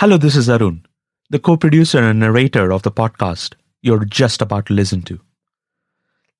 Hello, 0.00 0.18
this 0.18 0.36
is 0.36 0.50
Arun, 0.50 0.84
the 1.30 1.38
co 1.38 1.56
producer 1.56 2.00
and 2.00 2.20
narrator 2.20 2.70
of 2.70 2.82
the 2.82 2.92
podcast 2.92 3.54
you're 3.80 4.04
just 4.04 4.42
about 4.42 4.66
to 4.66 4.74
listen 4.74 5.00
to. 5.00 5.18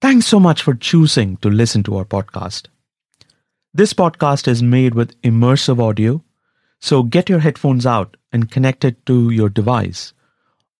Thanks 0.03 0.27
so 0.27 0.39
much 0.39 0.61
for 0.61 0.75
choosing 0.75 1.39
to 1.39 1.49
listen 1.49 1.83
to 1.85 1.97
our 1.97 2.05
podcast. 2.05 2.67
This 3.73 3.95
podcast 3.95 4.47
is 4.47 4.63
made 4.63 4.95
with 4.95 5.19
immersive 5.23 5.83
audio, 5.83 6.23
so 6.83 7.03
get 7.03 7.31
your 7.31 7.39
headphones 7.39 7.87
out 7.87 8.19
and 8.31 8.51
connect 8.51 8.85
it 8.85 9.07
to 9.07 9.31
your 9.31 9.49
device. 9.49 10.13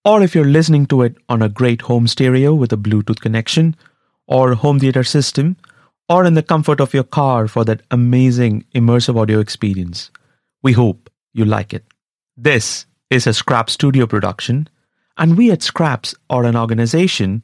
Or 0.05 0.23
if 0.23 0.35
you're 0.35 0.45
listening 0.45 0.85
to 0.89 1.01
it 1.01 1.17
on 1.31 1.41
a 1.41 1.49
great 1.49 1.81
home 1.81 2.07
stereo 2.07 2.53
with 2.53 2.75
a 2.75 2.77
Bluetooth 2.77 3.21
connection, 3.21 3.75
or 4.27 4.53
home 4.53 4.81
theater 4.81 5.03
system, 5.03 5.57
or 6.11 6.27
in 6.27 6.35
the 6.35 6.43
comfort 6.43 6.83
of 6.83 6.93
your 6.93 7.05
car 7.05 7.49
for 7.49 7.65
that 7.65 7.81
amazing 7.91 8.67
immersive 8.75 9.19
audio 9.19 9.41
experience. 9.41 10.11
We 10.63 10.75
hope 10.75 11.09
you 11.33 11.47
like 11.47 11.73
it. 11.73 11.87
This 12.39 12.85
is 13.09 13.27
a 13.27 13.33
Scrap 13.33 13.71
Studio 13.71 14.07
production, 14.07 14.69
and 15.17 15.39
we 15.39 15.51
at 15.51 15.61
Skraps 15.61 16.15
are 16.29 16.45
an 16.45 16.55
organization 16.55 17.43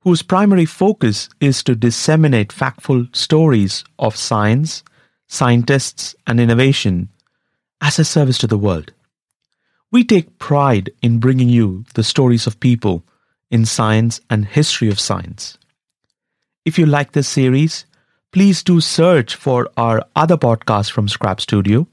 whose 0.00 0.20
primary 0.20 0.66
focus 0.66 1.30
is 1.40 1.62
to 1.62 1.74
disseminate 1.74 2.50
factful 2.50 3.08
stories 3.16 3.82
of 3.98 4.14
science, 4.14 4.84
scientists, 5.26 6.14
and 6.26 6.38
innovation 6.38 7.08
as 7.80 7.98
a 7.98 8.04
service 8.04 8.36
to 8.38 8.46
the 8.46 8.58
world. 8.58 8.92
We 9.90 10.04
take 10.04 10.38
pride 10.38 10.90
in 11.00 11.18
bringing 11.18 11.48
you 11.48 11.86
the 11.94 12.04
stories 12.04 12.46
of 12.46 12.60
people 12.60 13.04
in 13.50 13.64
science 13.64 14.20
and 14.28 14.44
history 14.44 14.90
of 14.90 15.00
science. 15.00 15.56
If 16.66 16.78
you 16.78 16.84
like 16.84 17.12
this 17.12 17.28
series, 17.28 17.86
please 18.32 18.62
do 18.62 18.82
search 18.82 19.34
for 19.34 19.70
our 19.78 20.04
other 20.14 20.36
podcast 20.36 20.90
from 20.90 21.08
Scrap 21.08 21.40
Studio 21.40 21.88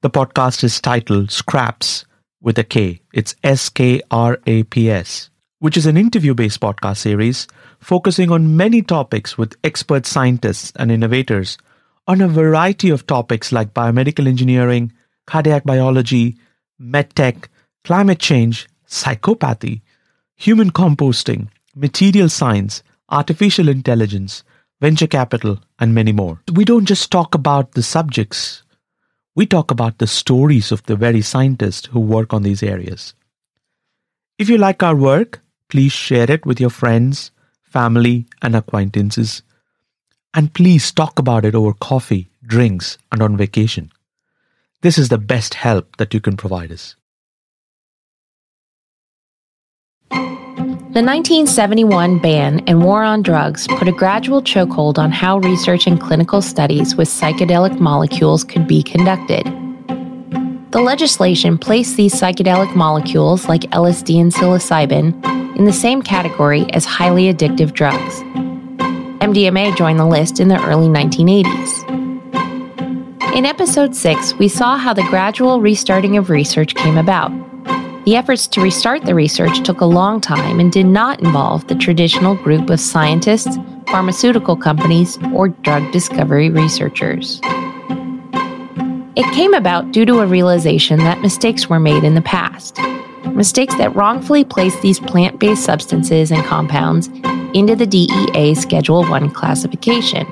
the 0.00 0.10
podcast 0.10 0.62
is 0.62 0.80
titled 0.80 1.30
Scraps 1.30 2.04
with 2.40 2.56
a 2.58 2.64
K. 2.64 3.00
It's 3.12 3.34
S 3.42 3.68
K 3.68 4.00
R 4.10 4.38
A 4.46 4.62
P 4.62 4.90
S, 4.90 5.30
which 5.58 5.76
is 5.76 5.86
an 5.86 5.96
interview 5.96 6.34
based 6.34 6.60
podcast 6.60 6.98
series 6.98 7.48
focusing 7.80 8.30
on 8.30 8.56
many 8.56 8.80
topics 8.80 9.36
with 9.36 9.56
expert 9.64 10.06
scientists 10.06 10.72
and 10.76 10.92
innovators 10.92 11.58
on 12.06 12.20
a 12.20 12.28
variety 12.28 12.90
of 12.90 13.06
topics 13.06 13.50
like 13.50 13.74
biomedical 13.74 14.28
engineering, 14.28 14.92
cardiac 15.26 15.64
biology, 15.64 16.36
medtech, 16.80 17.46
climate 17.84 18.20
change, 18.20 18.68
psychopathy, 18.86 19.80
human 20.36 20.70
composting, 20.70 21.48
material 21.74 22.28
science, 22.28 22.84
artificial 23.10 23.68
intelligence, 23.68 24.44
venture 24.80 25.08
capital, 25.08 25.58
and 25.80 25.92
many 25.92 26.12
more. 26.12 26.40
We 26.52 26.64
don't 26.64 26.86
just 26.86 27.10
talk 27.10 27.34
about 27.34 27.72
the 27.72 27.82
subjects 27.82 28.62
we 29.38 29.46
talk 29.46 29.70
about 29.70 29.98
the 29.98 30.06
stories 30.08 30.72
of 30.72 30.82
the 30.86 30.96
very 30.96 31.22
scientists 31.22 31.86
who 31.86 32.00
work 32.00 32.34
on 32.34 32.42
these 32.42 32.60
areas. 32.60 33.14
If 34.36 34.48
you 34.48 34.58
like 34.58 34.82
our 34.82 34.96
work, 34.96 35.40
please 35.68 35.92
share 35.92 36.28
it 36.28 36.44
with 36.44 36.60
your 36.60 36.70
friends, 36.70 37.30
family, 37.62 38.26
and 38.42 38.56
acquaintances. 38.56 39.42
And 40.34 40.52
please 40.52 40.90
talk 40.90 41.20
about 41.20 41.44
it 41.44 41.54
over 41.54 41.72
coffee, 41.72 42.30
drinks, 42.44 42.98
and 43.12 43.22
on 43.22 43.36
vacation. 43.36 43.92
This 44.80 44.98
is 44.98 45.08
the 45.08 45.18
best 45.18 45.54
help 45.54 45.98
that 45.98 46.12
you 46.12 46.20
can 46.20 46.36
provide 46.36 46.72
us. 46.72 46.96
The 50.90 51.04
1971 51.04 52.18
ban 52.20 52.60
and 52.66 52.82
war 52.82 53.02
on 53.02 53.20
drugs 53.20 53.66
put 53.68 53.88
a 53.88 53.92
gradual 53.92 54.40
chokehold 54.40 54.96
on 54.96 55.12
how 55.12 55.36
research 55.36 55.86
and 55.86 56.00
clinical 56.00 56.40
studies 56.40 56.96
with 56.96 57.08
psychedelic 57.08 57.78
molecules 57.78 58.42
could 58.42 58.66
be 58.66 58.82
conducted. 58.82 59.44
The 60.70 60.80
legislation 60.80 61.58
placed 61.58 61.98
these 61.98 62.14
psychedelic 62.14 62.74
molecules, 62.74 63.48
like 63.50 63.70
LSD 63.70 64.18
and 64.18 64.32
psilocybin, 64.32 65.58
in 65.58 65.66
the 65.66 65.74
same 65.74 66.00
category 66.00 66.64
as 66.72 66.86
highly 66.86 67.30
addictive 67.30 67.74
drugs. 67.74 68.22
MDMA 69.20 69.76
joined 69.76 69.98
the 69.98 70.06
list 70.06 70.40
in 70.40 70.48
the 70.48 70.60
early 70.64 70.88
1980s. 70.88 71.84
In 73.36 73.44
episode 73.44 73.94
6, 73.94 74.38
we 74.38 74.48
saw 74.48 74.78
how 74.78 74.94
the 74.94 75.06
gradual 75.10 75.60
restarting 75.60 76.16
of 76.16 76.30
research 76.30 76.74
came 76.74 76.96
about. 76.96 77.30
The 78.08 78.16
efforts 78.16 78.46
to 78.46 78.62
restart 78.62 79.04
the 79.04 79.14
research 79.14 79.62
took 79.62 79.82
a 79.82 79.84
long 79.84 80.22
time 80.22 80.60
and 80.60 80.72
did 80.72 80.86
not 80.86 81.20
involve 81.20 81.66
the 81.66 81.74
traditional 81.74 82.34
group 82.36 82.70
of 82.70 82.80
scientists, 82.80 83.58
pharmaceutical 83.86 84.56
companies, 84.56 85.18
or 85.34 85.48
drug 85.48 85.92
discovery 85.92 86.48
researchers. 86.48 87.38
It 89.14 89.30
came 89.34 89.52
about 89.52 89.92
due 89.92 90.06
to 90.06 90.20
a 90.20 90.26
realization 90.26 91.00
that 91.00 91.20
mistakes 91.20 91.68
were 91.68 91.78
made 91.78 92.02
in 92.02 92.14
the 92.14 92.22
past. 92.22 92.78
Mistakes 93.34 93.74
that 93.74 93.94
wrongfully 93.94 94.42
placed 94.42 94.80
these 94.80 95.00
plant 95.00 95.38
based 95.38 95.64
substances 95.64 96.30
and 96.30 96.42
compounds 96.46 97.08
into 97.52 97.76
the 97.76 97.86
DEA 97.86 98.54
Schedule 98.54 99.04
1 99.04 99.32
classification. 99.32 100.24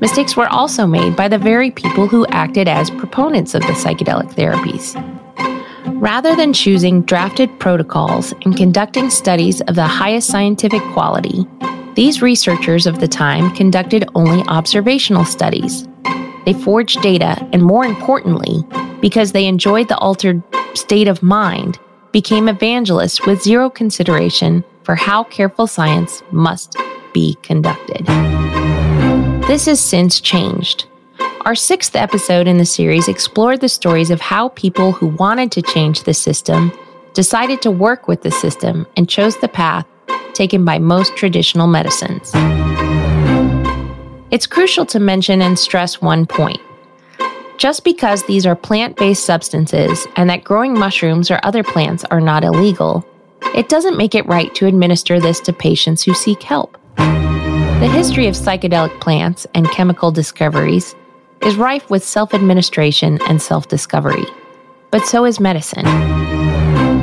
Mistakes 0.00 0.34
were 0.34 0.48
also 0.48 0.86
made 0.86 1.14
by 1.14 1.28
the 1.28 1.36
very 1.36 1.70
people 1.70 2.06
who 2.06 2.26
acted 2.28 2.68
as 2.68 2.88
proponents 2.88 3.54
of 3.54 3.60
the 3.60 3.74
psychedelic 3.74 4.32
therapies. 4.32 5.17
Rather 6.00 6.36
than 6.36 6.52
choosing 6.52 7.02
drafted 7.02 7.58
protocols 7.58 8.32
and 8.44 8.56
conducting 8.56 9.10
studies 9.10 9.60
of 9.62 9.74
the 9.74 9.82
highest 9.82 10.28
scientific 10.28 10.80
quality, 10.92 11.44
these 11.94 12.22
researchers 12.22 12.86
of 12.86 13.00
the 13.00 13.08
time 13.08 13.52
conducted 13.56 14.08
only 14.14 14.44
observational 14.46 15.24
studies. 15.24 15.88
They 16.44 16.52
forged 16.52 17.02
data, 17.02 17.36
and 17.52 17.64
more 17.64 17.84
importantly, 17.84 18.64
because 19.00 19.32
they 19.32 19.46
enjoyed 19.46 19.88
the 19.88 19.98
altered 19.98 20.40
state 20.74 21.08
of 21.08 21.20
mind, 21.20 21.80
became 22.12 22.48
evangelists 22.48 23.26
with 23.26 23.42
zero 23.42 23.68
consideration 23.68 24.62
for 24.84 24.94
how 24.94 25.24
careful 25.24 25.66
science 25.66 26.22
must 26.30 26.76
be 27.12 27.36
conducted. 27.42 28.06
This 29.48 29.66
has 29.66 29.80
since 29.80 30.20
changed. 30.20 30.86
Our 31.44 31.54
sixth 31.54 31.94
episode 31.94 32.46
in 32.46 32.58
the 32.58 32.66
series 32.66 33.08
explored 33.08 33.60
the 33.60 33.68
stories 33.68 34.10
of 34.10 34.20
how 34.20 34.48
people 34.50 34.92
who 34.92 35.06
wanted 35.06 35.52
to 35.52 35.62
change 35.62 36.02
the 36.02 36.12
system 36.12 36.72
decided 37.14 37.62
to 37.62 37.70
work 37.70 38.08
with 38.08 38.22
the 38.22 38.30
system 38.30 38.86
and 38.96 39.08
chose 39.08 39.36
the 39.38 39.48
path 39.48 39.86
taken 40.34 40.64
by 40.64 40.78
most 40.78 41.16
traditional 41.16 41.66
medicines. 41.66 42.32
It's 44.30 44.46
crucial 44.46 44.84
to 44.86 45.00
mention 45.00 45.40
and 45.40 45.58
stress 45.58 46.02
one 46.02 46.26
point. 46.26 46.60
Just 47.56 47.82
because 47.82 48.24
these 48.24 48.44
are 48.44 48.56
plant 48.56 48.96
based 48.96 49.24
substances 49.24 50.06
and 50.16 50.28
that 50.28 50.44
growing 50.44 50.78
mushrooms 50.78 51.30
or 51.30 51.40
other 51.44 51.62
plants 51.62 52.04
are 52.10 52.20
not 52.20 52.44
illegal, 52.44 53.06
it 53.54 53.68
doesn't 53.68 53.96
make 53.96 54.14
it 54.14 54.26
right 54.26 54.54
to 54.56 54.66
administer 54.66 55.18
this 55.18 55.40
to 55.40 55.52
patients 55.52 56.02
who 56.02 56.14
seek 56.14 56.42
help. 56.42 56.76
The 56.96 57.90
history 57.92 58.26
of 58.26 58.34
psychedelic 58.34 59.00
plants 59.00 59.46
and 59.54 59.70
chemical 59.70 60.10
discoveries 60.10 60.94
is 61.42 61.56
rife 61.56 61.88
with 61.90 62.04
self 62.04 62.34
administration 62.34 63.18
and 63.28 63.40
self 63.40 63.68
discovery. 63.68 64.24
But 64.90 65.06
so 65.06 65.24
is 65.24 65.40
medicine. 65.40 65.84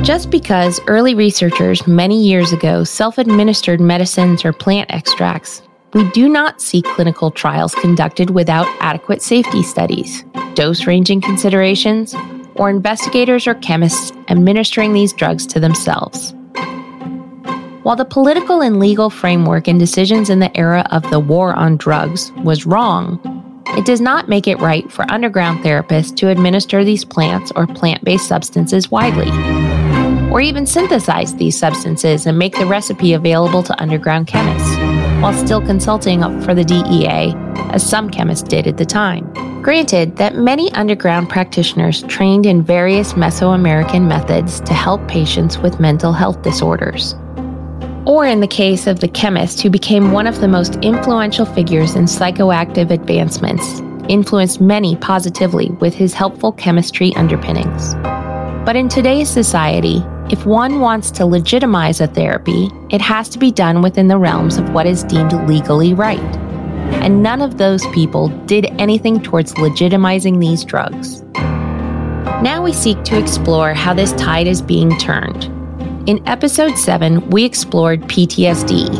Just 0.02 0.30
because 0.30 0.80
early 0.86 1.14
researchers 1.14 1.86
many 1.86 2.22
years 2.22 2.52
ago 2.52 2.84
self 2.84 3.18
administered 3.18 3.80
medicines 3.80 4.44
or 4.44 4.52
plant 4.52 4.90
extracts, 4.92 5.62
we 5.94 6.08
do 6.10 6.28
not 6.28 6.60
see 6.60 6.82
clinical 6.82 7.30
trials 7.30 7.74
conducted 7.74 8.30
without 8.30 8.66
adequate 8.80 9.22
safety 9.22 9.62
studies, 9.62 10.24
dose 10.54 10.86
ranging 10.86 11.20
considerations, 11.20 12.14
or 12.54 12.70
investigators 12.70 13.46
or 13.46 13.54
chemists 13.54 14.12
administering 14.28 14.92
these 14.92 15.12
drugs 15.12 15.46
to 15.46 15.60
themselves. 15.60 16.34
While 17.82 17.96
the 17.96 18.04
political 18.04 18.62
and 18.62 18.80
legal 18.80 19.10
framework 19.10 19.68
and 19.68 19.78
decisions 19.78 20.28
in 20.28 20.40
the 20.40 20.54
era 20.56 20.86
of 20.90 21.08
the 21.10 21.20
war 21.20 21.54
on 21.54 21.76
drugs 21.76 22.32
was 22.42 22.66
wrong, 22.66 23.20
it 23.70 23.84
does 23.84 24.00
not 24.00 24.28
make 24.28 24.46
it 24.46 24.58
right 24.60 24.90
for 24.90 25.10
underground 25.10 25.64
therapists 25.64 26.14
to 26.16 26.28
administer 26.28 26.84
these 26.84 27.04
plants 27.04 27.52
or 27.56 27.66
plant 27.66 28.04
based 28.04 28.28
substances 28.28 28.90
widely, 28.90 29.30
or 30.30 30.40
even 30.40 30.66
synthesize 30.66 31.34
these 31.34 31.58
substances 31.58 32.26
and 32.26 32.38
make 32.38 32.56
the 32.56 32.66
recipe 32.66 33.12
available 33.12 33.62
to 33.62 33.80
underground 33.80 34.26
chemists, 34.26 34.76
while 35.22 35.32
still 35.32 35.60
consulting 35.60 36.20
for 36.42 36.54
the 36.54 36.64
DEA, 36.64 37.34
as 37.70 37.88
some 37.88 38.08
chemists 38.08 38.48
did 38.48 38.66
at 38.66 38.76
the 38.76 38.86
time. 38.86 39.32
Granted 39.62 40.16
that 40.16 40.36
many 40.36 40.72
underground 40.72 41.28
practitioners 41.28 42.02
trained 42.04 42.46
in 42.46 42.62
various 42.62 43.14
Mesoamerican 43.14 44.06
methods 44.06 44.60
to 44.60 44.74
help 44.74 45.06
patients 45.08 45.58
with 45.58 45.80
mental 45.80 46.12
health 46.12 46.40
disorders 46.42 47.16
or 48.06 48.24
in 48.24 48.40
the 48.40 48.46
case 48.46 48.86
of 48.86 49.00
the 49.00 49.08
chemist 49.08 49.60
who 49.60 49.68
became 49.68 50.12
one 50.12 50.26
of 50.26 50.40
the 50.40 50.48
most 50.48 50.76
influential 50.76 51.44
figures 51.44 51.96
in 51.96 52.04
psychoactive 52.04 52.90
advancements, 52.90 53.80
influenced 54.08 54.60
many 54.60 54.96
positively 54.96 55.70
with 55.80 55.92
his 55.92 56.14
helpful 56.14 56.52
chemistry 56.52 57.14
underpinnings. 57.16 57.94
But 58.64 58.76
in 58.76 58.88
today's 58.88 59.28
society, 59.28 60.02
if 60.30 60.46
one 60.46 60.80
wants 60.80 61.10
to 61.12 61.26
legitimize 61.26 62.00
a 62.00 62.06
therapy, 62.06 62.70
it 62.90 63.00
has 63.00 63.28
to 63.30 63.38
be 63.38 63.50
done 63.50 63.82
within 63.82 64.08
the 64.08 64.18
realms 64.18 64.56
of 64.56 64.70
what 64.70 64.86
is 64.86 65.04
deemed 65.04 65.32
legally 65.48 65.92
right. 65.92 66.36
And 67.02 67.22
none 67.22 67.42
of 67.42 67.58
those 67.58 67.84
people 67.88 68.28
did 68.46 68.66
anything 68.80 69.20
towards 69.20 69.54
legitimizing 69.54 70.40
these 70.40 70.64
drugs. 70.64 71.22
Now 72.42 72.62
we 72.62 72.72
seek 72.72 73.02
to 73.04 73.18
explore 73.18 73.74
how 73.74 73.94
this 73.94 74.12
tide 74.12 74.46
is 74.46 74.62
being 74.62 74.96
turned. 74.98 75.55
In 76.06 76.22
episode 76.28 76.78
7, 76.78 77.30
we 77.30 77.44
explored 77.44 78.02
PTSD 78.02 78.96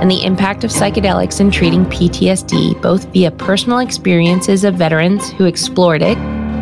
and 0.00 0.08
the 0.08 0.22
impact 0.22 0.62
of 0.62 0.70
psychedelics 0.70 1.40
in 1.40 1.50
treating 1.50 1.84
PTSD, 1.86 2.80
both 2.80 3.12
via 3.12 3.32
personal 3.32 3.80
experiences 3.80 4.62
of 4.62 4.76
veterans 4.76 5.30
who 5.32 5.46
explored 5.46 6.00
it 6.00 6.16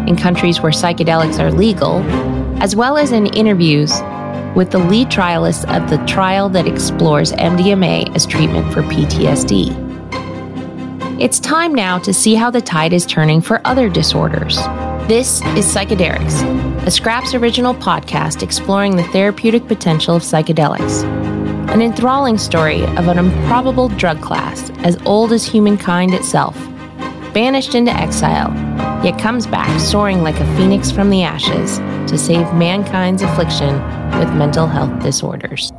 in 0.09 0.17
countries 0.17 0.63
where 0.63 0.73
psychedelics 0.73 1.39
are 1.39 1.53
legal, 1.53 1.99
as 2.63 2.75
well 2.75 2.97
as 2.97 3.13
in 3.13 3.27
interviews 3.35 3.93
with 4.57 4.71
the 4.71 4.79
lead 4.79 5.09
trialist 5.09 5.65
of 5.69 5.91
the 5.91 6.03
trial 6.07 6.49
that 6.49 6.67
explores 6.67 7.33
MDMA 7.33 8.17
as 8.17 8.25
treatment 8.25 8.73
for 8.73 8.81
PTSD. 8.85 9.77
It's 11.21 11.39
time 11.39 11.75
now 11.75 11.99
to 11.99 12.15
see 12.15 12.35
how 12.35 12.51
the 12.51 12.63
tide 12.63 12.95
is 12.95 13.05
turning 13.05 13.43
for 13.43 13.61
other 13.67 13.91
disorders. 13.91 14.57
This 15.07 15.43
is 15.55 15.67
Psychedelics, 15.67 16.72
a 16.83 16.87
Skraps 16.87 17.41
original 17.41 17.75
podcast 17.75 18.43
exploring 18.43 18.97
the 18.97 19.05
therapeutic 19.05 19.69
potential 19.69 20.17
of 20.17 20.23
psychedelics. 20.23 21.05
An 21.71 21.81
enthralling 21.81 22.37
story 22.37 22.83
of 22.97 23.07
an 23.07 23.21
improbable 23.21 23.89
drug 23.91 24.21
class 24.21 24.69
as 24.79 24.97
old 25.07 25.33
as 25.33 25.45
humankind 25.45 26.13
itself, 26.13 26.57
banished 27.33 27.77
into 27.77 27.93
exile, 27.93 28.53
yet 29.05 29.17
comes 29.17 29.47
back 29.47 29.79
soaring 29.79 30.25
like 30.25 30.41
a 30.41 30.57
phoenix 30.57 30.91
from 30.91 31.09
the 31.09 31.23
ashes 31.23 31.79
to 32.11 32.19
save 32.19 32.53
mankind's 32.53 33.23
affliction 33.23 33.75
with 34.19 34.35
mental 34.35 34.67
health 34.67 35.01
disorders. 35.05 35.71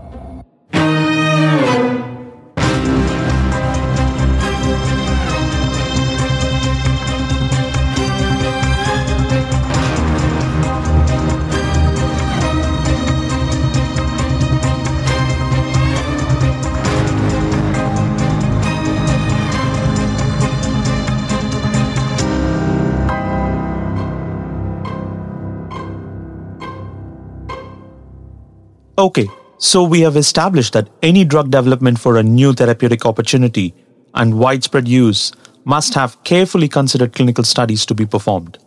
So 29.64 29.82
we 29.82 30.02
have 30.02 30.18
established 30.18 30.74
that 30.74 30.90
any 31.02 31.24
drug 31.24 31.50
development 31.50 31.98
for 31.98 32.18
a 32.18 32.22
new 32.22 32.52
therapeutic 32.52 33.06
opportunity 33.06 33.74
and 34.14 34.38
widespread 34.38 34.90
use 34.90 35.32
must 35.64 35.94
have 35.94 36.22
carefully 36.26 36.68
considered 36.68 37.14
clinical 37.14 37.46
studies 37.46 37.86
to 37.86 37.96
be 37.96 38.06
performed. 38.06 38.58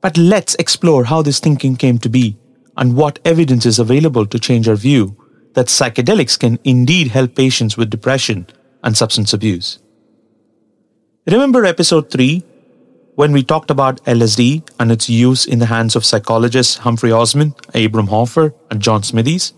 But 0.00 0.18
let's 0.18 0.56
explore 0.56 1.04
how 1.04 1.22
this 1.22 1.38
thinking 1.38 1.76
came 1.76 1.98
to 1.98 2.08
be 2.08 2.36
and 2.76 2.96
what 2.96 3.20
evidence 3.24 3.64
is 3.64 3.78
available 3.78 4.26
to 4.26 4.40
change 4.40 4.68
our 4.68 4.74
view 4.74 5.16
that 5.54 5.66
psychedelics 5.66 6.36
can 6.36 6.58
indeed 6.64 7.12
help 7.12 7.36
patients 7.36 7.76
with 7.76 7.88
depression 7.88 8.48
and 8.82 8.96
substance 8.96 9.32
abuse. 9.32 9.78
Remember 11.28 11.64
episode 11.64 12.10
3 12.10 12.42
when 13.14 13.30
we 13.30 13.44
talked 13.44 13.70
about 13.70 14.04
LSD 14.04 14.68
and 14.80 14.90
its 14.90 15.08
use 15.08 15.46
in 15.46 15.60
the 15.60 15.66
hands 15.66 15.94
of 15.94 16.04
psychologists 16.04 16.78
Humphrey 16.78 17.12
Osmond, 17.12 17.54
Abram 17.72 18.08
Hoffer, 18.08 18.52
and 18.68 18.82
John 18.82 19.02
Smythies? 19.02 19.52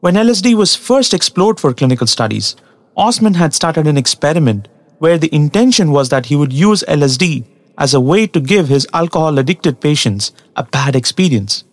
When 0.00 0.14
LSD 0.14 0.54
was 0.54 0.76
first 0.76 1.14
explored 1.14 1.58
for 1.58 1.72
clinical 1.72 2.06
studies, 2.06 2.56
Osmond 2.96 3.36
had 3.36 3.54
started 3.54 3.86
an 3.86 3.96
experiment 3.96 4.68
where 4.98 5.18
the 5.18 5.34
intention 5.34 5.90
was 5.90 6.08
that 6.08 6.26
he 6.26 6.36
would 6.36 6.52
use 6.52 6.84
LSD 6.88 7.44
as 7.78 7.92
a 7.92 8.00
way 8.00 8.26
to 8.26 8.40
give 8.40 8.68
his 8.68 8.86
alcohol 8.94 9.38
addicted 9.38 9.80
patients 9.80 10.32
a 10.56 10.62
bad 10.62 10.96
experience 10.96 11.64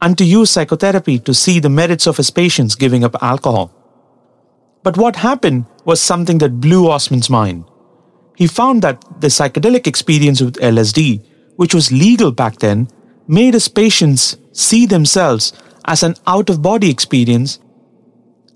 and 0.00 0.16
to 0.16 0.24
use 0.24 0.50
psychotherapy 0.50 1.18
to 1.18 1.34
see 1.34 1.58
the 1.58 1.68
merits 1.68 2.06
of 2.06 2.16
his 2.16 2.30
patients 2.30 2.74
giving 2.74 3.04
up 3.04 3.20
alcohol. 3.22 3.72
But 4.82 4.96
what 4.96 5.16
happened 5.16 5.66
was 5.84 6.00
something 6.00 6.38
that 6.38 6.60
blew 6.60 6.88
Osmond's 6.88 7.28
mind 7.28 7.64
he 8.38 8.46
found 8.46 8.82
that 8.82 9.02
the 9.20 9.26
psychedelic 9.26 9.88
experience 9.88 10.40
with 10.40 10.54
LSD, 10.58 11.24
which 11.56 11.74
was 11.74 11.90
legal 11.90 12.30
back 12.30 12.58
then, 12.60 12.86
made 13.26 13.52
his 13.52 13.66
patients 13.66 14.36
see 14.52 14.86
themselves 14.86 15.52
as 15.88 16.02
an 16.02 16.14
out 16.26 16.50
of 16.50 16.62
body 16.62 16.90
experience 16.90 17.58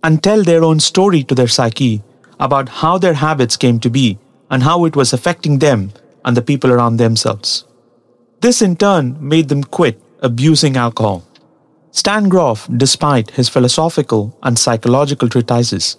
and 0.05 0.23
tell 0.23 0.43
their 0.45 0.63
own 0.63 0.79
story 0.79 1.25
to 1.25 1.35
their 1.35 1.49
psyche 1.49 2.03
about 2.39 2.69
how 2.69 2.99
their 2.99 3.15
habits 3.15 3.57
came 3.57 3.81
to 3.81 3.91
be 3.91 4.19
and 4.51 4.63
how 4.63 4.85
it 4.85 4.95
was 4.95 5.13
affecting 5.13 5.59
them 5.59 5.91
and 6.25 6.37
the 6.37 6.43
people 6.43 6.71
around 6.71 6.99
themselves. 6.99 7.65
This 8.41 8.61
in 8.61 8.77
turn 8.77 9.17
made 9.21 9.49
them 9.49 9.65
quit 9.65 10.01
abusing 10.21 10.77
alcohol. 10.77 11.27
Stan 11.91 12.29
Grof, 12.29 12.69
despite 12.77 13.31
his 13.31 13.49
philosophical 13.49 14.37
and 14.43 14.59
psychological 14.59 15.29
treatises, 15.29 15.97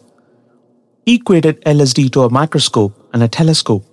equated 1.06 1.62
LSD 1.66 2.12
to 2.14 2.24
a 2.24 2.30
microscope 2.30 2.94
and 3.14 3.24
a 3.24 3.28
telescope 3.28 3.86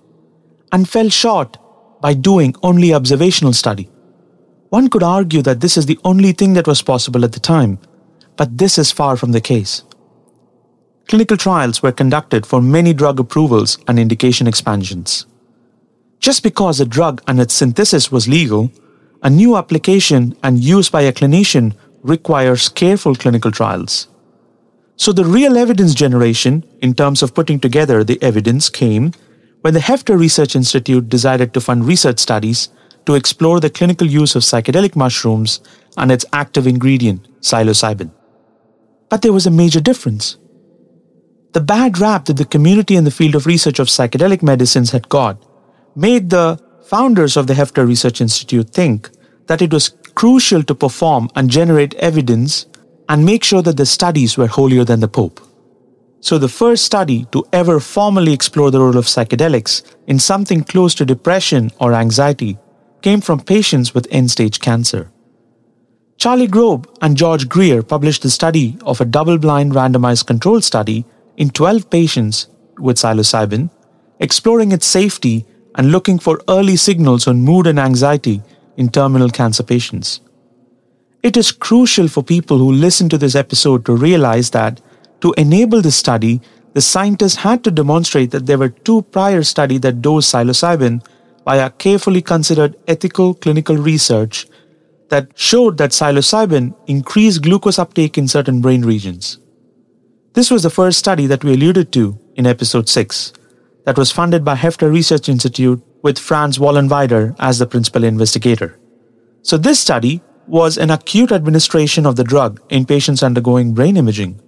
and 0.71 0.87
fell 0.87 1.09
short 1.09 1.57
by 2.01 2.13
doing 2.13 2.55
only 2.63 2.93
observational 2.93 3.53
study. 3.53 3.90
One 4.71 4.87
could 4.87 5.03
argue 5.03 5.41
that 5.41 5.59
this 5.59 5.75
is 5.75 5.85
the 5.85 5.99
only 6.05 6.31
thing 6.31 6.53
that 6.53 6.65
was 6.65 6.81
possible 6.81 7.25
at 7.25 7.33
the 7.33 7.41
time, 7.41 7.77
but 8.37 8.57
this 8.57 8.77
is 8.77 8.89
far 8.89 9.17
from 9.17 9.33
the 9.33 9.41
case. 9.41 9.83
Clinical 11.09 11.35
trials 11.35 11.83
were 11.83 11.91
conducted 11.91 12.45
for 12.45 12.61
many 12.61 12.93
drug 12.93 13.19
approvals 13.19 13.77
and 13.85 13.99
indication 13.99 14.47
expansions. 14.47 15.25
Just 16.21 16.41
because 16.41 16.79
a 16.79 16.85
drug 16.85 17.21
and 17.27 17.41
its 17.41 17.53
synthesis 17.53 18.13
was 18.13 18.29
legal, 18.29 18.71
a 19.21 19.29
new 19.29 19.57
application 19.57 20.37
and 20.41 20.63
use 20.63 20.89
by 20.89 21.01
a 21.01 21.11
clinician 21.11 21.75
requires 22.01 22.69
careful 22.69 23.13
clinical 23.13 23.51
trials. 23.51 24.07
So 24.95 25.11
the 25.11 25.25
real 25.25 25.57
evidence 25.57 25.93
generation, 25.93 26.63
in 26.81 26.93
terms 26.93 27.21
of 27.21 27.35
putting 27.35 27.59
together 27.59 28.05
the 28.05 28.23
evidence, 28.23 28.69
came 28.69 29.11
when 29.63 29.73
the 29.73 29.81
Hefter 29.81 30.17
Research 30.17 30.55
Institute 30.55 31.09
decided 31.09 31.53
to 31.53 31.59
fund 31.59 31.83
research 31.83 32.19
studies 32.19 32.69
to 33.05 33.15
explore 33.15 33.59
the 33.59 33.69
clinical 33.69 34.07
use 34.07 34.35
of 34.35 34.43
psychedelic 34.43 34.95
mushrooms 34.95 35.61
and 35.97 36.11
its 36.11 36.25
active 36.33 36.67
ingredient, 36.67 37.27
psilocybin. 37.41 38.11
But 39.09 39.21
there 39.21 39.33
was 39.33 39.45
a 39.45 39.51
major 39.51 39.81
difference. 39.81 40.37
The 41.53 41.61
bad 41.61 41.99
rap 41.99 42.25
that 42.25 42.37
the 42.37 42.45
community 42.45 42.95
in 42.95 43.03
the 43.03 43.11
field 43.11 43.35
of 43.35 43.45
research 43.45 43.79
of 43.79 43.87
psychedelic 43.87 44.41
medicines 44.41 44.91
had 44.91 45.09
got 45.09 45.41
made 45.95 46.29
the 46.29 46.57
founders 46.85 47.35
of 47.35 47.47
the 47.47 47.53
Hefter 47.53 47.85
Research 47.85 48.21
Institute 48.21 48.69
think 48.69 49.09
that 49.47 49.61
it 49.61 49.73
was 49.73 49.89
crucial 50.15 50.63
to 50.63 50.75
perform 50.75 51.29
and 51.35 51.49
generate 51.49 51.93
evidence 51.95 52.67
and 53.09 53.25
make 53.25 53.43
sure 53.43 53.61
that 53.61 53.77
the 53.77 53.85
studies 53.85 54.37
were 54.37 54.47
holier 54.47 54.85
than 54.85 55.01
the 55.01 55.07
Pope. 55.07 55.41
So, 56.21 56.37
the 56.37 56.47
first 56.47 56.85
study 56.85 57.25
to 57.31 57.43
ever 57.51 57.79
formally 57.79 58.31
explore 58.31 58.71
the 58.71 58.79
role 58.79 58.97
of 58.97 59.05
psychedelics 59.05 59.83
in 60.07 60.19
something 60.19 60.63
close 60.63 60.93
to 60.95 61.05
depression 61.05 61.71
or 61.79 61.93
anxiety 61.93 62.57
came 63.01 63.21
from 63.21 63.39
patients 63.39 63.93
with 63.93 64.07
end 64.11 64.31
stage 64.31 64.59
cancer. 64.59 65.11
Charlie 66.17 66.47
Grob 66.47 66.87
and 67.01 67.17
George 67.17 67.49
Greer 67.49 67.81
published 67.81 68.21
the 68.21 68.29
study 68.29 68.77
of 68.85 69.01
a 69.01 69.05
double 69.05 69.37
blind 69.37 69.71
randomized 69.71 70.27
control 70.27 70.61
study 70.61 71.03
in 71.35 71.49
12 71.49 71.89
patients 71.89 72.47
with 72.77 72.97
psilocybin, 72.97 73.71
exploring 74.19 74.71
its 74.71 74.85
safety 74.85 75.45
and 75.75 75.91
looking 75.91 76.19
for 76.19 76.41
early 76.47 76.75
signals 76.75 77.27
on 77.27 77.41
mood 77.41 77.65
and 77.65 77.79
anxiety 77.79 78.41
in 78.77 78.89
terminal 78.89 79.29
cancer 79.29 79.63
patients. 79.63 80.21
It 81.23 81.37
is 81.37 81.51
crucial 81.51 82.07
for 82.07 82.23
people 82.23 82.57
who 82.57 82.71
listen 82.71 83.09
to 83.09 83.17
this 83.17 83.35
episode 83.35 83.85
to 83.85 83.95
realize 83.95 84.51
that 84.51 84.81
to 85.21 85.33
enable 85.37 85.81
this 85.81 85.95
study, 85.95 86.41
the 86.73 86.81
scientists 86.81 87.35
had 87.35 87.63
to 87.63 87.71
demonstrate 87.71 88.31
that 88.31 88.45
there 88.45 88.57
were 88.57 88.69
two 88.69 89.01
prior 89.03 89.43
studies 89.43 89.81
that 89.81 90.01
dosed 90.01 90.33
psilocybin 90.33 91.03
by 91.43 91.57
a 91.57 91.69
carefully 91.69 92.21
considered 92.21 92.75
ethical 92.87 93.33
clinical 93.33 93.75
research 93.75 94.47
that 95.09 95.31
showed 95.35 95.77
that 95.77 95.91
psilocybin 95.91 96.73
increased 96.87 97.41
glucose 97.41 97.79
uptake 97.79 98.17
in 98.17 98.27
certain 98.27 98.61
brain 98.61 98.83
regions. 98.83 99.39
This 100.33 100.49
was 100.49 100.63
the 100.63 100.69
first 100.69 100.97
study 100.97 101.27
that 101.27 101.43
we 101.43 101.53
alluded 101.53 101.91
to 101.93 102.17
in 102.35 102.47
episode 102.47 102.87
6 102.87 103.33
that 103.85 103.97
was 103.97 104.11
funded 104.11 104.45
by 104.45 104.55
Hefter 104.55 104.91
Research 104.91 105.27
Institute 105.27 105.83
with 106.01 106.17
Franz 106.17 106.57
Vollenweider 106.57 107.35
as 107.39 107.59
the 107.59 107.67
principal 107.67 108.03
investigator. 108.03 108.79
So 109.41 109.57
this 109.57 109.79
study 109.79 110.21
was 110.47 110.77
an 110.77 110.89
acute 110.89 111.31
administration 111.31 112.05
of 112.05 112.15
the 112.15 112.23
drug 112.23 112.61
in 112.69 112.85
patients 112.85 113.23
undergoing 113.23 113.73
brain 113.73 113.97
imaging. 113.97 114.39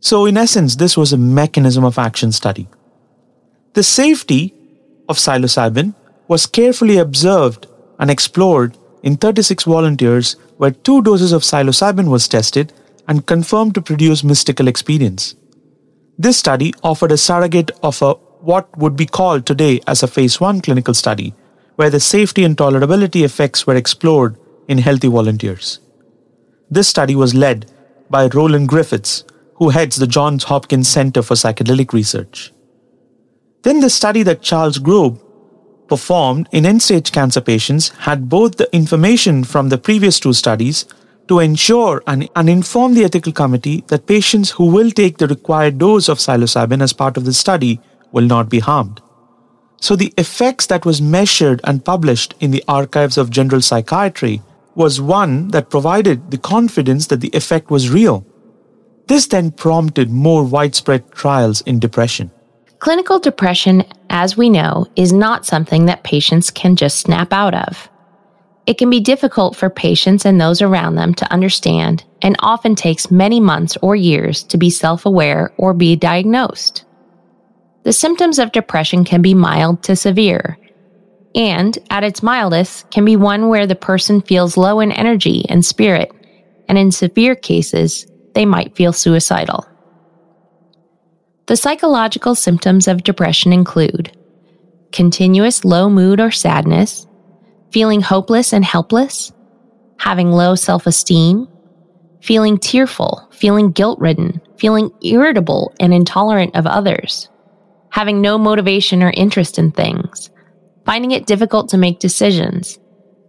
So, 0.00 0.26
in 0.26 0.36
essence, 0.36 0.76
this 0.76 0.96
was 0.96 1.12
a 1.12 1.18
mechanism 1.18 1.84
of 1.84 1.98
action 1.98 2.30
study. 2.30 2.68
The 3.72 3.82
safety 3.82 4.54
of 5.08 5.18
psilocybin 5.18 5.94
was 6.28 6.46
carefully 6.46 6.98
observed 6.98 7.66
and 7.98 8.10
explored 8.10 8.76
in 9.02 9.16
36 9.16 9.64
volunteers 9.64 10.36
where 10.56 10.70
two 10.70 11.02
doses 11.02 11.32
of 11.32 11.42
psilocybin 11.42 12.08
was 12.08 12.28
tested 12.28 12.72
and 13.08 13.26
confirmed 13.26 13.74
to 13.74 13.82
produce 13.82 14.24
mystical 14.24 14.68
experience. 14.68 15.34
This 16.18 16.36
study 16.36 16.72
offered 16.82 17.12
a 17.12 17.18
surrogate 17.18 17.70
of 17.82 18.00
a 18.02 18.14
what 18.40 18.76
would 18.78 18.96
be 18.96 19.06
called 19.06 19.44
today 19.44 19.80
as 19.86 20.02
a 20.02 20.06
phase 20.06 20.40
1 20.40 20.60
clinical 20.60 20.94
study 20.94 21.34
where 21.76 21.90
the 21.90 22.00
safety 22.00 22.44
and 22.44 22.56
tolerability 22.56 23.24
effects 23.24 23.66
were 23.66 23.76
explored 23.76 24.36
in 24.68 24.78
healthy 24.78 25.08
volunteers. 25.08 25.80
This 26.70 26.88
study 26.88 27.14
was 27.14 27.34
led 27.34 27.70
by 28.10 28.26
Roland 28.28 28.68
Griffiths, 28.68 29.24
who 29.54 29.70
heads 29.70 29.96
the 29.96 30.06
Johns 30.06 30.44
Hopkins 30.44 30.88
Center 30.88 31.22
for 31.22 31.34
Psychedelic 31.34 31.92
Research. 31.92 32.52
Then 33.62 33.80
the 33.80 33.90
study 33.90 34.22
that 34.22 34.42
Charles 34.42 34.78
Grob 34.78 35.20
performed 35.88 36.48
in 36.52 36.66
end 36.66 36.82
stage 36.82 37.12
cancer 37.12 37.40
patients 37.40 37.88
had 37.90 38.28
both 38.28 38.56
the 38.56 38.74
information 38.74 39.44
from 39.44 39.68
the 39.68 39.78
previous 39.78 40.18
two 40.18 40.32
studies 40.32 40.84
to 41.28 41.40
ensure 41.40 42.02
and, 42.06 42.28
and, 42.36 42.48
inform 42.48 42.94
the 42.94 43.04
ethical 43.04 43.32
committee 43.32 43.84
that 43.88 44.06
patients 44.06 44.50
who 44.50 44.66
will 44.66 44.90
take 44.90 45.18
the 45.18 45.26
required 45.26 45.78
dose 45.78 46.08
of 46.08 46.18
psilocybin 46.18 46.82
as 46.82 46.92
part 46.92 47.16
of 47.16 47.24
the 47.24 47.32
study 47.32 47.80
will 48.12 48.24
not 48.24 48.48
be 48.48 48.60
harmed. 48.60 49.00
So 49.80 49.96
the 49.96 50.14
effects 50.16 50.66
that 50.66 50.86
was 50.86 51.02
measured 51.02 51.60
and 51.64 51.84
published 51.84 52.34
in 52.40 52.50
the 52.50 52.64
archives 52.68 53.18
of 53.18 53.30
general 53.30 53.60
psychiatry 53.60 54.40
was 54.74 55.00
one 55.00 55.48
that 55.48 55.70
provided 55.70 56.30
the 56.30 56.38
confidence 56.38 57.08
that 57.08 57.20
the 57.20 57.30
effect 57.32 57.70
was 57.70 57.90
real. 57.90 58.24
This 59.08 59.26
then 59.26 59.50
prompted 59.50 60.10
more 60.10 60.44
widespread 60.44 61.10
trials 61.12 61.60
in 61.62 61.78
depression. 61.78 62.30
Clinical 62.78 63.18
depression, 63.18 63.84
as 64.10 64.36
we 64.36 64.50
know, 64.50 64.86
is 64.96 65.12
not 65.12 65.46
something 65.46 65.86
that 65.86 66.04
patients 66.04 66.50
can 66.50 66.76
just 66.76 66.98
snap 66.98 67.32
out 67.32 67.54
of. 67.54 67.88
It 68.66 68.78
can 68.78 68.90
be 68.90 69.00
difficult 69.00 69.56
for 69.56 69.70
patients 69.70 70.26
and 70.26 70.40
those 70.40 70.60
around 70.60 70.96
them 70.96 71.14
to 71.14 71.32
understand 71.32 72.04
and 72.20 72.36
often 72.40 72.74
takes 72.74 73.10
many 73.10 73.40
months 73.40 73.76
or 73.80 73.94
years 73.94 74.42
to 74.44 74.58
be 74.58 74.70
self 74.70 75.06
aware 75.06 75.52
or 75.56 75.72
be 75.72 75.96
diagnosed. 75.96 76.84
The 77.84 77.92
symptoms 77.92 78.38
of 78.38 78.52
depression 78.52 79.04
can 79.04 79.22
be 79.22 79.32
mild 79.32 79.84
to 79.84 79.94
severe, 79.94 80.58
and 81.34 81.78
at 81.90 82.02
its 82.02 82.22
mildest 82.22 82.90
can 82.90 83.04
be 83.04 83.14
one 83.14 83.48
where 83.48 83.66
the 83.66 83.76
person 83.76 84.20
feels 84.20 84.56
low 84.56 84.80
in 84.80 84.90
energy 84.90 85.46
and 85.48 85.64
spirit, 85.64 86.10
and 86.68 86.76
in 86.76 86.90
severe 86.90 87.36
cases, 87.36 88.06
they 88.34 88.44
might 88.44 88.74
feel 88.74 88.92
suicidal. 88.92 89.64
The 91.46 91.56
psychological 91.56 92.34
symptoms 92.34 92.88
of 92.88 93.04
depression 93.04 93.52
include 93.52 94.10
continuous 94.90 95.64
low 95.64 95.88
mood 95.88 96.20
or 96.20 96.32
sadness, 96.32 97.06
feeling 97.70 98.00
hopeless 98.00 98.52
and 98.52 98.64
helpless, 98.64 99.32
having 99.96 100.32
low 100.32 100.56
self 100.56 100.88
esteem, 100.88 101.46
feeling 102.20 102.58
tearful, 102.58 103.28
feeling 103.30 103.70
guilt 103.70 104.00
ridden, 104.00 104.40
feeling 104.58 104.90
irritable 105.04 105.72
and 105.78 105.94
intolerant 105.94 106.56
of 106.56 106.66
others, 106.66 107.28
having 107.90 108.20
no 108.20 108.38
motivation 108.38 109.00
or 109.00 109.12
interest 109.16 109.56
in 109.56 109.70
things, 109.70 110.30
finding 110.84 111.12
it 111.12 111.26
difficult 111.26 111.68
to 111.68 111.78
make 111.78 112.00
decisions, 112.00 112.76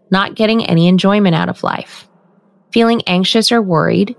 not 0.10 0.34
getting 0.34 0.66
any 0.66 0.88
enjoyment 0.88 1.36
out 1.36 1.50
of 1.50 1.62
life, 1.62 2.10
feeling 2.72 3.04
anxious 3.06 3.52
or 3.52 3.62
worried, 3.62 4.16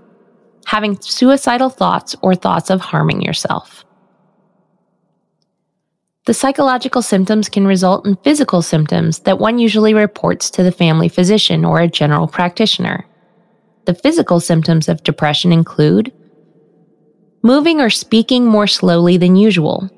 having 0.65 0.97
suicidal 1.01 1.69
thoughts 1.69 2.15
or 2.21 2.33
thoughts 2.33 2.69
of 2.69 2.79
harming 2.79 3.21
yourself. 3.21 3.83
The 6.29 6.35
psychological 6.35 7.01
symptoms 7.01 7.49
can 7.49 7.65
result 7.65 8.05
in 8.05 8.15
physical 8.17 8.61
symptoms 8.61 9.17
that 9.21 9.39
one 9.39 9.57
usually 9.57 9.95
reports 9.95 10.51
to 10.51 10.61
the 10.61 10.71
family 10.71 11.09
physician 11.09 11.65
or 11.65 11.79
a 11.79 11.87
general 11.87 12.27
practitioner. 12.27 13.07
The 13.85 13.95
physical 13.95 14.39
symptoms 14.39 14.87
of 14.87 15.01
depression 15.01 15.51
include 15.51 16.13
moving 17.41 17.81
or 17.81 17.89
speaking 17.89 18.45
more 18.45 18.67
slowly 18.67 19.17
than 19.17 19.37
usual, 19.37 19.89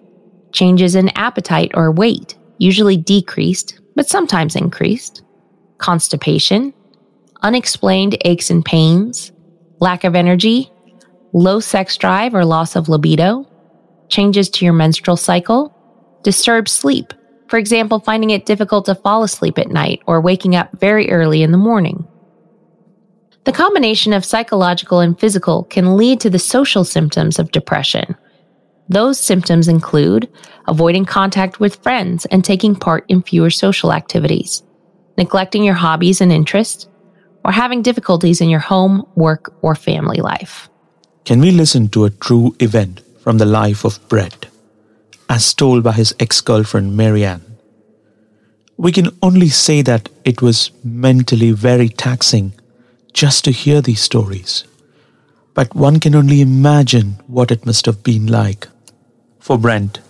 changes 0.54 0.96
in 0.96 1.10
appetite 1.18 1.72
or 1.74 1.92
weight, 1.92 2.38
usually 2.60 2.96
decreased, 2.96 3.82
but 3.98 4.08
sometimes 4.08 4.56
increased, 4.56 5.24
constipation, 5.80 6.74
unexplained 7.42 8.18
aches 8.24 8.50
and 8.50 8.64
pains, 8.64 9.34
lack 9.82 10.06
of 10.06 10.16
energy, 10.16 10.72
low 11.34 11.60
sex 11.60 11.98
drive 11.98 12.34
or 12.34 12.46
loss 12.46 12.78
of 12.78 12.88
libido, 12.88 13.46
changes 14.08 14.50
to 14.52 14.64
your 14.64 14.74
menstrual 14.74 15.18
cycle, 15.18 15.76
disturbed 16.24 16.70
sleep, 16.70 17.14
for 17.48 17.58
example, 17.58 18.00
finding 18.00 18.30
it 18.30 18.46
difficult 18.46 18.86
to 18.86 18.96
fall 18.96 19.24
asleep 19.24 19.58
at 19.58 19.70
night 19.70 20.02
or 20.06 20.22
waking 20.22 20.56
up 20.56 20.70
very 20.80 21.12
early 21.12 21.44
in 21.44 21.52
the 21.52 21.58
morning. 21.58 22.08
The 23.44 23.52
combination 23.52 24.14
of 24.14 24.24
psychological 24.24 25.00
and 25.00 25.20
physical 25.20 25.64
can 25.64 25.98
lead 25.98 26.20
to 26.22 26.30
the 26.30 26.40
social 26.40 26.84
symptoms 26.84 27.40
of 27.40 27.52
depression, 27.52 28.16
those 28.92 29.18
symptoms 29.18 29.70
include 29.70 30.28
avoiding 30.68 31.06
contact 31.06 31.62
with 31.62 31.82
friends 31.82 32.26
and 32.26 32.44
taking 32.44 32.76
part 32.76 33.06
in 33.08 33.22
fewer 33.22 33.50
social 33.50 33.94
activities, 33.94 34.64
neglecting 35.18 35.64
your 35.64 35.76
hobbies 35.76 36.20
and 36.20 36.30
interests, 36.30 36.90
or 37.46 37.54
having 37.54 37.82
difficulties 37.82 38.42
in 38.42 38.50
your 38.50 38.60
home, 38.60 39.06
work, 39.16 39.54
or 39.62 39.76
family 39.76 40.18
life. 40.18 40.70
Can 41.24 41.40
we 41.40 41.52
listen 41.52 41.88
to 41.90 42.04
a 42.04 42.10
true 42.10 42.54
event 42.60 43.00
from 43.22 43.38
the 43.38 43.46
life 43.46 43.86
of 43.86 43.98
Brent, 44.10 44.48
as 45.32 45.54
told 45.54 45.82
by 45.82 45.94
his 45.94 46.14
ex 46.20 46.42
girlfriend 46.42 46.98
Marianne? 46.98 47.46
We 48.76 48.92
can 48.92 49.18
only 49.22 49.48
say 49.48 49.82
that 49.82 50.10
it 50.26 50.42
was 50.42 50.72
mentally 50.84 51.52
very 51.52 51.88
taxing 51.88 52.52
just 53.14 53.46
to 53.46 53.52
hear 53.52 53.80
these 53.82 54.02
stories. 54.02 54.66
But 55.54 55.74
one 55.74 56.02
can 56.02 56.16
only 56.16 56.42
imagine 56.42 57.16
what 57.28 57.50
it 57.50 57.66
must 57.66 57.86
have 57.86 58.04
been 58.04 58.28
like 58.28 58.68
for 59.40 59.58
Brent? 59.58 60.02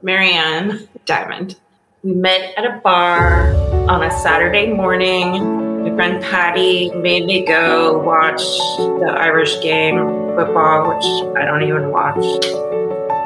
Marianne 0.00 0.88
Diamond. 1.04 1.56
We 2.02 2.14
met 2.14 2.54
at 2.56 2.64
a 2.64 2.80
bar 2.82 3.54
on 3.90 4.02
a 4.02 4.10
Saturday 4.22 4.72
morning. 4.72 5.84
My 5.84 5.94
friend 5.94 6.22
Patty 6.22 6.90
made 6.94 7.26
me 7.26 7.44
go 7.44 7.98
watch 7.98 8.42
the 8.78 9.14
Irish 9.18 9.60
game 9.60 9.98
football, 10.34 10.88
which 10.88 11.04
I 11.36 11.44
don't 11.44 11.62
even 11.62 11.90
watch. 11.90 12.71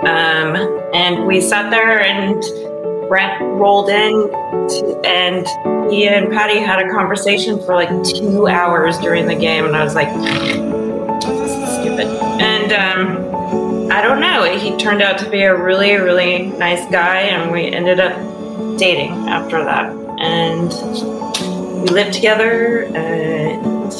Um, 0.04 0.56
and 0.94 1.26
we 1.26 1.40
sat 1.40 1.70
there 1.70 2.00
and 2.00 2.42
Brent 3.08 3.40
rolled 3.40 3.88
in 3.88 4.30
and 5.04 5.46
he 5.90 6.08
and 6.08 6.30
Patty 6.30 6.58
had 6.58 6.84
a 6.84 6.90
conversation 6.90 7.60
for 7.64 7.74
like 7.74 7.88
two 8.04 8.46
hours 8.46 8.98
during 8.98 9.26
the 9.26 9.34
game. 9.34 9.64
And 9.64 9.76
I 9.76 9.84
was 9.84 9.94
like, 9.94 10.08
this 11.22 11.50
is 11.52 11.80
stupid. 11.80 12.06
And 12.40 12.72
um, 12.72 13.90
I 13.90 14.02
don't 14.02 14.20
know. 14.20 14.58
He 14.58 14.76
turned 14.76 15.02
out 15.02 15.18
to 15.18 15.30
be 15.30 15.42
a 15.42 15.56
really, 15.56 15.94
really 15.94 16.46
nice 16.46 16.90
guy, 16.90 17.20
and 17.20 17.52
we 17.52 17.66
ended 17.66 18.00
up 18.00 18.16
dating 18.78 19.12
after 19.28 19.62
that. 19.64 19.90
And 20.18 20.70
we 21.82 21.88
lived 21.88 22.12
together, 22.12 22.84
and, 22.94 23.92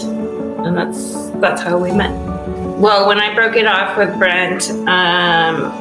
and 0.66 0.76
that's 0.76 1.30
that's 1.40 1.62
how 1.62 1.78
we 1.78 1.92
met. 1.92 2.35
Well, 2.78 3.06
when 3.08 3.18
I 3.18 3.34
broke 3.34 3.56
it 3.56 3.66
off 3.66 3.96
with 3.96 4.18
Brent, 4.18 4.70
um, 4.70 5.72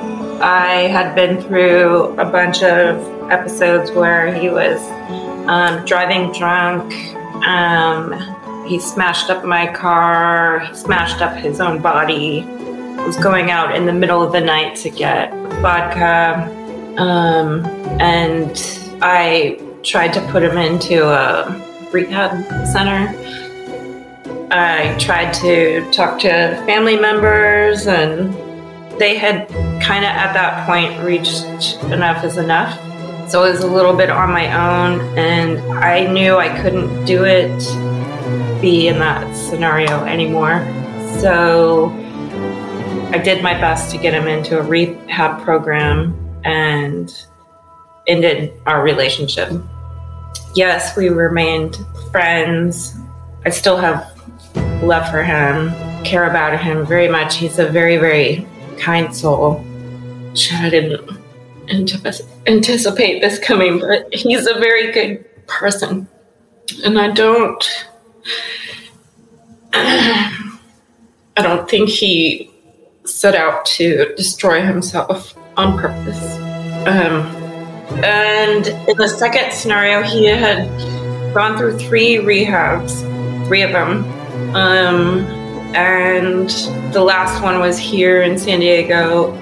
I 0.41 0.87
had 0.91 1.13
been 1.15 1.41
through 1.41 2.17
a 2.17 2.25
bunch 2.25 2.63
of 2.63 3.31
episodes 3.31 3.91
where 3.91 4.33
he 4.33 4.49
was 4.49 4.79
um, 5.47 5.85
driving 5.85 6.31
drunk. 6.31 6.93
Um, 7.45 8.13
he 8.65 8.79
smashed 8.79 9.29
up 9.29 9.43
my 9.45 9.67
car. 9.73 10.59
He 10.61 10.73
smashed 10.73 11.21
up 11.21 11.35
his 11.37 11.59
own 11.59 11.81
body 11.81 12.45
was 13.05 13.17
going 13.17 13.51
out 13.51 13.75
in 13.75 13.85
the 13.85 13.93
middle 13.93 14.23
of 14.23 14.31
the 14.31 14.41
night 14.41 14.75
to 14.75 14.89
get 14.89 15.31
vodka. 15.61 16.49
Um, 16.97 17.63
and 18.01 18.51
I 19.01 19.61
tried 19.83 20.13
to 20.13 20.21
put 20.31 20.41
him 20.41 20.57
into 20.57 21.07
a 21.07 21.45
rehab 21.91 22.45
center. 22.67 23.13
I 24.51 24.95
tried 24.99 25.33
to 25.35 25.89
talk 25.91 26.19
to 26.19 26.29
family 26.65 26.97
members, 26.97 27.87
and 27.87 28.33
they 28.99 29.17
had 29.17 29.49
kind 29.81 30.05
of 30.05 30.11
at 30.11 30.33
that 30.33 30.65
point 30.65 31.03
reached 31.03 31.83
enough 31.91 32.23
is 32.23 32.37
enough. 32.37 32.79
So 33.29 33.43
it 33.43 33.51
was 33.51 33.61
a 33.61 33.67
little 33.67 33.93
bit 33.95 34.09
on 34.09 34.29
my 34.29 34.45
own, 34.53 35.01
and 35.17 35.59
I 35.73 36.05
knew 36.05 36.37
I 36.37 36.49
couldn't 36.61 37.05
do 37.05 37.23
it, 37.25 37.57
be 38.61 38.87
in 38.87 38.99
that 38.99 39.35
scenario 39.35 40.05
anymore. 40.05 40.63
So 41.19 41.89
I 43.11 43.17
did 43.17 43.41
my 43.41 43.53
best 43.53 43.91
to 43.91 43.97
get 43.97 44.13
him 44.13 44.27
into 44.27 44.59
a 44.59 44.61
rehab 44.61 45.41
program 45.43 46.13
and 46.43 47.11
ended 48.07 48.53
our 48.67 48.83
relationship. 48.83 49.51
Yes, 50.53 50.95
we 50.95 51.09
remained 51.09 51.77
friends. 52.11 52.95
I 53.45 53.49
still 53.49 53.77
have 53.77 54.14
love 54.85 55.09
for 55.09 55.23
him, 55.23 55.73
care 56.03 56.29
about 56.29 56.59
him 56.59 56.85
very 56.85 57.07
much. 57.07 57.35
He's 57.35 57.59
a 57.59 57.67
very, 57.67 57.97
very 57.97 58.47
kind 58.77 59.15
soul. 59.15 59.63
I 60.53 60.69
didn't 60.69 61.19
anticipate 62.47 63.21
this 63.21 63.39
coming, 63.39 63.79
but 63.79 64.13
he's 64.13 64.45
a 64.47 64.53
very 64.55 64.91
good 64.91 65.25
person. 65.47 66.07
And 66.83 66.99
I 66.99 67.11
don't. 67.11 67.85
I 69.73 71.41
don't 71.41 71.69
think 71.69 71.89
he 71.89 72.49
set 73.05 73.35
out 73.35 73.65
to 73.65 74.13
destroy 74.15 74.61
himself 74.65 75.37
on 75.57 75.77
purpose. 75.77 76.37
Um, 76.87 77.25
And 78.03 78.67
in 78.89 78.97
the 78.97 79.07
second 79.07 79.53
scenario, 79.53 80.01
he 80.01 80.25
had 80.25 80.67
gone 81.33 81.57
through 81.57 81.77
three 81.77 82.15
rehabs, 82.15 82.99
three 83.47 83.61
of 83.61 83.71
them. 83.71 84.03
Um, 84.55 85.25
and 85.75 86.49
the 86.93 87.03
last 87.03 87.43
one 87.43 87.59
was 87.59 87.77
here 87.77 88.21
in 88.21 88.37
San 88.37 88.59
Diego. 88.59 89.33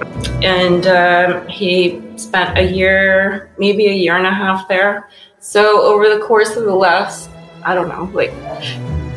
And 0.41 0.87
um, 0.87 1.47
he 1.47 2.01
spent 2.17 2.57
a 2.57 2.63
year, 2.63 3.51
maybe 3.57 3.87
a 3.87 3.93
year 3.93 4.15
and 4.15 4.25
a 4.25 4.33
half 4.33 4.67
there. 4.67 5.09
So 5.39 5.81
over 5.81 6.09
the 6.09 6.19
course 6.25 6.55
of 6.55 6.63
the 6.63 6.73
last, 6.73 7.29
I 7.63 7.75
don't 7.75 7.87
know, 7.87 8.09
like 8.13 8.33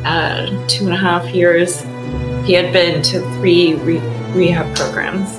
uh, 0.05 0.45
two 0.67 0.85
and 0.85 0.93
a 0.93 0.97
half 0.97 1.33
years, 1.33 1.81
he 2.45 2.53
had 2.53 2.71
been 2.71 3.01
to 3.03 3.19
three 3.35 3.75
re- 3.75 3.99
rehab 4.33 4.75
programs. 4.75 5.37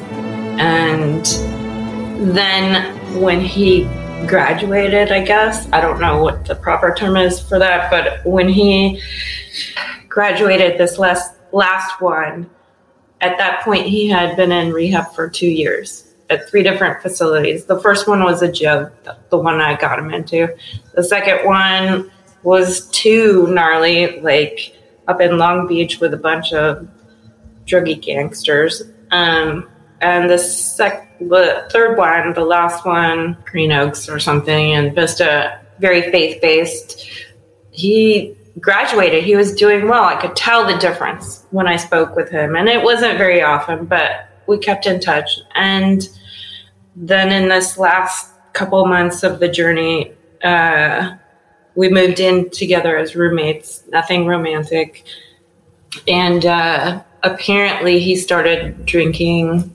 And 0.61 1.25
then 2.35 2.97
when 3.21 3.41
he 3.41 3.85
graduated, 4.27 5.13
I 5.13 5.25
guess, 5.25 5.69
I 5.73 5.81
don't 5.81 6.01
know 6.01 6.23
what 6.23 6.45
the 6.45 6.55
proper 6.55 6.95
term 6.95 7.17
is 7.17 7.41
for 7.41 7.59
that, 7.59 7.91
but 7.91 8.25
when 8.27 8.49
he 8.49 9.01
graduated 10.09 10.79
this 10.79 10.99
last 10.99 11.35
last 11.53 12.01
one, 12.01 12.49
at 13.21 13.39
that 13.39 13.63
point 13.63 13.87
he 13.87 14.09
had 14.09 14.37
been 14.37 14.53
in 14.53 14.73
rehab 14.73 15.13
for 15.15 15.29
two 15.29 15.49
years 15.49 16.09
at 16.31 16.49
three 16.49 16.63
different 16.63 17.01
facilities. 17.03 17.65
The 17.65 17.81
first 17.81 18.07
one 18.07 18.23
was 18.23 18.43
a 18.43 18.53
joke, 18.53 18.93
the 19.31 19.39
one 19.39 19.61
I 19.61 19.77
got 19.77 19.99
him 19.99 20.13
into. 20.13 20.55
The 20.95 21.03
second 21.03 21.47
one 21.47 22.11
was 22.43 22.89
too 22.91 23.47
gnarly, 23.49 24.21
like 24.21 24.77
up 25.09 25.21
in 25.21 25.39
Long 25.39 25.67
Beach 25.67 26.01
with 26.01 26.13
a 26.13 26.19
bunch 26.19 26.53
of 26.53 26.87
druggy 27.67 28.01
gangsters. 28.01 28.83
Um, 29.11 29.69
and 30.01 30.31
the 30.31 30.39
sec, 30.39 31.19
the 31.19 31.67
third 31.73 31.97
one, 31.99 32.33
the 32.35 32.45
last 32.45 32.85
one, 32.85 33.37
Green 33.45 33.73
Oaks 33.73 34.09
or 34.09 34.19
something, 34.19 34.73
and 34.73 34.95
Vista, 34.95 35.61
very 35.81 36.11
faith 36.11 36.41
based. 36.41 37.09
He 37.71 38.37
graduated. 38.61 39.25
He 39.25 39.37
was 39.37 39.55
doing 39.55 39.89
well. 39.89 40.05
I 40.05 40.17
could 40.17 40.37
tell 40.37 40.67
the 40.67 40.79
difference 40.79 41.45
when 41.51 41.67
I 41.67 41.77
spoke 41.77 42.17
with 42.17 42.31
him, 42.31 42.57
and 42.57 42.69
it 42.69 42.83
wasn't 42.83 43.19
very 43.19 43.43
often, 43.43 43.87
but 43.87 44.29
we 44.47 44.59
kept 44.59 44.87
in 44.87 45.01
touch. 45.01 45.39
And 45.55 46.09
then 46.97 47.31
in 47.31 47.49
this 47.49 47.79
last 47.79 48.33
couple 48.53 48.85
months 48.87 49.23
of 49.23 49.41
the 49.41 49.49
journey, 49.49 50.13
uh, 50.43 51.17
we 51.75 51.89
moved 51.89 52.21
in 52.21 52.51
together 52.51 52.97
as 52.97 53.15
roommates. 53.15 53.85
Nothing 53.89 54.27
romantic, 54.27 55.05
and 56.07 56.45
uh, 56.47 57.03
apparently 57.23 58.01
he 58.01 58.17
started 58.17 58.85
drinking 58.85 59.75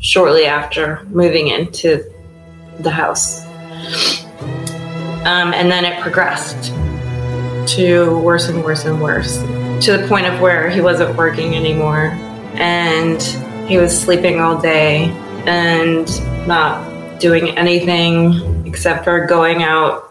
shortly 0.00 0.46
after 0.46 1.04
moving 1.10 1.48
into 1.48 2.04
the 2.80 2.90
house. 2.90 3.44
Um, 5.26 5.52
and 5.52 5.70
then 5.70 5.84
it 5.84 6.00
progressed 6.00 6.72
to 7.68 8.18
worse 8.20 8.48
and 8.48 8.64
worse 8.64 8.84
and 8.84 9.00
worse 9.00 9.38
to 9.84 9.96
the 9.96 10.06
point 10.08 10.26
of 10.26 10.40
where 10.40 10.68
he 10.70 10.80
wasn't 10.80 11.14
working 11.16 11.54
anymore 11.54 12.10
and 12.54 13.22
he 13.68 13.76
was 13.76 13.98
sleeping 13.98 14.40
all 14.40 14.60
day 14.60 15.04
and 15.46 16.08
not 16.46 17.20
doing 17.20 17.56
anything 17.58 18.66
except 18.66 19.04
for 19.04 19.26
going 19.26 19.62
out 19.62 20.04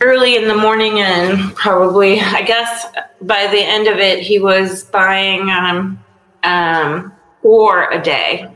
early 0.00 0.36
in 0.36 0.48
the 0.48 0.54
morning 0.54 1.00
and 1.00 1.54
probably 1.54 2.20
i 2.20 2.42
guess 2.42 2.86
by 3.22 3.46
the 3.48 3.60
end 3.60 3.86
of 3.86 3.98
it 3.98 4.20
he 4.20 4.38
was 4.38 4.84
buying 4.84 5.50
um, 5.50 6.02
um, 6.44 7.12
four 7.42 7.90
a 7.90 8.02
day 8.02 8.50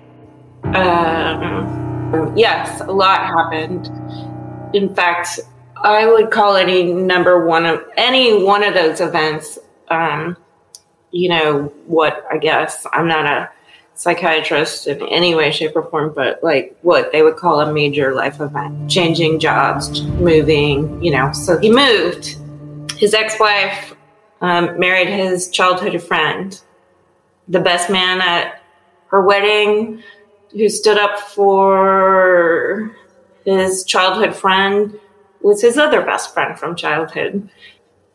um, 0.64 2.36
yes, 2.36 2.80
a 2.80 2.92
lot 2.92 3.26
happened. 3.26 3.90
In 4.74 4.94
fact, 4.94 5.40
I 5.82 6.06
would 6.06 6.30
call 6.30 6.56
any 6.56 6.92
number 6.92 7.46
one 7.46 7.64
of 7.64 7.84
any 7.96 8.42
one 8.42 8.62
of 8.62 8.74
those 8.74 9.00
events, 9.00 9.58
um, 9.88 10.36
you 11.10 11.28
know, 11.28 11.72
what 11.86 12.24
I 12.30 12.38
guess 12.38 12.86
I'm 12.92 13.08
not 13.08 13.26
a 13.26 13.50
psychiatrist 13.94 14.86
in 14.86 15.02
any 15.08 15.34
way, 15.34 15.50
shape, 15.50 15.76
or 15.76 15.82
form, 15.82 16.12
but 16.14 16.42
like 16.42 16.76
what 16.82 17.12
they 17.12 17.22
would 17.22 17.36
call 17.36 17.60
a 17.60 17.72
major 17.72 18.14
life 18.14 18.40
event 18.40 18.90
changing 18.90 19.38
jobs, 19.38 20.02
moving, 20.02 21.02
you 21.02 21.10
know. 21.10 21.32
So 21.32 21.58
he 21.58 21.70
moved. 21.70 22.36
His 22.98 23.14
ex 23.14 23.40
wife 23.40 23.94
um, 24.42 24.78
married 24.78 25.08
his 25.08 25.48
childhood 25.48 26.02
friend, 26.02 26.60
the 27.48 27.60
best 27.60 27.88
man 27.90 28.20
at 28.20 28.62
her 29.08 29.22
wedding 29.22 30.02
who 30.52 30.68
stood 30.68 30.98
up 30.98 31.18
for 31.18 32.94
his 33.44 33.84
childhood 33.84 34.34
friend 34.34 34.98
was 35.42 35.62
his 35.62 35.76
other 35.78 36.02
best 36.02 36.34
friend 36.34 36.58
from 36.58 36.76
childhood. 36.76 37.48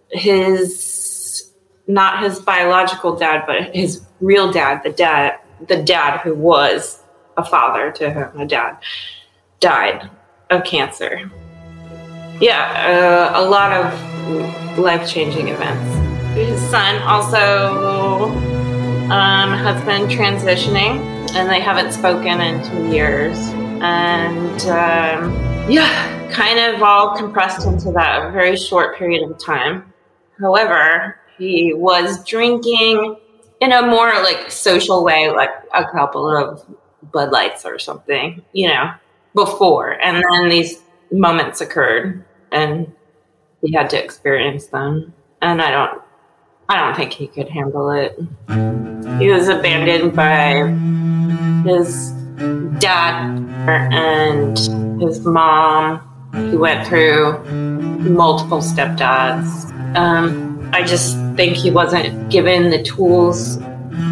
His 0.09 1.51
not 1.87 2.23
his 2.23 2.39
biological 2.39 3.15
dad, 3.15 3.43
but 3.45 3.75
his 3.75 4.05
real 4.19 4.51
dad, 4.51 4.81
the 4.83 4.91
dad 4.91 5.39
the 5.67 5.81
dad 5.81 6.19
who 6.21 6.33
was 6.35 7.01
a 7.37 7.45
father 7.45 7.91
to 7.91 8.11
him, 8.11 8.39
a 8.39 8.45
dad, 8.45 8.77
died 9.59 10.09
of 10.49 10.63
cancer. 10.63 11.31
Yeah, 12.39 13.31
uh, 13.33 13.41
a 13.41 13.43
lot 13.47 13.71
of 13.71 14.77
life 14.77 15.07
changing 15.09 15.49
events. 15.49 16.35
His 16.35 16.59
son 16.69 17.01
also 17.03 18.25
um, 19.09 19.53
has 19.53 19.83
been 19.85 20.09
transitioning 20.09 20.99
and 21.33 21.49
they 21.49 21.61
haven't 21.61 21.91
spoken 21.91 22.41
in 22.41 22.63
two 22.63 22.93
years. 22.93 23.37
And 23.81 24.61
um, 24.63 25.54
yeah, 25.67 26.31
kind 26.31 26.59
of 26.59 26.83
all 26.83 27.15
compressed 27.15 27.65
into 27.65 27.91
that 27.93 28.31
very 28.33 28.55
short 28.55 28.97
period 28.97 29.29
of 29.29 29.37
time. 29.39 29.91
However, 30.39 31.19
he 31.37 31.73
was 31.73 32.23
drinking 32.23 33.15
in 33.59 33.71
a 33.71 33.81
more 33.81 34.09
like 34.21 34.51
social 34.51 35.03
way, 35.03 35.31
like 35.31 35.49
a 35.73 35.85
couple 35.85 36.29
of 36.29 36.63
Bud 37.11 37.31
Lights 37.31 37.65
or 37.65 37.79
something, 37.79 38.43
you 38.53 38.67
know, 38.67 38.91
before. 39.33 39.91
And 39.91 40.23
then 40.31 40.49
these 40.49 40.81
moments 41.11 41.61
occurred 41.61 42.23
and 42.51 42.93
he 43.61 43.73
had 43.73 43.89
to 43.89 44.03
experience 44.03 44.67
them. 44.67 45.13
And 45.41 45.61
I 45.61 45.71
don't 45.71 46.01
I 46.69 46.79
don't 46.79 46.95
think 46.95 47.13
he 47.13 47.27
could 47.27 47.49
handle 47.49 47.89
it. 47.89 48.17
He 49.19 49.29
was 49.29 49.47
abandoned 49.47 50.15
by 50.15 50.67
his 51.67 52.11
dad 52.79 53.37
and 53.67 54.57
his 55.01 55.19
mom. 55.21 56.01
He 56.33 56.57
went 56.57 56.87
through 56.87 57.43
multiple 57.45 58.59
stepdads. 58.59 59.71
Um, 59.95 60.69
I 60.73 60.83
just 60.83 61.15
think 61.35 61.55
he 61.55 61.71
wasn't 61.71 62.29
given 62.29 62.69
the 62.69 62.83
tools 62.83 63.57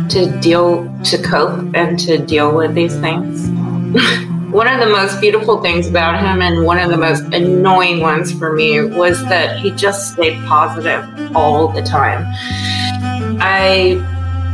to 0.09 0.39
deal 0.39 0.89
to 1.03 1.21
cope 1.21 1.75
and 1.75 1.99
to 1.99 2.17
deal 2.17 2.55
with 2.55 2.73
these 2.75 2.95
things. 2.99 3.49
one 4.53 4.67
of 4.67 4.79
the 4.79 4.85
most 4.85 5.19
beautiful 5.19 5.61
things 5.61 5.87
about 5.87 6.19
him 6.19 6.41
and 6.41 6.63
one 6.63 6.77
of 6.77 6.91
the 6.91 6.97
most 6.97 7.23
annoying 7.33 8.01
ones 8.01 8.31
for 8.31 8.53
me 8.53 8.81
was 8.81 9.19
that 9.25 9.59
he 9.59 9.71
just 9.71 10.13
stayed 10.13 10.37
positive 10.45 11.35
all 11.35 11.69
the 11.69 11.81
time. 11.81 12.23
I 13.41 13.99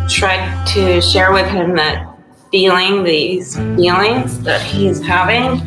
tried 0.10 0.66
to 0.68 1.02
share 1.02 1.34
with 1.34 1.48
him 1.48 1.76
that 1.76 2.09
feeling 2.52 3.04
these 3.04 3.56
feelings 3.56 4.42
that 4.42 4.62
he's 4.62 5.02
having 5.02 5.62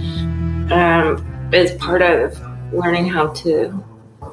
um, 0.73 1.51
is 1.53 1.73
part 1.73 2.03
of 2.03 2.39
learning 2.73 3.09
how 3.09 3.29
to 3.29 3.85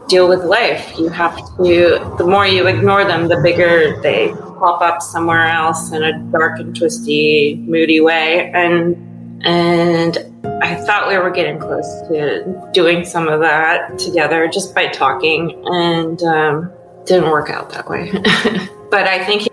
deal 0.08 0.28
with 0.28 0.44
life. 0.44 0.98
You 0.98 1.10
have 1.10 1.36
to, 1.58 2.16
the 2.18 2.26
more 2.26 2.48
you 2.48 2.68
ignore 2.68 3.06
them, 3.06 3.28
the 3.28 3.40
bigger 3.42 4.02
they 4.02 4.34
pop 4.60 4.82
up 4.82 5.02
somewhere 5.02 5.46
else 5.46 5.92
in 5.92 6.04
a 6.04 6.20
dark 6.32 6.60
and 6.60 6.76
twisty, 6.76 7.56
moody 7.68 8.02
way. 8.02 8.52
And 8.54 9.06
and 9.46 10.18
I 10.62 10.76
thought 10.76 11.08
we 11.08 11.18
were 11.18 11.30
getting 11.30 11.60
close 11.60 11.88
to 12.10 12.70
doing 12.74 13.06
some 13.06 13.30
of 13.30 13.40
that 13.40 13.98
together 13.98 14.50
just 14.50 14.76
by 14.76 14.88
talking, 14.88 15.64
and 15.66 16.22
um, 16.24 16.72
didn't 17.06 17.30
work 17.30 17.50
out 17.50 17.70
that 17.70 17.90
way. 17.90 18.12
but 18.92 19.08
I 19.08 19.24
think 19.24 19.48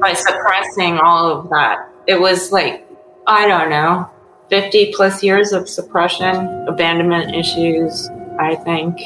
by 0.00 0.12
suppressing 0.12 0.98
all 0.98 1.30
of 1.30 1.48
that, 1.50 1.91
it 2.06 2.20
was 2.20 2.52
like, 2.52 2.86
I 3.26 3.46
don't 3.46 3.70
know, 3.70 4.10
50 4.50 4.92
plus 4.94 5.22
years 5.22 5.52
of 5.52 5.68
suppression, 5.68 6.66
abandonment 6.68 7.34
issues, 7.34 8.08
I 8.38 8.56
think, 8.56 8.98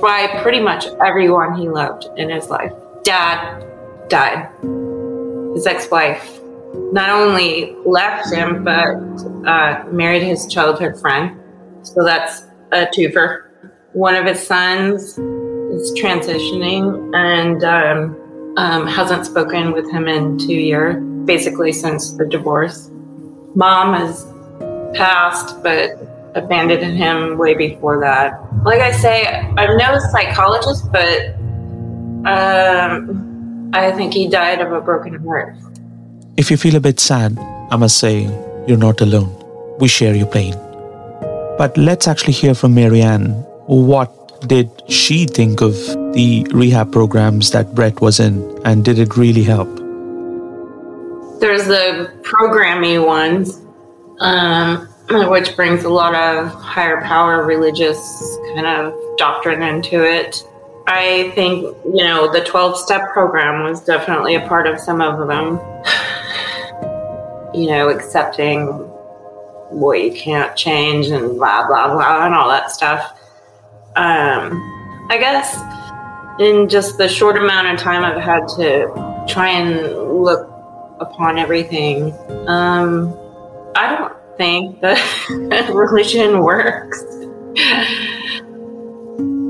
by 0.00 0.40
pretty 0.42 0.60
much 0.60 0.86
everyone 1.04 1.56
he 1.56 1.68
loved 1.68 2.08
in 2.16 2.28
his 2.28 2.48
life. 2.48 2.72
Dad 3.04 3.64
died. 4.08 4.48
His 5.54 5.66
ex 5.66 5.90
wife 5.90 6.40
not 6.92 7.10
only 7.10 7.74
left 7.84 8.32
him, 8.32 8.64
but 8.64 8.96
uh, 9.46 9.84
married 9.90 10.22
his 10.22 10.46
childhood 10.46 10.98
friend. 11.00 11.38
So 11.82 12.04
that's 12.04 12.44
a 12.72 12.86
twofer. 12.86 13.48
One 13.92 14.14
of 14.14 14.26
his 14.26 14.46
sons 14.46 15.18
is 15.18 15.92
transitioning 16.00 17.14
and 17.14 17.62
um, 17.64 18.54
um, 18.56 18.86
hasn't 18.86 19.26
spoken 19.26 19.72
with 19.72 19.90
him 19.90 20.08
in 20.08 20.38
two 20.38 20.54
years, 20.54 20.96
basically 21.24 21.72
since 21.72 22.12
the 22.12 22.26
divorce. 22.26 22.90
Mom 23.54 23.94
has 23.94 24.26
passed, 24.94 25.62
but 25.62 25.90
abandoned 26.34 26.96
him 26.96 27.36
way 27.38 27.54
before 27.54 28.00
that. 28.00 28.40
Like 28.64 28.80
I 28.80 28.92
say, 28.92 29.26
I'm 29.26 29.76
no 29.76 29.98
psychologist, 30.10 30.90
but 30.90 31.34
um, 32.26 33.70
I 33.74 33.92
think 33.92 34.14
he 34.14 34.28
died 34.28 34.60
of 34.60 34.72
a 34.72 34.80
broken 34.80 35.22
heart. 35.24 35.54
If 36.36 36.50
you 36.50 36.56
feel 36.56 36.76
a 36.76 36.80
bit 36.80 37.00
sad, 37.00 37.38
I 37.70 37.76
must 37.76 37.98
say 37.98 38.22
you're 38.66 38.78
not 38.78 39.00
alone. 39.00 39.30
We 39.78 39.88
share 39.88 40.14
your 40.14 40.26
pain. 40.26 40.54
But 41.58 41.76
let's 41.76 42.08
actually 42.08 42.32
hear 42.32 42.54
from 42.54 42.74
Marianne. 42.74 43.32
What 43.66 44.48
did 44.48 44.70
she 44.88 45.26
think 45.26 45.60
of 45.60 45.74
the 46.14 46.46
rehab 46.52 46.92
programs 46.92 47.50
that 47.50 47.74
Brent 47.74 48.00
was 48.00 48.18
in, 48.18 48.60
and 48.64 48.84
did 48.84 48.98
it 48.98 49.16
really 49.16 49.42
help? 49.42 49.81
There's 51.42 51.66
the 51.66 52.08
programmy 52.22 53.04
ones, 53.04 53.60
um, 54.20 54.86
which 55.28 55.56
brings 55.56 55.82
a 55.82 55.88
lot 55.88 56.14
of 56.14 56.46
higher 56.52 57.00
power 57.00 57.44
religious 57.44 57.98
kind 58.54 58.64
of 58.64 58.94
doctrine 59.16 59.60
into 59.60 60.08
it. 60.08 60.46
I 60.86 61.32
think, 61.34 61.62
you 61.84 62.04
know, 62.04 62.32
the 62.32 62.44
12 62.44 62.78
step 62.78 63.12
program 63.12 63.64
was 63.64 63.80
definitely 63.80 64.36
a 64.36 64.46
part 64.46 64.68
of 64.68 64.78
some 64.78 65.00
of 65.00 65.26
them. 65.26 65.58
you 67.54 67.66
know, 67.66 67.88
accepting 67.88 68.68
what 69.68 70.00
you 70.00 70.12
can't 70.12 70.56
change 70.56 71.08
and 71.08 71.38
blah, 71.38 71.66
blah, 71.66 71.92
blah, 71.92 72.24
and 72.24 72.36
all 72.36 72.48
that 72.50 72.70
stuff. 72.70 73.18
Um, 73.96 74.52
I 75.10 75.18
guess 75.18 75.60
in 76.38 76.68
just 76.68 76.98
the 76.98 77.08
short 77.08 77.36
amount 77.36 77.66
of 77.66 77.80
time 77.80 78.04
I've 78.04 78.22
had 78.22 78.46
to 78.58 79.24
try 79.28 79.48
and 79.48 80.22
look 80.22 80.51
upon 81.02 81.38
everything, 81.38 82.12
um, 82.46 83.16
I 83.74 83.96
don't 83.96 84.14
think 84.36 84.80
that 84.80 84.98
religion 85.74 86.42
works. 86.42 87.02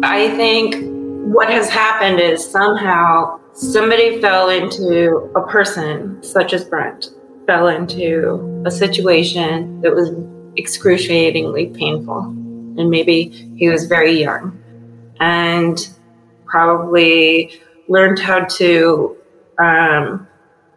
I 0.04 0.32
think 0.36 0.76
what 1.32 1.48
has 1.48 1.68
happened 1.68 2.18
is 2.18 2.44
somehow 2.44 3.40
somebody 3.52 4.20
fell 4.20 4.48
into 4.48 5.30
a 5.36 5.46
person 5.46 6.22
such 6.22 6.52
as 6.52 6.64
Brent 6.64 7.10
fell 7.46 7.68
into 7.68 8.62
a 8.66 8.70
situation 8.70 9.80
that 9.82 9.94
was 9.94 10.10
excruciatingly 10.56 11.66
painful 11.68 12.20
and 12.78 12.90
maybe 12.90 13.28
he 13.56 13.68
was 13.68 13.86
very 13.86 14.12
young 14.12 14.58
and 15.20 15.88
probably 16.46 17.60
learned 17.88 18.18
how 18.18 18.44
to 18.44 19.16
um, 19.58 20.26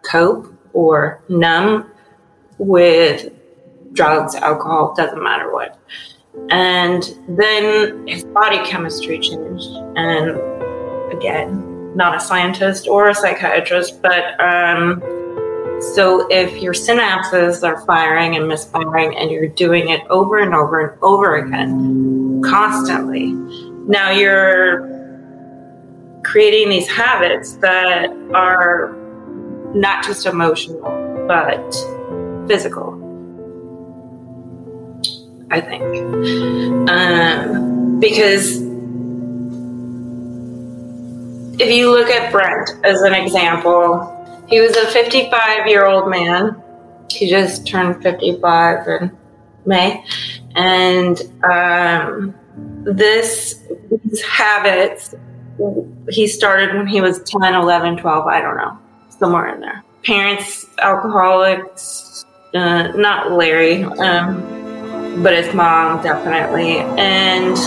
cope 0.03 0.54
or 0.75 1.23
numb 1.29 1.89
with 2.59 3.31
drugs 3.93 4.35
alcohol 4.35 4.93
doesn't 4.95 5.23
matter 5.23 5.51
what 5.51 5.79
and 6.49 7.15
then 7.27 8.07
his 8.07 8.23
body 8.25 8.59
chemistry 8.65 9.19
changed. 9.19 9.69
And 9.95 10.31
again, 11.11 11.95
not 11.95 12.15
a 12.15 12.19
scientist 12.19 12.87
or 12.87 13.09
a 13.09 13.15
psychiatrist, 13.15 14.01
but 14.01 14.39
um, 14.39 15.01
so 15.93 16.27
if 16.29 16.61
your 16.61 16.73
synapses 16.73 17.63
are 17.63 17.83
firing 17.85 18.35
and 18.35 18.47
misfiring 18.47 19.15
and 19.15 19.31
you're 19.31 19.47
doing 19.47 19.89
it 19.89 20.01
over 20.09 20.39
and 20.39 20.53
over 20.53 20.87
and 20.87 21.01
over 21.01 21.37
again, 21.37 22.41
constantly, 22.43 23.31
now 23.87 24.11
you're 24.11 24.93
creating 26.23 26.69
these 26.69 26.87
habits 26.87 27.53
that 27.57 28.09
are 28.33 28.93
not 29.75 30.03
just 30.03 30.25
emotional, 30.25 30.81
but 31.27 31.71
physical. 32.47 33.01
I 35.51 35.61
think. 35.61 35.83
Um, 36.89 37.99
because 37.99 38.61
if 41.59 41.71
you 41.71 41.91
look 41.91 42.09
at 42.09 42.31
Brent 42.31 42.71
as 42.83 43.01
an 43.01 43.13
example, 43.13 44.11
he 44.47 44.59
was 44.59 44.75
a 44.75 44.87
55 44.87 45.67
year 45.67 45.85
old 45.85 46.09
man. 46.09 46.61
He 47.09 47.29
just 47.29 47.67
turned 47.67 48.01
55 48.01 48.87
in 48.87 49.17
May. 49.65 50.03
And 50.55 51.21
um, 51.43 52.35
this, 52.83 53.61
these 54.03 54.23
habits, 54.23 55.15
he 56.09 56.27
started 56.27 56.75
when 56.75 56.87
he 56.87 57.01
was 57.01 57.21
10, 57.23 57.53
11, 57.53 57.97
12, 57.97 58.27
I 58.27 58.41
don't 58.41 58.57
know, 58.57 58.77
somewhere 59.19 59.53
in 59.53 59.61
there. 59.61 59.83
Parents, 60.03 60.65
alcoholics, 60.79 62.25
uh, 62.53 62.87
not 62.89 63.31
Larry. 63.31 63.83
Um, 63.83 64.55
but 65.21 65.33
his 65.33 65.53
mom 65.53 66.01
definitely. 66.03 66.79
And 66.97 67.57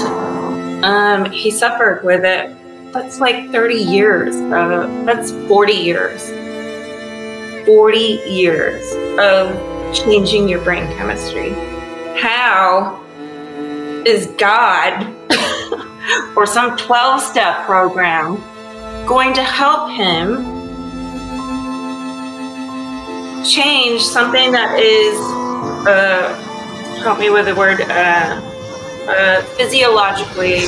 um, 0.84 1.30
he 1.30 1.50
suffered 1.50 2.04
with 2.04 2.24
it. 2.24 2.54
That's 2.92 3.20
like 3.20 3.50
30 3.50 3.74
years. 3.74 4.34
Uh, 4.36 4.86
that's 5.04 5.32
40 5.48 5.72
years. 5.72 6.26
40 7.66 7.98
years 7.98 8.92
of 9.18 9.94
changing 9.94 10.48
your 10.48 10.62
brain 10.62 10.86
chemistry. 10.96 11.50
How 12.20 13.04
is 14.06 14.26
God 14.38 15.06
or 16.36 16.46
some 16.46 16.76
12 16.76 17.20
step 17.20 17.64
program 17.64 18.36
going 19.06 19.34
to 19.34 19.42
help 19.42 19.90
him 19.90 20.57
change 23.48 24.02
something 24.02 24.52
that 24.52 24.78
is 24.78 25.18
uh, 25.86 26.34
help 27.02 27.18
me 27.18 27.30
with 27.30 27.46
the 27.46 27.54
word 27.54 27.80
uh, 27.80 28.40
uh, 29.08 29.42
physiologically 29.56 30.60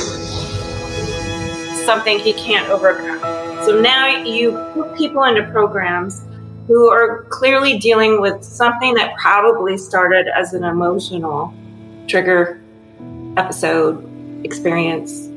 something 1.85 2.19
he 2.19 2.33
can't 2.33 2.69
overcome. 2.69 3.19
So 3.65 3.79
now 3.79 4.07
you 4.23 4.51
put 4.73 4.95
people 4.95 5.23
into 5.23 5.43
programs 5.51 6.23
who 6.67 6.89
are 6.89 7.23
clearly 7.25 7.77
dealing 7.77 8.21
with 8.21 8.43
something 8.43 8.93
that 8.95 9.15
probably 9.17 9.77
started 9.77 10.27
as 10.27 10.53
an 10.53 10.63
emotional 10.63 11.53
trigger 12.07 12.61
episode 13.37 14.07
experience. 14.45 15.27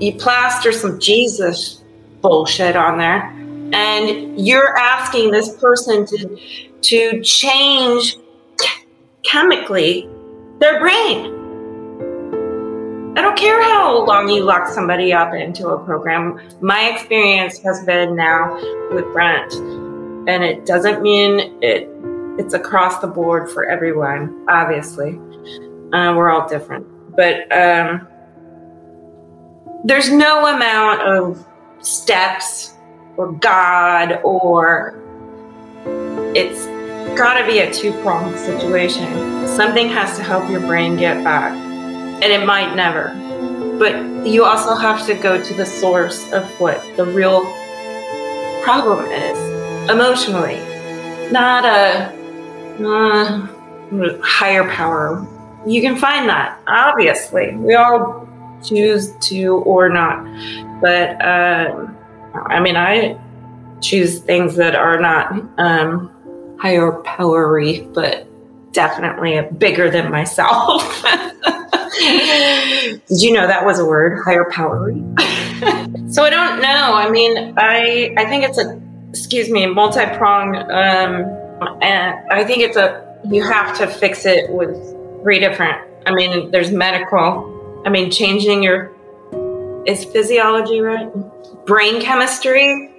You 0.00 0.14
plaster 0.18 0.72
some 0.72 0.98
Jesus 1.00 1.82
bullshit 2.20 2.76
on 2.76 2.98
there, 2.98 3.22
and 3.72 4.38
you're 4.38 4.76
asking 4.76 5.30
this 5.30 5.56
person 5.56 6.06
to 6.06 6.38
to 6.84 7.20
change 7.22 8.16
chemically 9.22 10.08
their 10.60 10.78
brain. 10.80 11.32
I 13.16 13.22
don't 13.22 13.38
care 13.38 13.62
how 13.62 14.04
long 14.04 14.28
you 14.28 14.42
lock 14.42 14.68
somebody 14.68 15.12
up 15.12 15.32
into 15.34 15.68
a 15.68 15.84
program. 15.84 16.40
My 16.60 16.90
experience 16.90 17.58
has 17.60 17.84
been 17.84 18.16
now 18.16 18.54
with 18.92 19.04
Brent, 19.12 19.52
and 20.28 20.42
it 20.44 20.66
doesn't 20.66 21.02
mean 21.02 21.58
it 21.62 21.88
it's 22.38 22.52
across 22.52 22.98
the 22.98 23.06
board 23.06 23.48
for 23.50 23.64
everyone. 23.64 24.44
Obviously, 24.48 25.12
uh, 25.92 26.14
we're 26.16 26.28
all 26.28 26.48
different, 26.48 26.84
but 27.14 27.50
um, 27.56 28.06
there's 29.84 30.10
no 30.10 30.46
amount 30.46 31.02
of 31.02 31.46
steps 31.80 32.74
or 33.16 33.32
God 33.32 34.20
or 34.24 35.00
it's 36.34 36.66
got 37.16 37.38
to 37.40 37.46
be 37.46 37.60
a 37.60 37.72
two 37.72 37.92
pronged 38.02 38.38
situation. 38.38 39.46
Something 39.46 39.88
has 39.88 40.16
to 40.16 40.22
help 40.22 40.48
your 40.50 40.60
brain 40.60 40.96
get 40.96 41.22
back, 41.22 41.52
and 41.52 42.24
it 42.24 42.46
might 42.46 42.74
never. 42.74 43.14
But 43.78 44.26
you 44.26 44.44
also 44.44 44.74
have 44.74 45.04
to 45.06 45.14
go 45.14 45.42
to 45.42 45.54
the 45.54 45.66
source 45.66 46.32
of 46.32 46.44
what 46.60 46.80
the 46.96 47.04
real 47.04 47.44
problem 48.62 49.04
is 49.06 49.90
emotionally, 49.90 50.58
not 51.30 51.64
a 51.64 52.12
uh, 52.82 53.46
higher 54.22 54.68
power. 54.70 55.26
You 55.66 55.82
can 55.82 55.96
find 55.96 56.28
that, 56.28 56.60
obviously. 56.66 57.54
We 57.56 57.74
all 57.74 58.28
choose 58.62 59.12
to 59.28 59.56
or 59.58 59.88
not. 59.88 60.24
But 60.80 61.22
uh, 61.22 61.86
I 62.46 62.60
mean, 62.60 62.76
I 62.76 63.18
choose 63.80 64.18
things 64.20 64.56
that 64.56 64.74
are 64.74 64.98
not 64.98 65.32
um, 65.58 66.13
higher 66.58 66.92
powery, 67.02 67.80
but 67.92 68.26
definitely 68.72 69.40
bigger 69.56 69.90
than 69.90 70.10
myself. 70.10 70.82
Did 73.08 73.22
you 73.22 73.32
know 73.32 73.46
that 73.46 73.64
was 73.64 73.78
a 73.78 73.84
word, 73.84 74.20
higher 74.24 74.50
powery? 74.50 74.94
so 76.10 76.24
I 76.24 76.30
don't 76.30 76.60
know. 76.60 76.94
I 76.94 77.08
mean, 77.10 77.54
I 77.56 78.12
I 78.16 78.26
think 78.26 78.44
it's 78.44 78.58
a 78.58 78.80
excuse 79.10 79.48
me, 79.48 79.66
multi-prong 79.66 80.56
um 80.56 81.80
and 81.80 82.30
I 82.30 82.44
think 82.44 82.62
it's 82.62 82.76
a 82.76 83.02
you 83.30 83.42
have 83.42 83.76
to 83.78 83.86
fix 83.86 84.26
it 84.26 84.50
with 84.50 84.74
three 85.22 85.38
different 85.38 85.80
I 86.06 86.12
mean, 86.12 86.50
there's 86.50 86.70
medical. 86.70 87.82
I 87.86 87.88
mean, 87.88 88.10
changing 88.10 88.62
your 88.62 88.92
is 89.86 90.04
physiology 90.04 90.80
right? 90.80 91.10
Brain 91.64 92.00
chemistry. 92.00 92.90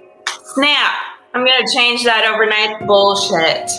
Snap 0.54 0.94
I'm 1.36 1.44
going 1.44 1.66
to 1.66 1.70
change 1.70 2.02
that 2.04 2.24
overnight 2.24 2.86
bullshit. 2.86 3.70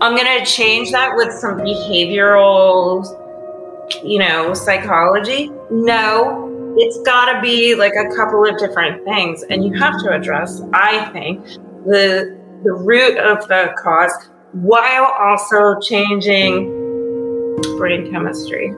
I'm 0.00 0.16
going 0.16 0.38
to 0.38 0.50
change 0.50 0.90
that 0.92 1.14
with 1.16 1.34
some 1.34 1.58
behavioral, 1.58 3.04
you 4.02 4.20
know, 4.20 4.54
psychology. 4.54 5.50
No, 5.70 6.74
it's 6.78 6.98
got 7.02 7.34
to 7.34 7.42
be 7.42 7.74
like 7.74 7.92
a 7.92 8.08
couple 8.16 8.46
of 8.46 8.56
different 8.56 9.04
things. 9.04 9.42
And 9.50 9.62
you 9.62 9.78
have 9.78 10.02
to 10.02 10.12
address, 10.14 10.62
I 10.72 11.10
think, 11.12 11.44
the, 11.84 12.40
the 12.64 12.72
root 12.72 13.18
of 13.18 13.46
the 13.48 13.74
cause 13.82 14.30
while 14.52 15.14
also 15.20 15.78
changing 15.80 16.70
brain 17.76 18.10
chemistry. 18.10 18.70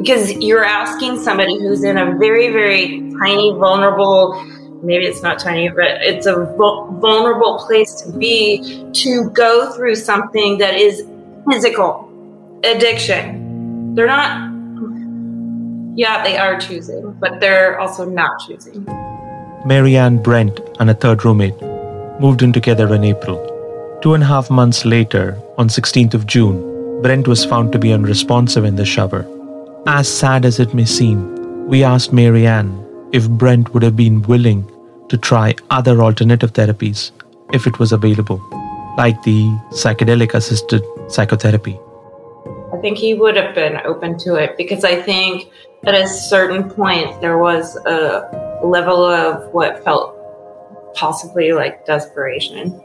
Because 0.00 0.32
you're 0.38 0.64
asking 0.64 1.22
somebody 1.22 1.56
who's 1.60 1.84
in 1.84 1.96
a 1.96 2.18
very, 2.18 2.50
very 2.50 3.08
tiny, 3.20 3.52
vulnerable, 3.52 4.34
maybe 4.82 5.04
it's 5.06 5.22
not 5.22 5.38
tiny, 5.38 5.68
but 5.68 6.02
it's 6.02 6.26
a 6.26 6.44
vulnerable 6.56 7.58
place 7.66 7.94
to 8.02 8.12
be 8.12 8.84
to 8.92 9.30
go 9.30 9.72
through 9.72 9.96
something 9.96 10.58
that 10.58 10.74
is 10.74 11.04
physical 11.50 12.10
addiction. 12.64 13.94
They're 13.94 14.06
not, 14.06 14.52
yeah, 15.96 16.22
they 16.22 16.36
are 16.36 16.58
choosing, 16.60 17.12
but 17.20 17.40
they're 17.40 17.78
also 17.78 18.04
not 18.04 18.40
choosing. 18.46 18.84
Marianne 19.64 20.22
Brent 20.22 20.60
and 20.78 20.90
a 20.90 20.94
third 20.94 21.24
roommate 21.24 21.60
moved 22.20 22.42
in 22.42 22.52
together 22.52 22.94
in 22.94 23.04
April. 23.04 23.52
Two 24.02 24.14
and 24.14 24.22
a 24.22 24.26
half 24.26 24.50
months 24.50 24.84
later, 24.84 25.38
on 25.58 25.68
16th 25.68 26.14
of 26.14 26.26
June, 26.26 27.02
Brent 27.02 27.26
was 27.26 27.44
found 27.44 27.72
to 27.72 27.78
be 27.78 27.92
unresponsive 27.92 28.64
in 28.64 28.76
the 28.76 28.84
shower. 28.84 29.26
As 29.86 30.08
sad 30.08 30.44
as 30.44 30.60
it 30.60 30.74
may 30.74 30.84
seem, 30.84 31.66
we 31.66 31.82
asked 31.82 32.12
Marianne 32.12 32.85
if 33.16 33.28
Brent 33.30 33.72
would 33.72 33.82
have 33.82 33.96
been 33.96 34.20
willing 34.22 34.70
to 35.08 35.16
try 35.16 35.54
other 35.70 36.02
alternative 36.02 36.52
therapies 36.52 37.10
if 37.54 37.66
it 37.66 37.78
was 37.78 37.92
available, 37.92 38.38
like 38.98 39.22
the 39.22 39.40
psychedelic 39.70 40.34
assisted 40.34 40.82
psychotherapy. 41.08 41.78
I 42.74 42.78
think 42.82 42.98
he 42.98 43.14
would 43.14 43.36
have 43.36 43.54
been 43.54 43.78
open 43.86 44.18
to 44.18 44.34
it 44.34 44.58
because 44.58 44.84
I 44.84 45.00
think 45.00 45.48
at 45.86 45.94
a 45.94 46.06
certain 46.06 46.68
point 46.68 47.20
there 47.22 47.38
was 47.38 47.76
a 47.86 48.60
level 48.62 49.04
of 49.04 49.50
what 49.54 49.82
felt 49.82 50.14
possibly 50.94 51.52
like 51.52 51.86
desperation. 51.86 52.78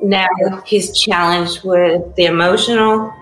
Now 0.00 0.28
he's 0.66 0.96
challenged 0.96 1.64
with 1.64 2.14
the 2.14 2.26
emotional 2.26 3.12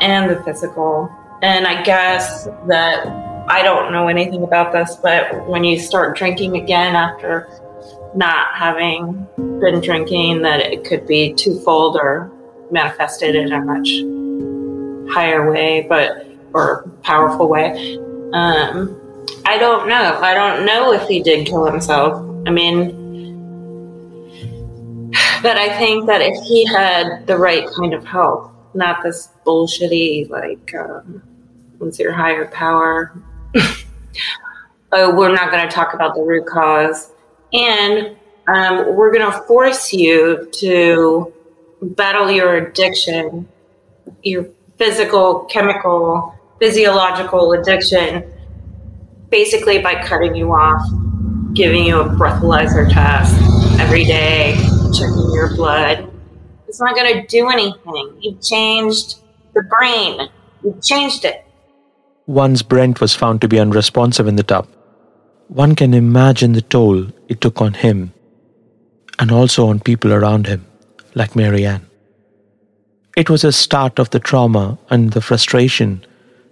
and 0.00 0.30
the 0.30 0.40
physical. 0.44 1.10
And 1.42 1.66
I 1.66 1.82
guess 1.82 2.44
that 2.68 3.33
I 3.46 3.62
don't 3.62 3.92
know 3.92 4.08
anything 4.08 4.42
about 4.42 4.72
this, 4.72 4.96
but 4.96 5.46
when 5.46 5.64
you 5.64 5.78
start 5.78 6.16
drinking 6.16 6.56
again 6.56 6.96
after 6.96 7.48
not 8.14 8.54
having 8.54 9.26
been 9.36 9.80
drinking, 9.80 10.42
that 10.42 10.60
it 10.60 10.84
could 10.84 11.06
be 11.06 11.34
twofold 11.34 11.96
or 11.96 12.32
manifested 12.70 13.34
in 13.34 13.52
a 13.52 13.60
much 13.60 13.88
higher 15.14 15.50
way, 15.50 15.86
but 15.88 16.26
or 16.54 16.88
powerful 17.02 17.48
way. 17.48 17.98
Um, 18.32 19.00
I 19.44 19.58
don't 19.58 19.88
know. 19.88 20.18
I 20.22 20.32
don't 20.32 20.64
know 20.64 20.92
if 20.92 21.06
he 21.06 21.22
did 21.22 21.46
kill 21.46 21.66
himself. 21.66 22.14
I 22.46 22.50
mean, 22.50 23.02
but 25.42 25.58
I 25.58 25.76
think 25.78 26.06
that 26.06 26.22
if 26.22 26.42
he 26.44 26.64
had 26.64 27.26
the 27.26 27.36
right 27.36 27.66
kind 27.76 27.92
of 27.92 28.06
help, 28.06 28.52
not 28.74 29.02
this 29.02 29.28
bullshitty 29.44 30.30
like 30.30 30.74
um, 30.74 31.22
what's 31.78 31.98
your 31.98 32.12
higher 32.12 32.46
power 32.46 33.12
oh, 34.92 35.14
we're 35.14 35.34
not 35.34 35.50
going 35.50 35.66
to 35.68 35.74
talk 35.74 35.94
about 35.94 36.14
the 36.14 36.22
root 36.22 36.46
cause. 36.46 37.10
And 37.52 38.16
um, 38.48 38.96
we're 38.96 39.12
going 39.12 39.30
to 39.30 39.38
force 39.42 39.92
you 39.92 40.48
to 40.52 41.32
battle 41.80 42.30
your 42.30 42.56
addiction, 42.56 43.48
your 44.22 44.46
physical, 44.76 45.44
chemical, 45.44 46.34
physiological 46.58 47.52
addiction, 47.52 48.24
basically 49.30 49.80
by 49.80 50.02
cutting 50.02 50.34
you 50.34 50.52
off, 50.52 50.82
giving 51.54 51.84
you 51.84 52.00
a 52.00 52.08
breathalyzer 52.08 52.92
test 52.92 53.34
every 53.80 54.04
day, 54.04 54.54
checking 54.92 55.32
your 55.32 55.54
blood. 55.56 56.10
It's 56.68 56.80
not 56.80 56.96
going 56.96 57.20
to 57.20 57.26
do 57.26 57.48
anything. 57.48 58.18
You've 58.20 58.42
changed 58.42 59.18
the 59.54 59.62
brain, 59.62 60.28
you've 60.62 60.82
changed 60.82 61.24
it. 61.24 61.44
Once 62.26 62.62
Brent 62.62 63.02
was 63.02 63.14
found 63.14 63.42
to 63.42 63.48
be 63.48 63.60
unresponsive 63.60 64.26
in 64.26 64.36
the 64.36 64.42
tub, 64.42 64.66
one 65.48 65.74
can 65.74 65.92
imagine 65.92 66.52
the 66.52 66.62
toll 66.62 67.06
it 67.28 67.42
took 67.42 67.60
on 67.60 67.74
him 67.74 68.14
and 69.18 69.30
also 69.30 69.66
on 69.68 69.78
people 69.78 70.10
around 70.10 70.46
him, 70.46 70.64
like 71.14 71.36
Marianne. 71.36 71.86
It 73.14 73.28
was 73.28 73.44
a 73.44 73.52
start 73.52 73.98
of 73.98 74.08
the 74.08 74.18
trauma 74.18 74.78
and 74.88 75.12
the 75.12 75.20
frustration 75.20 76.04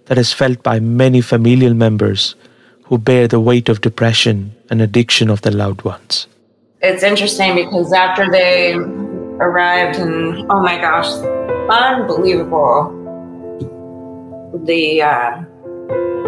that 0.05 0.19
is 0.19 0.31
felt 0.31 0.61
by 0.61 0.79
many 0.79 1.21
familial 1.21 1.73
members 1.73 2.35
who 2.83 2.99
bear 2.99 3.27
the 3.27 3.39
weight 3.39 3.67
of 3.67 3.81
depression 3.81 4.55
and 4.69 4.79
addiction 4.79 5.29
of 5.31 5.41
their 5.41 5.53
loved 5.53 5.83
ones. 5.83 6.27
It's 6.81 7.01
interesting 7.01 7.55
because 7.55 7.91
after 7.93 8.29
they 8.29 8.73
arrived, 8.73 9.97
and 9.97 10.45
oh 10.51 10.61
my 10.61 10.77
gosh, 10.77 11.07
unbelievable. 11.69 12.99
The 14.65 15.01
uh, 15.01 15.43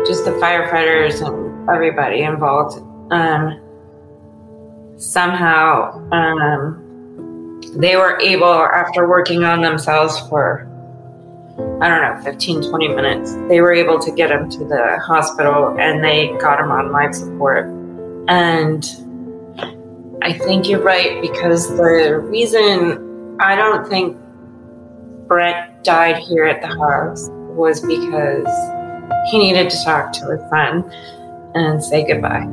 just 0.05 0.25
the 0.25 0.31
firefighters 0.31 1.25
and 1.25 1.69
everybody 1.69 2.21
involved. 2.21 2.79
Um, 3.11 3.59
somehow, 4.97 5.99
um, 6.11 7.61
they 7.75 7.95
were 7.95 8.19
able, 8.21 8.45
after 8.45 9.07
working 9.07 9.43
on 9.43 9.61
themselves 9.61 10.19
for, 10.29 10.67
I 11.81 11.89
don't 11.89 12.01
know, 12.01 12.21
15, 12.23 12.69
20 12.69 12.87
minutes, 12.89 13.33
they 13.49 13.61
were 13.61 13.73
able 13.73 13.99
to 13.99 14.11
get 14.11 14.31
him 14.31 14.49
to 14.51 14.59
the 14.59 14.99
hospital 15.05 15.75
and 15.79 16.03
they 16.03 16.35
got 16.39 16.59
him 16.59 16.71
on 16.71 16.91
life 16.91 17.13
support. 17.13 17.65
And 18.27 18.85
I 20.21 20.33
think 20.33 20.67
you're 20.67 20.81
right 20.81 21.21
because 21.21 21.67
the 21.75 22.19
reason 22.19 23.37
I 23.39 23.55
don't 23.55 23.87
think 23.87 24.17
Brent 25.27 25.83
died 25.83 26.17
here 26.17 26.45
at 26.45 26.61
the 26.61 26.67
house 26.67 27.29
was 27.31 27.81
because 27.81 28.45
he 29.27 29.37
needed 29.39 29.69
to 29.69 29.83
talk 29.83 30.11
to 30.13 30.31
his 30.31 30.49
son 30.49 30.91
and 31.55 31.83
say 31.83 32.05
goodbye. 32.05 32.47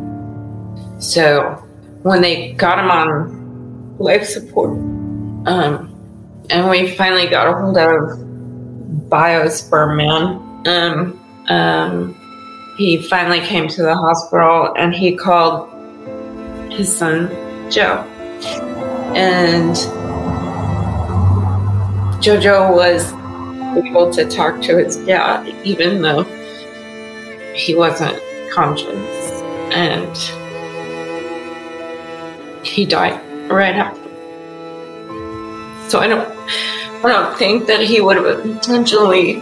So 0.99 1.63
when 2.03 2.23
they 2.23 2.53
got 2.53 2.79
him 2.79 2.91
on 2.91 3.99
life 3.99 4.27
support, 4.27 4.71
um, 5.47 5.89
and 6.51 6.71
we 6.71 6.95
finally 6.95 7.29
got 7.29 7.49
a 7.49 7.53
hold 7.53 7.77
of 7.77 8.19
Biosperm 9.09 9.97
Man, 9.97 10.67
um, 10.67 11.21
um, 11.49 12.75
he 12.77 13.03
finally 13.03 13.41
came 13.41 13.69
to 13.69 13.83
the 13.83 13.95
hospital 13.95 14.75
and 14.77 14.95
he 14.95 15.17
called 15.17 15.69
his 16.73 16.95
son 16.95 17.29
Joe. 17.71 18.05
And 19.15 19.77
Jojo 22.23 22.75
was 22.75 23.13
able 23.85 24.11
to 24.13 24.29
talk 24.29 24.63
to 24.63 24.79
his 24.79 24.97
dad, 24.97 25.47
even 25.65 26.01
though 26.01 26.25
he 27.55 27.75
wasn't 27.75 28.21
conscious 28.53 29.43
and 29.73 30.17
he 32.65 32.85
died 32.85 33.21
right 33.51 33.75
after. 33.75 34.01
So 35.89 36.01
I 36.01 36.07
don't 36.07 36.29
I 37.05 37.09
don't 37.09 37.37
think 37.37 37.67
that 37.67 37.81
he 37.81 38.01
would 38.01 38.17
have 38.17 38.47
intentionally 38.47 39.35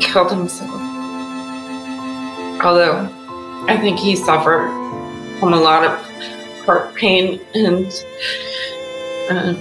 killed 0.00 0.30
himself. 0.30 0.80
Although 2.60 3.08
I 3.68 3.76
think 3.80 3.98
he 3.98 4.16
suffered 4.16 4.68
from 5.38 5.52
a 5.52 5.60
lot 5.60 5.84
of 5.84 5.90
heart 6.64 6.94
pain 6.94 7.40
and 7.54 7.86
um, 9.30 9.56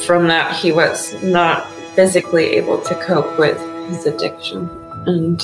from 0.00 0.28
that 0.28 0.56
he 0.56 0.72
was 0.72 1.22
not 1.22 1.68
physically 1.94 2.46
able 2.46 2.80
to 2.80 2.94
cope 2.96 3.38
with 3.38 3.58
his 3.88 4.06
addiction 4.06 4.68
and 5.06 5.42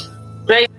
right 0.49 0.71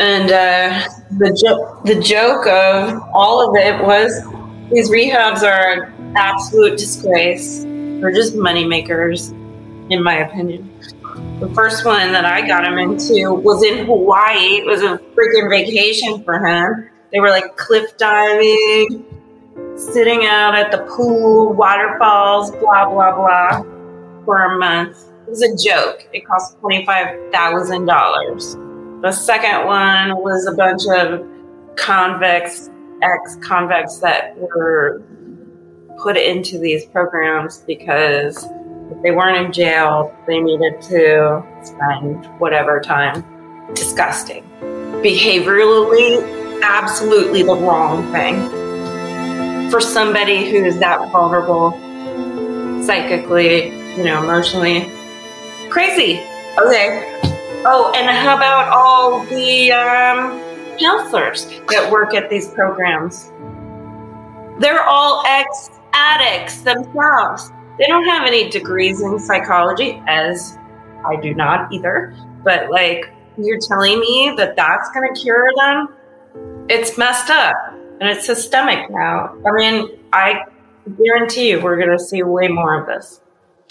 and 0.00 0.32
uh, 0.32 0.88
the 1.18 1.30
joke, 1.32 1.84
the 1.84 2.00
joke 2.00 2.46
of 2.46 3.02
all 3.12 3.48
of 3.48 3.54
it 3.54 3.78
was 3.84 4.24
these 4.72 4.90
rehabs 4.90 5.42
are 5.42 5.72
an 5.72 5.92
absolute 6.16 6.78
disgrace. 6.78 7.64
They're 7.64 8.10
just 8.10 8.34
money 8.34 8.64
makers, 8.64 9.28
in 9.90 10.02
my 10.02 10.14
opinion. 10.14 10.74
The 11.40 11.50
first 11.54 11.84
one 11.84 12.12
that 12.12 12.24
I 12.24 12.46
got 12.46 12.64
him 12.64 12.78
into 12.78 13.34
was 13.34 13.62
in 13.62 13.84
Hawaii. 13.84 14.60
It 14.60 14.64
was 14.64 14.80
a 14.80 14.96
freaking 15.14 15.50
vacation 15.50 16.24
for 16.24 16.46
him. 16.46 16.88
They 17.12 17.20
were 17.20 17.28
like 17.28 17.56
cliff 17.56 17.98
diving, 17.98 19.04
sitting 19.76 20.24
out 20.24 20.54
at 20.54 20.70
the 20.70 20.78
pool, 20.96 21.52
waterfalls, 21.52 22.52
blah, 22.52 22.88
blah, 22.88 23.14
blah, 23.16 23.60
for 24.24 24.44
a 24.44 24.56
month. 24.58 24.96
It 25.26 25.30
was 25.30 25.42
a 25.42 25.54
joke. 25.56 26.08
It 26.14 26.26
cost 26.26 26.58
$25,000. 26.62 28.69
The 29.02 29.12
second 29.12 29.66
one 29.66 30.22
was 30.22 30.46
a 30.46 30.52
bunch 30.52 30.82
of 30.90 31.26
convicts, 31.76 32.68
ex 33.02 33.36
convicts 33.42 33.98
that 34.00 34.36
were 34.38 35.02
put 35.98 36.16
into 36.16 36.58
these 36.58 36.84
programs 36.86 37.58
because 37.66 38.46
If 38.90 39.00
they 39.02 39.12
weren't 39.12 39.46
in 39.46 39.52
jail, 39.52 40.14
they 40.26 40.40
needed 40.40 40.80
to 40.82 41.44
spend 41.62 42.26
whatever 42.40 42.80
time. 42.80 43.24
Disgusting. 43.72 44.42
Behaviorally, 45.00 46.60
absolutely 46.62 47.44
the 47.44 47.54
wrong 47.54 48.10
thing. 48.10 48.50
For 49.70 49.80
somebody 49.80 50.50
who's 50.50 50.78
that 50.78 50.98
vulnerable, 51.12 51.70
psychically, 52.82 53.68
you 53.96 54.02
know, 54.02 54.24
emotionally, 54.24 54.90
crazy. 55.70 56.20
Okay. 56.58 57.29
Oh, 57.62 57.92
and 57.94 58.08
how 58.08 58.36
about 58.36 58.72
all 58.72 59.22
the 59.26 59.70
um, 59.70 60.40
counselors 60.78 61.44
that 61.68 61.92
work 61.92 62.14
at 62.14 62.30
these 62.30 62.48
programs? 62.48 63.30
They're 64.58 64.82
all 64.82 65.22
ex 65.26 65.68
addicts 65.92 66.62
themselves. 66.62 67.52
They 67.78 67.86
don't 67.86 68.06
have 68.06 68.26
any 68.26 68.48
degrees 68.48 69.02
in 69.02 69.18
psychology, 69.18 70.02
as 70.06 70.56
I 71.04 71.16
do 71.16 71.34
not 71.34 71.70
either. 71.70 72.16
But 72.42 72.70
like, 72.70 73.12
you're 73.36 73.60
telling 73.60 74.00
me 74.00 74.32
that 74.38 74.56
that's 74.56 74.90
going 74.92 75.14
to 75.14 75.20
cure 75.20 75.50
them? 75.56 75.88
It's 76.70 76.96
messed 76.96 77.28
up 77.28 77.56
and 78.00 78.08
it's 78.08 78.24
systemic 78.24 78.90
now. 78.90 79.36
I 79.46 79.52
mean, 79.52 79.98
I 80.14 80.44
guarantee 81.02 81.50
you 81.50 81.60
we're 81.60 81.76
going 81.76 81.96
to 81.96 82.02
see 82.02 82.22
way 82.22 82.48
more 82.48 82.80
of 82.80 82.86
this. 82.86 83.20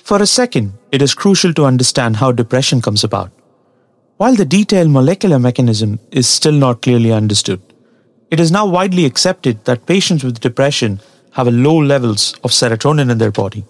For 0.03 0.21
a 0.21 0.27
second, 0.27 0.73
it 0.91 1.01
is 1.01 1.15
crucial 1.15 1.53
to 1.55 1.65
understand 1.65 2.17
how 2.17 2.31
depression 2.31 2.81
comes 2.81 3.03
about. 3.03 3.31
While 4.19 4.35
the 4.35 4.43
detailed 4.43 4.89
molecular 4.89 5.39
mechanism 5.39 5.97
is 6.11 6.27
still 6.27 6.51
not 6.51 6.81
clearly 6.81 7.13
understood, 7.13 7.61
it 8.29 8.41
is 8.41 8.51
now 8.51 8.65
widely 8.65 9.05
accepted 9.05 9.63
that 9.63 9.85
patients 9.85 10.25
with 10.25 10.41
depression 10.41 10.99
have 11.31 11.47
low 11.47 11.77
levels 11.77 12.33
of 12.43 12.51
serotonin 12.51 13.09
in 13.09 13.17
their 13.17 13.31
body. 13.31 13.63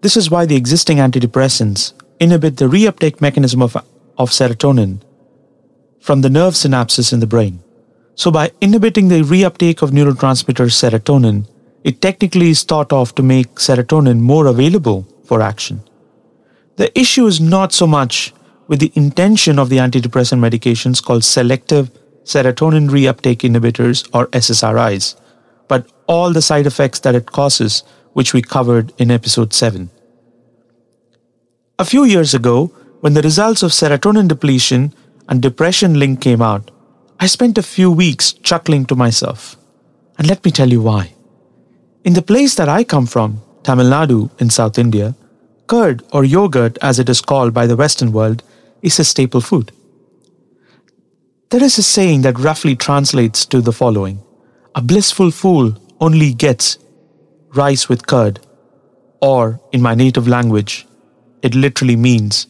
This 0.00 0.16
is 0.16 0.30
why 0.30 0.46
the 0.46 0.54
existing 0.54 0.98
antidepressants 0.98 1.94
inhibit 2.20 2.58
the 2.58 2.66
reuptake 2.66 3.20
mechanism 3.20 3.60
of, 3.60 3.76
of 4.18 4.30
serotonin 4.30 5.00
from 5.98 6.20
the 6.20 6.30
nerve 6.30 6.54
synapses 6.54 7.12
in 7.12 7.18
the 7.18 7.26
brain. 7.26 7.58
So, 8.14 8.30
by 8.30 8.52
inhibiting 8.60 9.08
the 9.08 9.22
reuptake 9.22 9.82
of 9.82 9.90
neurotransmitter 9.90 10.70
serotonin, 10.70 11.48
it 11.82 12.00
technically 12.00 12.50
is 12.50 12.62
thought 12.62 12.92
of 12.92 13.16
to 13.16 13.22
make 13.24 13.56
serotonin 13.56 14.20
more 14.20 14.46
available 14.46 15.08
for 15.24 15.42
action. 15.42 15.82
The 16.76 16.96
issue 16.96 17.26
is 17.26 17.40
not 17.40 17.72
so 17.72 17.88
much 17.88 18.32
with 18.68 18.80
the 18.80 18.92
intention 18.94 19.58
of 19.58 19.68
the 19.68 19.78
antidepressant 19.78 20.38
medications 20.38 21.02
called 21.02 21.24
selective 21.24 21.90
serotonin 22.24 22.88
reuptake 22.88 23.42
inhibitors 23.48 24.08
or 24.14 24.26
SSRIs, 24.28 25.16
but 25.68 25.86
all 26.06 26.32
the 26.32 26.42
side 26.42 26.66
effects 26.66 27.00
that 27.00 27.14
it 27.14 27.26
causes, 27.26 27.82
which 28.12 28.32
we 28.32 28.42
covered 28.42 28.92
in 28.98 29.10
episode 29.10 29.52
7. 29.52 29.90
A 31.78 31.84
few 31.84 32.04
years 32.04 32.34
ago, 32.34 32.66
when 33.00 33.14
the 33.14 33.22
results 33.22 33.62
of 33.62 33.72
serotonin 33.72 34.28
depletion 34.28 34.94
and 35.28 35.42
depression 35.42 35.98
link 35.98 36.20
came 36.20 36.42
out, 36.42 36.70
I 37.18 37.26
spent 37.26 37.58
a 37.58 37.62
few 37.62 37.90
weeks 37.90 38.32
chuckling 38.32 38.86
to 38.86 38.94
myself. 38.94 39.56
And 40.18 40.28
let 40.28 40.44
me 40.44 40.50
tell 40.50 40.70
you 40.70 40.82
why. 40.82 41.14
In 42.04 42.12
the 42.14 42.22
place 42.22 42.54
that 42.56 42.68
I 42.68 42.84
come 42.84 43.06
from, 43.06 43.40
Tamil 43.62 43.86
Nadu 43.86 44.30
in 44.40 44.50
South 44.50 44.78
India, 44.78 45.14
curd 45.66 46.02
or 46.12 46.24
yogurt, 46.24 46.78
as 46.82 46.98
it 46.98 47.08
is 47.08 47.20
called 47.20 47.54
by 47.54 47.66
the 47.66 47.76
Western 47.76 48.12
world, 48.12 48.42
is 48.82 48.98
a 48.98 49.04
staple 49.04 49.40
food. 49.40 49.72
There 51.50 51.62
is 51.62 51.78
a 51.78 51.82
saying 51.82 52.22
that 52.22 52.38
roughly 52.38 52.74
translates 52.76 53.46
to 53.46 53.60
the 53.60 53.72
following 53.72 54.22
A 54.74 54.82
blissful 54.82 55.30
fool 55.30 55.76
only 56.00 56.32
gets 56.32 56.78
rice 57.54 57.88
with 57.88 58.06
curd, 58.06 58.40
or 59.20 59.60
in 59.70 59.82
my 59.82 59.94
native 59.94 60.26
language, 60.26 60.86
it 61.42 61.54
literally 61.54 61.96
means. 61.96 62.46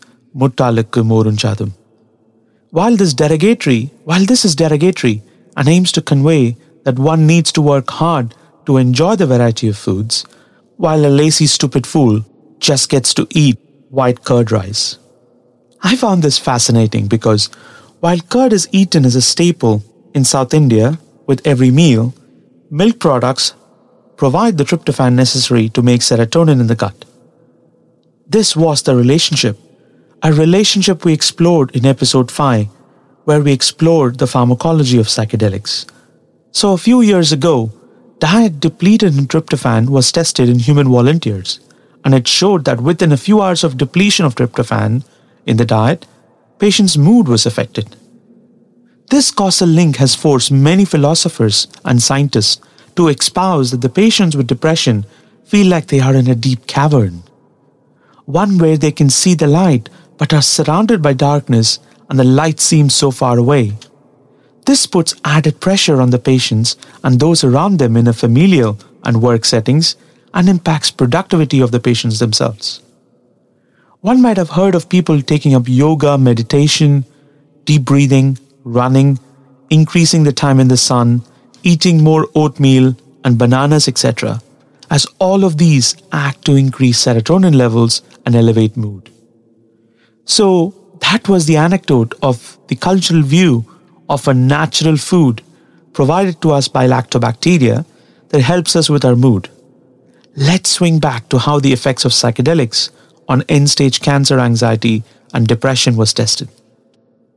While 2.71 2.97
this 2.97 3.13
derogatory, 3.13 3.91
while 4.05 4.25
this 4.25 4.45
is 4.45 4.57
derogatory 4.57 5.23
and 5.57 5.69
aims 5.69 5.93
to 5.93 6.01
convey 6.01 6.57
that 6.85 6.99
one 6.99 7.27
needs 7.27 7.53
to 7.53 7.61
work 7.61 7.91
hard 7.91 8.35
to 8.67 8.79
enjoy 8.79 9.17
the 9.17 9.27
variety 9.27 9.69
of 9.69 9.77
foods, 9.77 10.25
while 10.77 11.05
a 11.05 11.09
lazy 11.09 11.47
stupid 11.47 11.87
fool 11.87 12.25
just 12.59 12.89
gets 12.89 13.13
to 13.15 13.27
eat 13.31 13.59
white 13.91 14.25
curd 14.25 14.51
rice. 14.51 14.99
I 15.83 15.97
found 15.97 16.23
this 16.23 16.39
fascinating 16.39 17.09
because 17.09 17.47
while 18.01 18.21
curd 18.21 18.53
is 18.53 18.69
eaten 18.73 19.05
as 19.05 19.17
a 19.17 19.23
staple 19.23 19.83
in 20.15 20.25
South 20.25 20.55
India 20.55 20.99
with 21.27 21.47
every 21.47 21.71
meal, 21.71 22.15
milk 22.71 23.01
products 23.01 23.55
provide 24.17 24.59
the 24.59 24.65
tryptophan 24.65 25.15
necessary 25.15 25.69
to 25.71 25.83
make 25.83 26.01
serotonin 26.01 26.61
in 26.61 26.69
the 26.69 26.77
gut. 26.77 27.05
This 28.29 28.55
was 28.55 28.83
the 28.83 28.95
relationship, 28.95 29.59
a 30.23 30.33
relationship 30.33 31.05
we 31.05 31.13
explored 31.13 31.75
in 31.75 31.85
episode 31.85 32.31
5, 32.31 32.69
where 33.25 33.43
we 33.43 33.53
explored 33.53 34.19
the 34.19 34.27
pharmacology 34.27 34.99
of 34.99 35.07
psychedelics. 35.07 35.91
So, 36.53 36.73
a 36.73 36.79
few 36.79 37.01
years 37.01 37.33
ago, 37.33 37.73
diet 38.21 38.61
depleted 38.61 39.19
in 39.19 39.27
tryptophan 39.27 39.89
was 39.89 40.13
tested 40.13 40.49
in 40.49 40.61
human 40.61 40.89
volunteers, 40.89 41.61
and 42.05 42.15
it 42.15 42.29
showed 42.29 42.65
that 42.67 42.81
within 42.81 43.11
a 43.11 43.17
few 43.17 43.43
hours 43.43 43.65
of 43.65 43.77
depletion 43.77 44.25
of 44.25 44.37
tryptophan 44.37 45.05
in 45.47 45.57
the 45.57 45.65
diet, 45.65 46.07
patient's 46.59 46.97
mood 46.97 47.29
was 47.29 47.47
affected. 47.47 47.97
This 49.11 49.31
causal 49.31 49.69
link 49.69 49.97
has 49.97 50.15
forced 50.15 50.51
many 50.51 50.85
philosophers 50.85 51.69
and 51.85 52.03
scientists 52.03 52.61
to 52.97 53.09
espouse 53.09 53.71
that 53.71 53.81
the 53.81 53.89
patients 53.89 54.37
with 54.37 54.47
depression 54.47 55.05
feel 55.45 55.67
like 55.67 55.87
they 55.87 56.01
are 56.01 56.15
in 56.15 56.29
a 56.29 56.35
deep 56.35 56.67
cavern, 56.67 57.23
one 58.25 58.59
where 58.59 58.77
they 58.77 58.93
can 58.93 59.11
see 59.11 59.35
the 59.35 59.47
light 59.47 59.89
but 60.17 60.33
are 60.33 60.43
surrounded 60.43 61.03
by 61.03 61.13
darkness 61.13 61.79
and 62.09 62.19
the 62.19 62.25
light 62.25 62.61
seems 62.61 62.95
so 62.95 63.11
far 63.11 63.39
away. 63.39 63.73
This 64.65 64.87
puts 64.87 65.15
added 65.25 65.61
pressure 65.61 66.01
on 66.01 66.11
the 66.11 66.19
patients 66.19 66.77
and 67.03 67.19
those 67.19 67.43
around 67.43 67.79
them 67.79 67.97
in 67.97 68.07
a 68.07 68.13
familial 68.13 68.79
and 69.05 69.21
work 69.21 69.45
settings 69.45 69.97
and 70.33 70.49
impacts 70.49 70.91
productivity 70.91 71.61
of 71.61 71.73
the 71.73 71.81
patients 71.81 72.19
themselves. 72.21 72.81
One 74.03 74.21
might 74.21 74.37
have 74.37 74.51
heard 74.51 74.75
of 74.75 74.89
people 74.89 75.23
taking 75.23 75.55
up 75.55 75.69
yoga, 75.69 76.19
meditation, 76.19 77.05
deep 77.67 77.85
breathing, 77.85 78.37
running, 78.65 79.21
increasing 79.71 80.25
the 80.25 80.33
time 80.33 80.59
in 80.59 80.67
the 80.67 80.77
sun, 80.77 81.23
eating 81.63 82.03
more 82.03 82.27
oatmeal 82.35 82.97
and 83.23 83.39
bananas, 83.39 83.87
etc., 83.87 84.43
as 84.91 85.07
all 85.21 85.45
of 85.45 85.57
these 85.57 85.95
act 86.11 86.45
to 86.47 86.57
increase 86.57 87.05
serotonin 87.05 87.55
levels 87.55 88.03
and 88.27 88.35
elevate 88.35 88.77
mood. 88.77 89.09
So, 90.25 90.75
that 90.99 91.29
was 91.29 91.47
the 91.47 91.57
anecdote 91.57 92.15
of 92.23 92.59
the 92.67 92.75
cultural 92.75 93.23
view 93.23 93.65
of 94.09 94.27
a 94.27 94.35
natural 94.35 94.97
food 94.97 95.43
provided 95.93 96.43
to 96.43 96.51
us 96.51 96.67
by 96.67 96.89
lactobacteria 96.89 97.87
that 98.31 98.41
helps 98.41 98.75
us 98.75 98.91
with 98.91 99.05
our 99.05 99.15
mood. 99.15 99.49
Let's 100.35 100.71
swing 100.71 100.99
back 100.99 101.29
to 101.29 101.39
how 101.39 101.61
the 101.61 101.73
effects 101.73 102.05
of 102.05 102.11
psychedelics 102.11 102.91
on 103.29 103.43
end 103.49 103.71
stage 103.71 104.01
cancer 104.01 104.39
anxiety 104.39 105.03
and 105.35 105.47
depression 105.47 105.97
was 105.97 106.13
tested. 106.13 106.49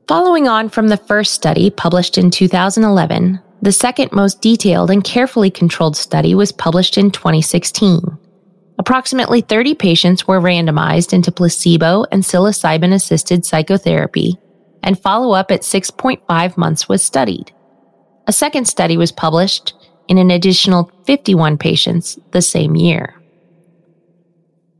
Following 0.07 0.47
on 0.47 0.69
from 0.69 0.89
the 0.89 0.97
first 0.97 1.33
study 1.33 1.69
published 1.69 2.17
in 2.17 2.29
2011, 2.29 3.39
the 3.61 3.71
second 3.71 4.11
most 4.11 4.41
detailed 4.41 4.91
and 4.91 5.03
carefully 5.03 5.49
controlled 5.49 5.97
study 5.97 6.35
was 6.35 6.51
published 6.51 6.97
in 6.97 7.09
2016. 7.09 8.01
Approximately 8.77 9.41
30 9.41 9.73
patients 9.73 10.27
were 10.27 10.39
randomized 10.39 11.13
into 11.13 11.31
placebo 11.31 12.05
and 12.11 12.21
psilocybin 12.21 12.93
assisted 12.93 13.45
psychotherapy, 13.45 14.37
and 14.83 14.99
follow 14.99 15.33
up 15.33 15.49
at 15.49 15.61
6.5 15.61 16.57
months 16.57 16.87
was 16.87 17.01
studied. 17.01 17.51
A 18.27 18.33
second 18.33 18.67
study 18.67 18.97
was 18.97 19.11
published 19.11 19.73
in 20.07 20.17
an 20.17 20.29
additional 20.29 20.91
51 21.05 21.57
patients 21.57 22.19
the 22.31 22.41
same 22.41 22.75
year. 22.75 23.15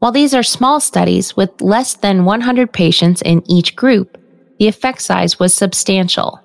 While 0.06 0.12
these 0.12 0.36
are 0.36 0.44
small 0.44 0.80
studies 0.80 1.36
with 1.36 1.60
less 1.62 1.96
than 1.96 2.26
100 2.26 2.72
patients 2.72 3.24
in 3.24 3.42
each 3.50 3.76
group, 3.76 4.20
the 4.60 4.68
effect 4.68 5.02
size 5.02 5.40
was 5.40 5.52
substantial. 5.52 6.40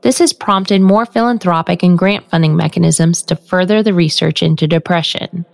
This 0.00 0.20
has 0.20 0.32
prompted 0.32 0.80
more 0.80 1.04
philanthropic 1.04 1.82
and 1.82 1.98
grant 1.98 2.30
funding 2.30 2.56
mechanisms 2.56 3.20
to 3.24 3.36
further 3.36 3.82
the 3.82 3.92
research 3.92 4.42
into 4.42 4.66
depression. 4.66 5.44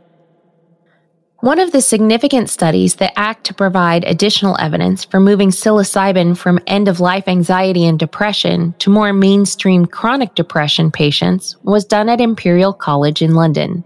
One 1.41 1.59
of 1.59 1.72
the 1.72 1.83
significant 1.83 2.51
studies 2.51 2.95
that 2.95 3.18
act 3.18 3.47
to 3.47 3.55
provide 3.55 4.05
additional 4.05 4.57
evidence 4.61 5.05
for 5.05 5.18
moving 5.18 5.51
psilocybin 5.51 6.37
from 6.37 6.61
end 6.68 6.87
of 6.87 7.01
life 7.01 7.27
anxiety 7.27 7.85
and 7.85 7.99
depression 7.99 8.77
to 8.79 8.91
more 8.91 9.12
mainstream 9.12 9.87
chronic 9.87 10.37
depression 10.37 10.93
patients 10.93 11.57
was 11.64 11.85
done 11.85 12.09
at 12.09 12.20
Imperial 12.20 12.72
College 12.72 13.22
in 13.22 13.35
London. 13.35 13.83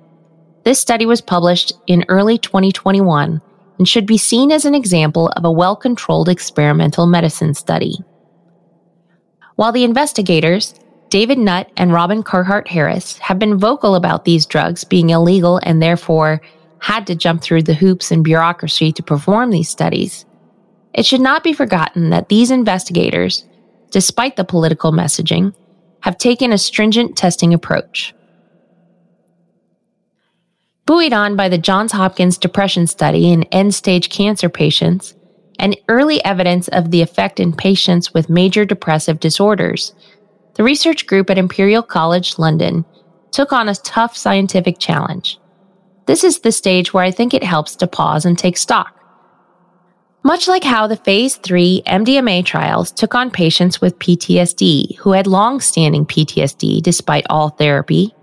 This 0.65 0.81
study 0.81 1.07
was 1.07 1.23
published 1.23 1.73
in 1.87 2.05
early 2.09 2.37
2021 2.37 3.41
and 3.79 3.89
should 3.89 4.07
be 4.07 4.19
seen 4.19 4.53
as 4.53 4.65
an 4.65 4.75
example 4.75 5.29
of 5.37 5.45
a 5.45 5.51
well 5.51 5.77
controlled 5.77 6.29
experimental 6.29 7.07
medicine 7.07 7.55
study. 7.55 7.99
While 9.57 9.73
the 9.73 9.85
investigators, 9.85 10.75
David 11.11 11.39
Nutt 11.39 11.71
and 11.77 11.93
Robin 11.93 12.23
Carhart 12.23 12.69
Harris, 12.69 13.19
have 13.19 13.39
been 13.39 13.59
vocal 13.59 13.95
about 13.95 14.25
these 14.25 14.47
drugs 14.47 14.85
being 14.85 15.11
illegal 15.11 15.61
and 15.63 15.81
therefore 15.81 16.41
had 16.85 17.07
to 17.07 17.15
jump 17.15 17.41
through 17.41 17.63
the 17.63 17.73
hoops 17.73 18.11
and 18.11 18.23
bureaucracy 18.23 18.93
to 18.93 19.03
perform 19.03 19.51
these 19.51 19.71
studies, 19.71 20.27
it 20.93 21.07
should 21.07 21.21
not 21.21 21.43
be 21.43 21.55
forgotten 21.55 22.11
that 22.11 22.29
these 22.29 22.51
investigators, 22.51 23.47
despite 23.91 24.37
the 24.37 24.45
political 24.45 24.93
messaging, 24.93 25.55
have 26.01 26.19
taken 26.19 26.53
a 26.53 26.59
stringent 26.59 27.17
testing 27.17 27.55
approach. 27.55 28.15
Buoyed 30.87 31.15
on 31.15 31.35
by 31.35 31.49
the 31.49 31.57
Johns 31.57 31.93
Hopkins 31.93 32.37
depression 32.37 32.87
study 32.87 33.31
in 33.31 33.45
end 33.45 33.75
stage 33.75 34.11
cancer 34.11 34.51
patients 34.51 35.15
and 35.59 35.77
early 35.89 36.23
evidence 36.25 36.69
of 36.69 36.91
the 36.91 37.01
effect 37.01 37.41
in 37.41 37.55
patients 37.55 38.13
with 38.13 38.29
major 38.29 38.67
depressive 38.67 39.19
disorders, 39.19 39.95
the 40.55 40.63
research 40.63 41.07
group 41.07 41.31
at 41.31 41.39
Imperial 41.39 41.83
College 41.83 42.39
London 42.39 42.85
took 43.33 43.53
on 43.53 43.69
a 43.69 43.75
tough 43.77 44.15
scientific 44.17 44.79
challenge. 44.79 45.39
This 46.07 46.23
is 46.23 46.41
the 46.41 46.53
stage 46.53 46.93
where 46.93 47.05
I 47.05 47.11
think 47.11 47.33
it 47.33 47.43
helps 47.43 47.77
to 47.77 47.87
pause 47.87 48.27
and 48.27 48.39
take 48.39 48.59
stock. 48.59 49.01
Much 50.23 50.49
like 50.49 50.65
how 50.65 50.87
the 50.87 50.97
phase 50.97 51.37
3 51.37 51.83
MDMA 51.87 52.45
trials 52.45 52.93
took 52.93 53.15
on 53.15 53.31
patients 53.31 53.81
with 53.81 53.99
PTSD 53.99 54.97
who 54.99 55.13
had 55.13 55.27
long 55.27 55.61
standing 55.61 56.05
PTSD 56.05 56.83
despite 56.83 57.27
all 57.31 57.51
therapy, 57.51 58.14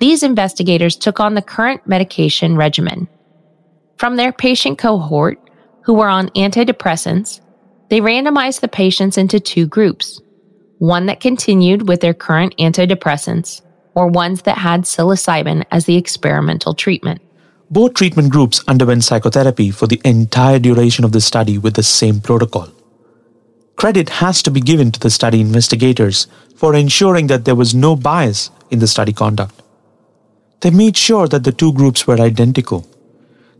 these 0.00 0.22
investigators 0.22 0.96
took 0.96 1.20
on 1.20 1.34
the 1.34 1.42
current 1.42 1.86
medication 1.86 2.56
regimen. 2.56 3.06
From 3.98 4.16
their 4.16 4.32
patient 4.32 4.78
cohort, 4.78 5.38
who 5.82 5.94
were 5.94 6.08
on 6.08 6.30
antidepressants, 6.30 7.40
they 7.90 8.00
randomized 8.00 8.60
the 8.60 8.68
patients 8.68 9.18
into 9.18 9.38
two 9.38 9.66
groups 9.66 10.20
one 10.78 11.04
that 11.04 11.20
continued 11.20 11.86
with 11.86 12.00
their 12.00 12.14
current 12.14 12.56
antidepressants, 12.56 13.60
or 13.94 14.06
ones 14.06 14.42
that 14.42 14.56
had 14.56 14.84
psilocybin 14.84 15.62
as 15.70 15.84
the 15.84 15.96
experimental 15.96 16.72
treatment. 16.72 17.20
Both 17.70 17.92
treatment 17.92 18.32
groups 18.32 18.64
underwent 18.66 19.04
psychotherapy 19.04 19.72
for 19.72 19.86
the 19.86 20.00
entire 20.06 20.58
duration 20.58 21.04
of 21.04 21.12
the 21.12 21.20
study 21.20 21.58
with 21.58 21.74
the 21.74 21.82
same 21.82 22.22
protocol. 22.22 22.68
Credit 23.76 24.08
has 24.08 24.42
to 24.44 24.50
be 24.50 24.62
given 24.62 24.90
to 24.92 25.00
the 25.00 25.10
study 25.10 25.42
investigators 25.42 26.26
for 26.56 26.74
ensuring 26.74 27.26
that 27.26 27.44
there 27.44 27.54
was 27.54 27.74
no 27.74 27.94
bias 27.94 28.50
in 28.70 28.78
the 28.78 28.86
study 28.86 29.12
conduct. 29.12 29.60
They 30.60 30.70
made 30.70 30.96
sure 30.96 31.26
that 31.28 31.44
the 31.44 31.52
two 31.52 31.72
groups 31.72 32.06
were 32.06 32.20
identical. 32.20 32.86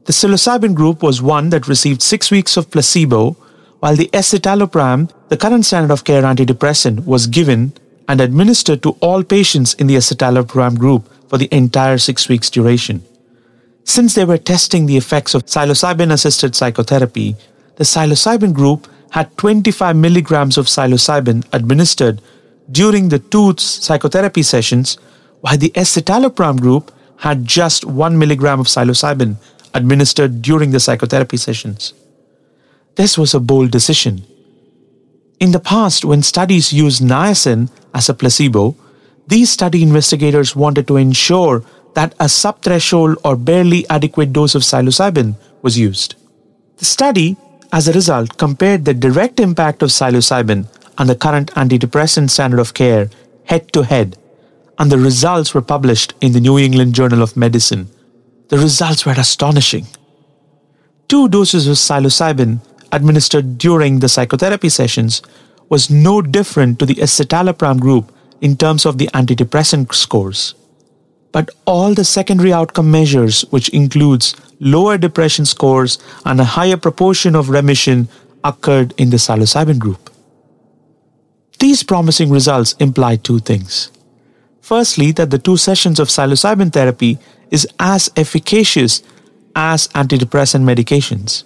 The 0.04 0.12
psilocybin 0.12 0.74
group 0.74 1.02
was 1.02 1.22
one 1.22 1.50
that 1.50 1.68
received 1.68 2.02
six 2.02 2.30
weeks 2.30 2.56
of 2.56 2.70
placebo, 2.70 3.36
while 3.80 3.96
the 3.96 4.08
escitalopram, 4.12 5.10
the 5.28 5.36
current 5.36 5.64
standard 5.64 5.92
of 5.92 6.04
care 6.04 6.22
antidepressant, 6.22 7.06
was 7.06 7.26
given 7.26 7.72
and 8.08 8.20
administered 8.20 8.82
to 8.82 8.96
all 9.00 9.22
patients 9.22 9.74
in 9.74 9.86
the 9.86 9.94
escitalopram 9.94 10.78
group 10.78 11.08
for 11.28 11.38
the 11.38 11.48
entire 11.52 11.96
six 11.96 12.28
weeks 12.28 12.50
duration. 12.50 13.02
Since 13.84 14.14
they 14.14 14.24
were 14.24 14.38
testing 14.38 14.86
the 14.86 14.96
effects 14.96 15.34
of 15.34 15.46
psilocybin 15.46 16.12
assisted 16.12 16.54
psychotherapy, 16.54 17.36
the 17.76 17.84
psilocybin 17.84 18.52
group 18.52 18.88
had 19.10 19.36
25 19.38 19.96
milligrams 19.96 20.58
of 20.58 20.66
psilocybin 20.66 21.46
administered 21.52 22.20
during 22.70 23.08
the 23.08 23.18
two 23.18 23.54
psychotherapy 23.56 24.42
sessions 24.42 24.98
while 25.40 25.58
the 25.58 25.70
escitalopram 25.70 26.60
group 26.60 26.92
had 27.18 27.44
just 27.44 27.84
1 27.84 28.18
milligram 28.18 28.60
of 28.60 28.66
psilocybin 28.66 29.36
administered 29.74 30.42
during 30.42 30.70
the 30.70 30.80
psychotherapy 30.80 31.36
sessions. 31.36 31.92
This 32.96 33.16
was 33.16 33.34
a 33.34 33.40
bold 33.40 33.70
decision. 33.70 34.24
In 35.38 35.52
the 35.52 35.60
past, 35.60 36.04
when 36.04 36.22
studies 36.22 36.72
used 36.72 37.02
niacin 37.02 37.70
as 37.94 38.08
a 38.08 38.14
placebo, 38.14 38.76
these 39.26 39.50
study 39.50 39.82
investigators 39.82 40.56
wanted 40.56 40.86
to 40.88 40.96
ensure 40.96 41.64
that 41.94 42.14
a 42.14 42.24
subthreshold 42.24 43.16
or 43.24 43.36
barely 43.36 43.88
adequate 43.88 44.32
dose 44.32 44.54
of 44.54 44.62
psilocybin 44.62 45.36
was 45.62 45.78
used. 45.78 46.14
The 46.78 46.84
study, 46.84 47.36
as 47.72 47.88
a 47.88 47.92
result, 47.92 48.36
compared 48.38 48.84
the 48.84 48.94
direct 48.94 49.40
impact 49.40 49.82
of 49.82 49.90
psilocybin 49.90 50.66
on 50.98 51.06
the 51.06 51.16
current 51.16 51.52
antidepressant 51.54 52.30
standard 52.30 52.60
of 52.60 52.74
care 52.74 53.08
head 53.44 53.72
to 53.72 53.82
head 53.82 54.16
and 54.80 54.90
the 54.90 54.98
results 54.98 55.52
were 55.52 55.60
published 55.60 56.14
in 56.22 56.32
the 56.32 56.40
New 56.40 56.58
England 56.58 56.94
Journal 56.94 57.22
of 57.22 57.36
Medicine. 57.36 57.90
The 58.48 58.56
results 58.56 59.04
were 59.04 59.12
astonishing. 59.12 59.86
Two 61.06 61.28
doses 61.28 61.68
of 61.68 61.76
psilocybin 61.76 62.60
administered 62.90 63.58
during 63.58 63.98
the 64.00 64.08
psychotherapy 64.08 64.70
sessions 64.70 65.20
was 65.68 65.90
no 65.90 66.22
different 66.22 66.78
to 66.78 66.86
the 66.86 66.94
escitalopram 66.94 67.78
group 67.78 68.10
in 68.40 68.56
terms 68.56 68.86
of 68.86 68.96
the 68.96 69.08
antidepressant 69.08 69.92
scores. 69.92 70.54
But 71.30 71.50
all 71.66 71.92
the 71.92 72.04
secondary 72.04 72.52
outcome 72.52 72.90
measures, 72.90 73.42
which 73.50 73.68
includes 73.68 74.34
lower 74.60 74.96
depression 74.96 75.44
scores 75.44 75.98
and 76.24 76.40
a 76.40 76.52
higher 76.56 76.78
proportion 76.78 77.36
of 77.36 77.50
remission, 77.50 78.08
occurred 78.42 78.94
in 78.96 79.10
the 79.10 79.18
psilocybin 79.18 79.78
group. 79.78 80.08
These 81.58 81.82
promising 81.82 82.30
results 82.30 82.72
imply 82.80 83.16
two 83.16 83.40
things. 83.40 83.90
Firstly, 84.70 85.10
that 85.18 85.30
the 85.30 85.38
two 85.46 85.56
sessions 85.56 85.98
of 85.98 86.10
psilocybin 86.10 86.72
therapy 86.72 87.18
is 87.50 87.66
as 87.80 88.08
efficacious 88.16 89.02
as 89.56 89.88
antidepressant 89.88 90.62
medications. 90.62 91.42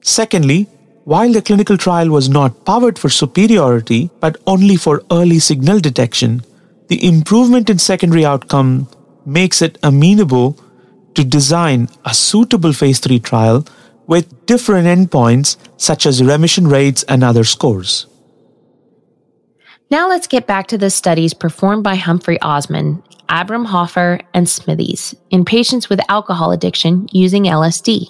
Secondly, 0.00 0.66
while 1.04 1.30
the 1.30 1.42
clinical 1.42 1.76
trial 1.76 2.08
was 2.08 2.30
not 2.30 2.64
powered 2.64 2.98
for 2.98 3.10
superiority 3.10 4.08
but 4.20 4.38
only 4.46 4.76
for 4.76 5.02
early 5.10 5.40
signal 5.40 5.78
detection, 5.78 6.40
the 6.88 7.06
improvement 7.06 7.68
in 7.68 7.78
secondary 7.78 8.24
outcome 8.24 8.88
makes 9.26 9.60
it 9.60 9.76
amenable 9.82 10.58
to 11.14 11.24
design 11.24 11.86
a 12.06 12.14
suitable 12.14 12.72
phase 12.72 12.98
3 12.98 13.20
trial 13.20 13.66
with 14.06 14.46
different 14.46 14.86
endpoints 14.86 15.58
such 15.76 16.06
as 16.06 16.24
remission 16.24 16.66
rates 16.66 17.02
and 17.02 17.22
other 17.22 17.44
scores. 17.44 18.06
Now 19.92 20.08
let's 20.08 20.26
get 20.26 20.46
back 20.46 20.68
to 20.68 20.78
the 20.78 20.88
studies 20.88 21.34
performed 21.34 21.84
by 21.84 21.96
Humphrey 21.96 22.40
Osmond, 22.40 23.02
Abram 23.28 23.66
Hoffer, 23.66 24.20
and 24.32 24.46
Smythies 24.46 25.14
in 25.28 25.44
patients 25.44 25.90
with 25.90 26.00
alcohol 26.08 26.50
addiction 26.50 27.08
using 27.12 27.44
LSD. 27.44 28.06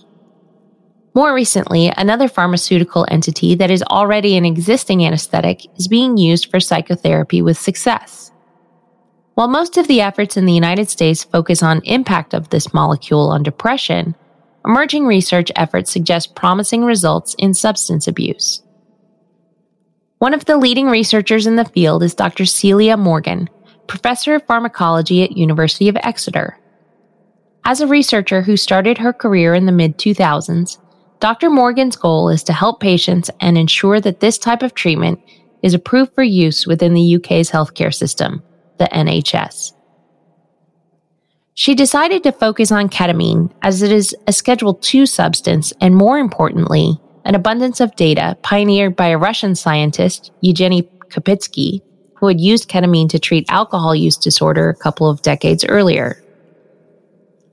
More 1.13 1.35
recently, 1.35 1.93
another 1.97 2.29
pharmaceutical 2.29 3.05
entity 3.11 3.57
that 3.57 3.73
is 3.73 3.83
already 3.83 4.37
an 4.37 4.45
existing 4.45 5.05
anesthetic 5.05 5.67
is 5.77 5.89
being 5.89 6.17
used 6.17 6.53
for 6.53 6.61
psychotherapy 6.61 7.43
with 7.43 7.59
success. 7.59 8.31
While 9.35 9.49
most 9.49 9.77
of 9.77 9.89
the 9.89 10.03
efforts 10.03 10.37
in 10.37 10.47
the 10.47 10.53
United 10.53 10.89
States 10.89 11.25
focus 11.25 11.65
on 11.65 11.83
impact 11.83 12.33
of 12.33 12.51
this 12.51 12.73
molecule 12.73 13.31
on 13.31 13.43
depression, 13.43 14.15
emerging 14.65 15.05
research 15.05 15.51
efforts 15.57 15.91
suggest 15.91 16.37
promising 16.37 16.85
results 16.85 17.35
in 17.41 17.55
substance 17.55 18.07
abuse. 18.07 18.63
One 20.23 20.35
of 20.35 20.45
the 20.45 20.57
leading 20.57 20.87
researchers 20.87 21.49
in 21.49 21.57
the 21.57 21.65
field 21.65 22.05
is 22.05 22.15
Dr. 22.15 22.47
Celia 22.47 22.97
Morgan, 22.97 23.51
professor 23.89 24.37
of 24.37 24.47
pharmacology 24.47 25.25
at 25.25 25.37
University 25.37 25.89
of 25.89 25.97
Exeter. 26.05 26.57
As 27.65 27.81
a 27.81 27.89
researcher 27.89 28.41
who 28.41 28.57
started 28.57 28.99
her 28.99 29.13
career 29.13 29.53
in 29.53 29.67
the 29.67 29.73
mid 29.73 29.99
2000s, 29.99 30.79
Dr. 31.19 31.51
Morgan's 31.51 31.97
goal 31.97 32.29
is 32.29 32.45
to 32.45 32.53
help 32.53 32.79
patients 32.79 33.33
and 33.41 33.59
ensure 33.59 34.01
that 34.01 34.21
this 34.21 34.39
type 34.39 34.63
of 34.63 34.75
treatment 34.75 35.19
is 35.61 35.75
approved 35.75 36.15
for 36.15 36.23
use 36.23 36.69
within 36.69 36.95
the 36.95 37.17
UK's 37.17 37.51
healthcare 37.51 37.93
system, 37.93 38.45
the 38.79 38.85
NHS. 38.93 39.73
She 41.55 41.75
decided 41.75 42.23
to 42.23 42.31
focus 42.31 42.71
on 42.71 42.91
ketamine 42.91 43.53
as 43.63 43.83
it 43.83 43.91
is 43.91 44.15
a 44.29 44.33
Schedule 44.33 44.81
II 44.95 45.05
substance 45.05 45.73
and, 45.81 45.97
more 45.97 46.21
importantly, 46.21 47.01
an 47.25 47.35
abundance 47.35 47.81
of 47.81 47.97
data 47.97 48.37
pioneered 48.43 48.97
by 48.97 49.09
a 49.09 49.19
Russian 49.19 49.55
scientist, 49.55 50.33
Evgeny 50.45 50.89
Krupitsky, 51.09 51.81
who 52.17 52.29
had 52.29 52.41
used 52.41 52.69
ketamine 52.69 53.09
to 53.11 53.19
treat 53.19 53.51
alcohol 53.51 53.95
use 53.95 54.17
disorder 54.17 54.69
a 54.69 54.77
couple 54.77 55.09
of 55.09 55.23
decades 55.23 55.65
earlier. 55.65 56.23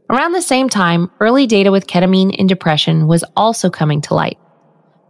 Around 0.10 0.34
the 0.34 0.42
same 0.42 0.70
time, 0.70 1.12
early 1.20 1.46
data 1.46 1.72
with 1.72 1.88
ketamine 1.88 2.36
in 2.36 2.48
depression 2.48 3.08
was 3.08 3.24
also 3.36 3.70
coming 3.70 4.02
to 4.02 4.16
light. 4.16 4.40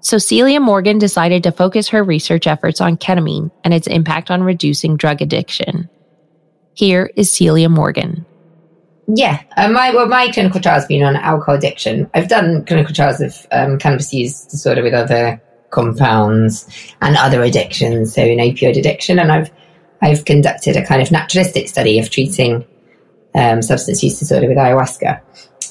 So 0.02 0.18
Celia 0.18 0.60
Morgan 0.60 0.98
decided 0.98 1.44
to 1.44 1.52
focus 1.52 1.90
her 1.90 2.04
research 2.04 2.48
efforts 2.48 2.80
on 2.80 2.98
ketamine 2.98 3.52
and 3.64 3.74
its 3.74 3.88
impact 3.88 4.32
on 4.32 4.44
reducing 4.44 4.98
drug 4.98 5.22
addiction. 5.22 5.90
Here 6.74 7.12
is 7.16 7.32
Celia 7.32 7.70
Morgan. 7.70 8.26
Yeah, 9.12 9.42
uh, 9.58 9.70
my 9.70 9.92
well, 9.92 10.08
my 10.08 10.30
clinical 10.32 10.62
trial's 10.62 10.86
been 10.86 11.02
on 11.02 11.16
alcohol 11.16 11.56
addiction. 11.56 12.08
I've 12.14 12.28
done 12.28 12.64
clinical 12.66 12.94
trials 12.94 13.20
of 13.22 13.48
um, 13.52 13.80
cannabis 13.80 14.14
use 14.14 14.46
disorder 14.46 14.84
with 14.84 14.94
other 14.94 15.42
compounds 15.72 16.68
and 17.02 17.18
other 17.18 17.42
addictions, 17.42 18.14
so 18.14 18.22
in 18.22 18.38
opioid 18.38 18.78
addiction, 18.78 19.18
and 19.18 19.32
I've 19.32 19.50
I've 20.04 20.26
conducted 20.26 20.78
a 20.78 20.86
kind 20.86 21.02
of 21.02 21.10
naturalistic 21.10 21.70
study 21.70 21.98
of 21.98 22.12
treating 22.12 22.64
um, 23.34 23.64
substance 23.64 24.04
use 24.04 24.20
disorder 24.20 24.48
with 24.48 24.58
ayahuasca. 24.58 25.22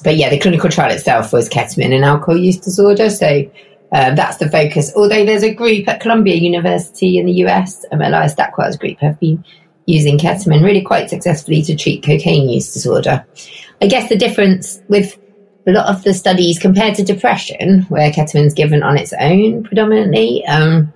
But 0.02 0.16
yeah, 0.16 0.30
the 0.30 0.38
clinical 0.40 0.68
trial 0.68 0.90
itself 0.90 1.32
was 1.32 1.48
ketamine 1.48 1.94
and 1.94 2.04
alcohol 2.04 2.36
use 2.36 2.58
disorder, 2.58 3.08
so 3.08 3.48
um, 3.92 4.16
that's 4.16 4.38
the 4.38 4.50
focus. 4.50 4.92
Although 4.96 5.24
there's 5.24 5.44
a 5.44 5.54
group 5.54 5.86
at 5.86 6.00
Columbia 6.00 6.34
University 6.34 7.18
in 7.18 7.26
the 7.26 7.44
US, 7.44 7.84
um, 7.92 8.00
Elias 8.00 8.34
Dakwar's 8.34 8.76
group, 8.76 8.98
have 8.98 9.20
been 9.20 9.44
using 9.88 10.18
ketamine 10.18 10.62
really 10.62 10.82
quite 10.82 11.08
successfully 11.08 11.62
to 11.62 11.74
treat 11.74 12.04
cocaine 12.04 12.46
use 12.46 12.74
disorder. 12.74 13.26
I 13.80 13.86
guess 13.86 14.10
the 14.10 14.18
difference 14.18 14.82
with 14.88 15.18
a 15.66 15.72
lot 15.72 15.88
of 15.88 16.04
the 16.04 16.12
studies 16.12 16.58
compared 16.58 16.94
to 16.96 17.04
depression, 17.04 17.84
where 17.84 18.12
ketamine's 18.12 18.52
given 18.52 18.82
on 18.82 18.98
its 18.98 19.14
own 19.18 19.64
predominantly, 19.64 20.44
um, 20.46 20.92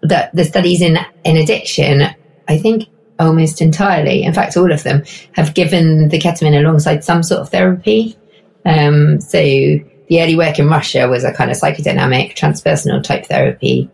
the, 0.00 0.30
the 0.32 0.44
studies 0.44 0.80
in, 0.80 0.96
in 1.24 1.36
addiction, 1.36 2.04
I 2.48 2.56
think 2.56 2.88
almost 3.18 3.60
entirely, 3.60 4.22
in 4.22 4.32
fact, 4.32 4.56
all 4.56 4.72
of 4.72 4.82
them 4.82 5.04
have 5.32 5.52
given 5.52 6.08
the 6.08 6.18
ketamine 6.18 6.58
alongside 6.58 7.04
some 7.04 7.22
sort 7.22 7.42
of 7.42 7.50
therapy. 7.50 8.16
Um, 8.64 9.20
so 9.20 9.38
the 9.38 10.22
early 10.22 10.36
work 10.36 10.58
in 10.58 10.68
Russia 10.68 11.06
was 11.06 11.22
a 11.22 11.34
kind 11.34 11.50
of 11.50 11.58
psychodynamic 11.58 12.34
transpersonal 12.34 13.02
type 13.02 13.26
therapy. 13.26 13.90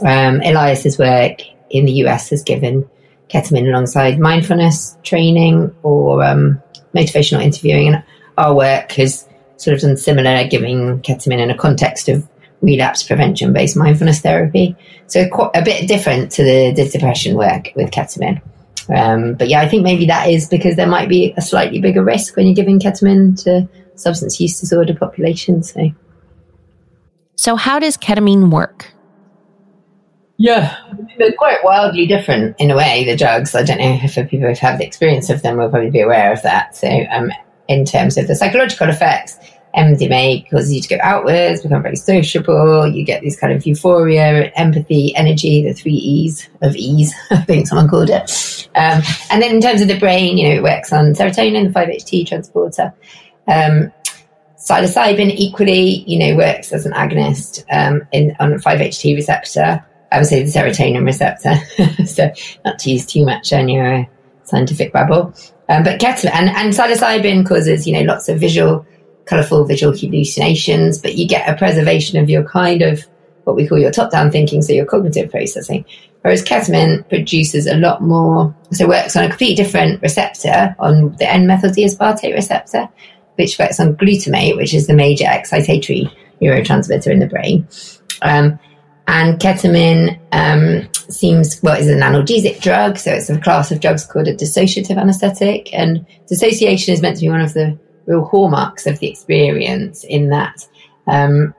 Um, 0.00 0.40
Elias's 0.40 0.98
work 0.98 1.40
in 1.68 1.84
the 1.84 1.92
US 2.04 2.30
has 2.30 2.44
given 2.44 2.88
ketamine 3.32 3.68
alongside 3.68 4.18
mindfulness 4.18 4.96
training 5.02 5.74
or 5.82 6.22
um, 6.22 6.60
motivational 6.94 7.42
interviewing. 7.42 7.88
And 7.88 8.02
our 8.38 8.54
work 8.54 8.92
has 8.92 9.28
sort 9.56 9.74
of 9.74 9.80
done 9.80 9.96
similar, 9.96 10.46
giving 10.48 11.00
ketamine 11.02 11.38
in 11.38 11.50
a 11.50 11.56
context 11.56 12.08
of 12.08 12.28
relapse 12.60 13.02
prevention 13.02 13.52
based 13.52 13.76
mindfulness 13.76 14.20
therapy. 14.20 14.76
So 15.06 15.28
quite 15.28 15.50
a 15.54 15.62
bit 15.62 15.88
different 15.88 16.30
to 16.32 16.44
the, 16.44 16.72
the 16.72 16.88
depression 16.88 17.36
work 17.36 17.70
with 17.74 17.90
ketamine. 17.90 18.40
Um, 18.94 19.34
but 19.34 19.48
yeah, 19.48 19.60
I 19.60 19.68
think 19.68 19.82
maybe 19.82 20.06
that 20.06 20.28
is 20.28 20.48
because 20.48 20.76
there 20.76 20.86
might 20.86 21.08
be 21.08 21.34
a 21.36 21.42
slightly 21.42 21.80
bigger 21.80 22.02
risk 22.02 22.36
when 22.36 22.46
you're 22.46 22.54
giving 22.54 22.80
ketamine 22.80 23.40
to 23.44 23.68
substance 23.94 24.40
use 24.40 24.58
disorder 24.58 24.94
populations. 24.94 25.72
So, 25.72 25.90
so 27.36 27.56
how 27.56 27.78
does 27.78 27.96
ketamine 27.96 28.50
work? 28.50 28.91
Yeah, 30.42 30.76
they're 31.18 31.34
quite 31.34 31.62
wildly 31.62 32.04
different 32.04 32.56
in 32.58 32.72
a 32.72 32.76
way. 32.76 33.04
The 33.04 33.16
drugs. 33.16 33.54
I 33.54 33.62
don't 33.62 33.78
know 33.78 33.96
if 34.02 34.14
people 34.28 34.48
who've 34.48 34.58
had 34.58 34.80
the 34.80 34.84
experience 34.84 35.30
of 35.30 35.40
them 35.40 35.56
will 35.56 35.68
probably 35.68 35.90
be 35.90 36.00
aware 36.00 36.32
of 36.32 36.42
that. 36.42 36.74
So, 36.74 36.88
um, 37.12 37.30
in 37.68 37.84
terms 37.84 38.18
of 38.18 38.26
the 38.26 38.34
psychological 38.34 38.88
effects, 38.88 39.38
MDMA 39.76 40.50
causes 40.50 40.74
you 40.74 40.82
to 40.82 40.88
go 40.88 40.98
outwards, 41.00 41.62
become 41.62 41.84
very 41.84 41.94
sociable. 41.94 42.88
You 42.88 43.04
get 43.04 43.22
this 43.22 43.38
kind 43.38 43.52
of 43.52 43.64
euphoria, 43.64 44.50
empathy, 44.56 45.14
energy, 45.14 45.62
the 45.62 45.74
three 45.74 45.92
E's 45.92 46.48
of 46.60 46.74
ease, 46.74 47.14
I 47.30 47.42
think 47.42 47.68
someone 47.68 47.88
called 47.88 48.10
it. 48.10 48.68
Um, 48.74 49.00
and 49.30 49.40
then 49.40 49.54
in 49.54 49.60
terms 49.60 49.80
of 49.80 49.86
the 49.86 50.00
brain, 50.00 50.38
you 50.38 50.48
know, 50.48 50.56
it 50.56 50.62
works 50.64 50.92
on 50.92 51.12
serotonin, 51.12 51.72
the 51.72 51.78
5-HT 51.78 52.26
transporter. 52.26 52.92
Um, 53.46 53.92
psilocybin 54.56 55.32
equally, 55.36 56.02
you 56.08 56.18
know, 56.18 56.36
works 56.36 56.72
as 56.72 56.84
an 56.84 56.94
agonist 56.94 57.64
um, 57.70 58.08
in, 58.10 58.34
on 58.40 58.52
a 58.52 58.56
5-HT 58.56 59.14
receptor. 59.14 59.86
I 60.12 60.18
would 60.18 60.26
say 60.26 60.42
the 60.42 60.50
serotonin 60.50 61.04
receptor. 61.04 61.54
so 62.06 62.30
not 62.64 62.78
to 62.80 62.90
use 62.90 63.06
too 63.06 63.24
much 63.24 63.52
on 63.52 63.68
your 63.68 64.06
scientific 64.44 64.92
babble. 64.92 65.34
Um, 65.68 65.82
but 65.82 66.00
ketamine 66.00 66.32
and, 66.32 66.50
and 66.50 66.72
psilocybin 66.72 67.46
causes, 67.46 67.86
you 67.86 67.94
know, 67.94 68.02
lots 68.02 68.28
of 68.28 68.38
visual, 68.38 68.86
colourful 69.24 69.64
visual 69.64 69.96
hallucinations, 69.96 70.98
but 70.98 71.16
you 71.16 71.26
get 71.26 71.48
a 71.48 71.56
preservation 71.56 72.18
of 72.18 72.28
your 72.28 72.44
kind 72.44 72.82
of 72.82 73.06
what 73.44 73.56
we 73.56 73.66
call 73.66 73.78
your 73.78 73.90
top-down 73.90 74.30
thinking, 74.30 74.62
so 74.62 74.72
your 74.72 74.86
cognitive 74.86 75.30
processing. 75.30 75.84
Whereas 76.20 76.44
ketamine 76.44 77.08
produces 77.08 77.66
a 77.66 77.76
lot 77.76 78.02
more, 78.02 78.54
so 78.70 78.86
works 78.86 79.16
on 79.16 79.24
a 79.24 79.28
completely 79.28 79.56
different 79.56 80.00
receptor 80.00 80.76
on 80.78 81.16
the 81.16 81.28
N-methyl 81.28 81.72
D-aspartate 81.72 82.34
receptor, 82.34 82.88
which 83.36 83.58
works 83.58 83.80
on 83.80 83.96
glutamate, 83.96 84.56
which 84.56 84.74
is 84.74 84.86
the 84.86 84.94
major 84.94 85.24
excitatory 85.24 86.12
neurotransmitter 86.40 87.08
in 87.08 87.18
the 87.18 87.26
brain. 87.26 87.66
Um, 88.22 88.58
and 89.06 89.38
ketamine 89.38 90.18
um, 90.32 90.88
seems, 90.92 91.60
well, 91.62 91.78
is 91.78 91.88
an 91.88 92.00
analgesic 92.00 92.60
drug. 92.60 92.98
So 92.98 93.12
it's 93.12 93.30
a 93.30 93.40
class 93.40 93.70
of 93.70 93.80
drugs 93.80 94.04
called 94.04 94.28
a 94.28 94.34
dissociative 94.34 94.96
anesthetic. 94.96 95.72
And 95.74 96.06
dissociation 96.26 96.94
is 96.94 97.02
meant 97.02 97.16
to 97.16 97.22
be 97.22 97.28
one 97.28 97.40
of 97.40 97.54
the 97.54 97.78
real 98.06 98.24
hallmarks 98.24 98.86
of 98.86 98.98
the 98.98 99.08
experience 99.08 100.04
in 100.04 100.28
that 100.30 100.66
um, 101.06 101.54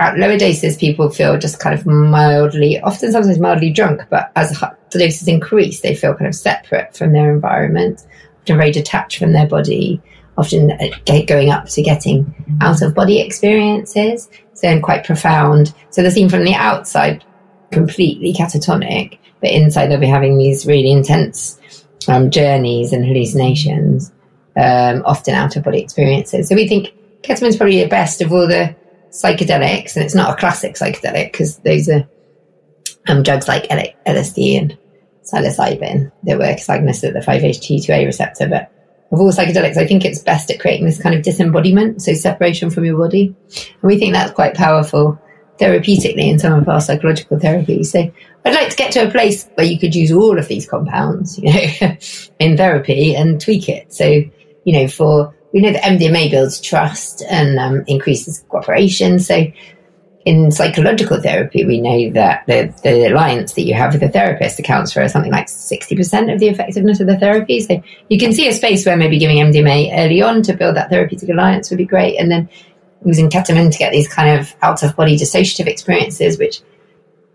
at 0.00 0.18
lower 0.18 0.38
doses, 0.38 0.76
people 0.76 1.10
feel 1.10 1.38
just 1.38 1.58
kind 1.58 1.78
of 1.78 1.84
mildly, 1.86 2.80
often 2.80 3.10
sometimes 3.10 3.38
mildly 3.38 3.70
drunk, 3.70 4.02
but 4.10 4.30
as 4.36 4.50
the 4.50 4.98
doses 4.98 5.26
increase, 5.26 5.80
they 5.80 5.94
feel 5.94 6.14
kind 6.14 6.28
of 6.28 6.34
separate 6.34 6.96
from 6.96 7.12
their 7.12 7.32
environment, 7.32 8.06
often 8.42 8.58
very 8.58 8.70
detached 8.70 9.18
from 9.18 9.32
their 9.32 9.46
body, 9.46 10.00
often 10.36 10.70
uh, 10.70 11.22
going 11.26 11.50
up 11.50 11.66
to 11.66 11.82
getting 11.82 12.32
out 12.60 12.80
of 12.80 12.94
body 12.94 13.20
experiences 13.20 14.28
so 14.58 14.80
quite 14.80 15.04
profound. 15.04 15.72
So 15.90 16.02
they're 16.02 16.10
seen 16.10 16.28
from 16.28 16.44
the 16.44 16.54
outside 16.54 17.24
completely 17.70 18.32
catatonic, 18.32 19.18
but 19.40 19.50
inside 19.50 19.88
they'll 19.88 20.00
be 20.00 20.06
having 20.06 20.36
these 20.36 20.66
really 20.66 20.90
intense 20.90 21.60
um, 22.08 22.30
journeys 22.30 22.92
and 22.92 23.04
hallucinations, 23.04 24.10
um, 24.56 25.02
often 25.04 25.34
out 25.34 25.56
of 25.56 25.64
body 25.64 25.80
experiences. 25.80 26.48
So 26.48 26.54
we 26.54 26.66
think 26.66 26.92
ketamine's 27.22 27.56
probably 27.56 27.82
the 27.82 27.88
best 27.88 28.20
of 28.20 28.32
all 28.32 28.48
the 28.48 28.74
psychedelics, 29.10 29.94
and 29.94 30.04
it's 30.04 30.14
not 30.14 30.32
a 30.32 30.40
classic 30.40 30.74
psychedelic 30.74 31.32
because 31.32 31.58
those 31.58 31.88
are 31.88 32.08
um, 33.06 33.22
drugs 33.22 33.46
like 33.46 33.68
LSD 33.68 34.58
and 34.58 34.78
psilocybin 35.22 36.10
that 36.24 36.38
work 36.38 36.58
agonists 36.58 37.06
at 37.06 37.14
the 37.14 37.20
5-HT2A 37.20 38.06
receptor, 38.06 38.48
but 38.48 38.72
of 39.10 39.20
all 39.20 39.32
psychedelics, 39.32 39.76
I 39.76 39.86
think 39.86 40.04
it's 40.04 40.20
best 40.20 40.50
at 40.50 40.60
creating 40.60 40.86
this 40.86 41.02
kind 41.02 41.14
of 41.14 41.22
disembodiment, 41.22 42.02
so 42.02 42.12
separation 42.14 42.70
from 42.70 42.84
your 42.84 42.98
body. 42.98 43.34
And 43.46 43.82
we 43.82 43.98
think 43.98 44.12
that's 44.12 44.32
quite 44.32 44.54
powerful 44.54 45.18
therapeutically 45.58 46.28
in 46.28 46.38
some 46.38 46.52
of 46.52 46.68
our 46.68 46.80
psychological 46.80 47.38
therapies. 47.38 47.86
So 47.86 48.10
I'd 48.44 48.54
like 48.54 48.70
to 48.70 48.76
get 48.76 48.92
to 48.92 49.06
a 49.06 49.10
place 49.10 49.48
where 49.54 49.66
you 49.66 49.78
could 49.78 49.94
use 49.94 50.12
all 50.12 50.38
of 50.38 50.48
these 50.48 50.68
compounds, 50.68 51.38
you 51.38 51.52
know, 51.52 51.96
in 52.38 52.56
therapy 52.56 53.14
and 53.16 53.40
tweak 53.40 53.68
it. 53.68 53.92
So, 53.92 54.04
you 54.04 54.72
know, 54.72 54.88
for, 54.88 55.34
we 55.52 55.60
know 55.60 55.72
that 55.72 55.82
MDMA 55.82 56.30
builds 56.30 56.60
trust 56.60 57.22
and 57.28 57.58
um, 57.58 57.84
increases 57.86 58.44
cooperation. 58.48 59.18
So 59.18 59.46
in 60.24 60.50
psychological 60.50 61.20
therapy, 61.20 61.64
we 61.64 61.80
know 61.80 62.12
that 62.12 62.44
the, 62.46 62.74
the 62.82 63.10
alliance 63.10 63.54
that 63.54 63.62
you 63.62 63.74
have 63.74 63.92
with 63.92 64.00
the 64.00 64.08
therapist 64.08 64.58
accounts 64.58 64.92
for 64.92 65.08
something 65.08 65.32
like 65.32 65.46
60% 65.46 66.32
of 66.32 66.40
the 66.40 66.48
effectiveness 66.48 67.00
of 67.00 67.06
the 67.06 67.16
therapy. 67.16 67.60
So 67.60 67.82
you 68.08 68.18
can 68.18 68.32
see 68.32 68.48
a 68.48 68.52
space 68.52 68.84
where 68.84 68.96
maybe 68.96 69.18
giving 69.18 69.38
MDMA 69.38 69.96
early 69.96 70.20
on 70.20 70.42
to 70.42 70.54
build 70.54 70.76
that 70.76 70.90
therapeutic 70.90 71.28
alliance 71.28 71.70
would 71.70 71.78
be 71.78 71.86
great. 71.86 72.18
And 72.18 72.30
then 72.30 72.48
using 73.04 73.30
ketamine 73.30 73.72
to 73.72 73.78
get 73.78 73.92
these 73.92 74.12
kind 74.12 74.38
of 74.40 74.54
out 74.60 74.82
of 74.82 74.96
body 74.96 75.16
dissociative 75.16 75.66
experiences, 75.66 76.38
which 76.38 76.60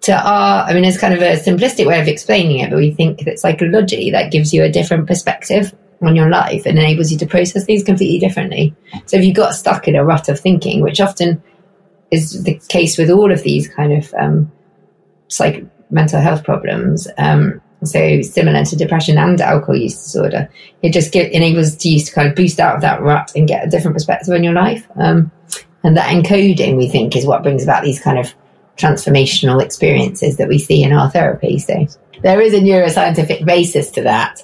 to 0.01 0.13
our, 0.13 0.65
I 0.65 0.73
mean, 0.73 0.83
it's 0.83 0.99
kind 0.99 1.13
of 1.13 1.21
a 1.21 1.37
simplistic 1.37 1.87
way 1.87 2.01
of 2.01 2.07
explaining 2.07 2.59
it, 2.59 2.69
but 2.69 2.77
we 2.77 2.91
think 2.91 3.23
that 3.23 3.39
psychologically 3.39 4.11
that 4.11 4.31
gives 4.31 4.53
you 4.53 4.63
a 4.63 4.69
different 4.69 5.07
perspective 5.07 5.73
on 6.01 6.15
your 6.15 6.29
life 6.29 6.65
and 6.65 6.77
enables 6.77 7.11
you 7.11 7.17
to 7.17 7.25
process 7.25 7.63
things 7.63 7.83
completely 7.83 8.19
differently. 8.19 8.75
So 9.05 9.17
if 9.17 9.23
you 9.23 9.33
got 9.33 9.55
stuck 9.55 9.87
in 9.87 9.95
a 9.95 10.03
rut 10.03 10.27
of 10.27 10.39
thinking, 10.39 10.81
which 10.81 10.99
often 10.99 11.41
is 12.13 12.43
the 12.43 12.59
case 12.69 12.97
with 12.97 13.09
all 13.09 13.31
of 13.31 13.43
these 13.43 13.67
kind 13.67 13.93
of 13.93 14.13
um, 14.13 14.51
psych 15.27 15.65
mental 15.89 16.21
health 16.21 16.43
problems. 16.43 17.07
Um, 17.17 17.61
so 17.83 18.21
similar 18.21 18.63
to 18.63 18.75
depression 18.75 19.17
and 19.17 19.41
alcohol 19.41 19.75
use 19.75 19.95
disorder, 19.95 20.49
it 20.81 20.93
just 20.93 21.11
get, 21.11 21.31
enables 21.31 21.83
you 21.83 21.99
to 21.99 22.13
kind 22.13 22.29
of 22.29 22.35
boost 22.35 22.59
out 22.59 22.75
of 22.75 22.81
that 22.81 23.01
rut 23.01 23.31
and 23.35 23.47
get 23.47 23.65
a 23.65 23.69
different 23.69 23.95
perspective 23.95 24.33
on 24.33 24.43
your 24.43 24.53
life. 24.53 24.87
Um, 24.95 25.31
and 25.83 25.97
that 25.97 26.09
encoding, 26.09 26.77
we 26.77 26.87
think, 26.87 27.15
is 27.15 27.25
what 27.25 27.43
brings 27.43 27.63
about 27.63 27.83
these 27.83 28.01
kind 28.01 28.17
of 28.17 28.33
transformational 28.77 29.61
experiences 29.61 30.37
that 30.37 30.47
we 30.47 30.57
see 30.57 30.81
in 30.81 30.93
our 30.93 31.09
therapy. 31.09 31.59
So 31.59 31.87
there 32.21 32.41
is 32.41 32.53
a 32.53 32.59
neuroscientific 32.59 33.45
basis 33.45 33.91
to 33.91 34.01
that. 34.03 34.41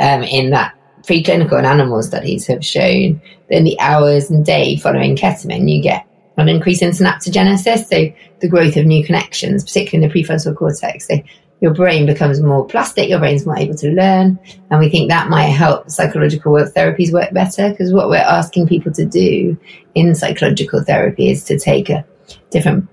Um, 0.00 0.22
in 0.22 0.50
that 0.50 0.74
preclinical 1.02 1.58
and 1.58 1.66
animal 1.66 2.02
studies 2.02 2.46
have 2.46 2.64
shown 2.64 3.20
that 3.48 3.56
in 3.56 3.64
the 3.64 3.78
hours 3.80 4.30
and 4.30 4.44
day 4.44 4.76
following 4.76 5.16
ketamine, 5.16 5.70
you 5.70 5.82
get 5.82 6.06
an 6.36 6.48
increase 6.48 6.82
in 6.82 6.90
synaptogenesis, 6.90 7.86
so 7.86 8.12
the 8.40 8.48
growth 8.48 8.76
of 8.76 8.86
new 8.86 9.04
connections, 9.04 9.64
particularly 9.64 10.04
in 10.04 10.10
the 10.10 10.20
prefrontal 10.20 10.56
cortex. 10.56 11.08
So 11.08 11.22
your 11.60 11.72
brain 11.72 12.06
becomes 12.06 12.40
more 12.40 12.66
plastic, 12.66 13.08
your 13.08 13.20
brain's 13.20 13.46
more 13.46 13.56
able 13.56 13.76
to 13.76 13.90
learn, 13.92 14.38
and 14.70 14.80
we 14.80 14.88
think 14.88 15.08
that 15.08 15.28
might 15.28 15.44
help 15.44 15.90
psychological 15.90 16.52
work 16.52 16.74
therapies 16.74 17.12
work 17.12 17.32
better 17.32 17.70
because 17.70 17.92
what 17.92 18.08
we're 18.08 18.16
asking 18.16 18.66
people 18.66 18.92
to 18.92 19.04
do 19.04 19.56
in 19.94 20.14
psychological 20.14 20.82
therapy 20.82 21.30
is 21.30 21.44
to 21.44 21.58
take 21.58 21.88
a 21.88 22.04
different, 22.50 22.88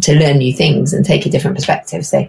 to 0.00 0.18
learn 0.18 0.38
new 0.38 0.52
things 0.52 0.92
and 0.92 1.04
take 1.04 1.26
a 1.26 1.30
different 1.30 1.56
perspective. 1.56 2.06
So 2.06 2.28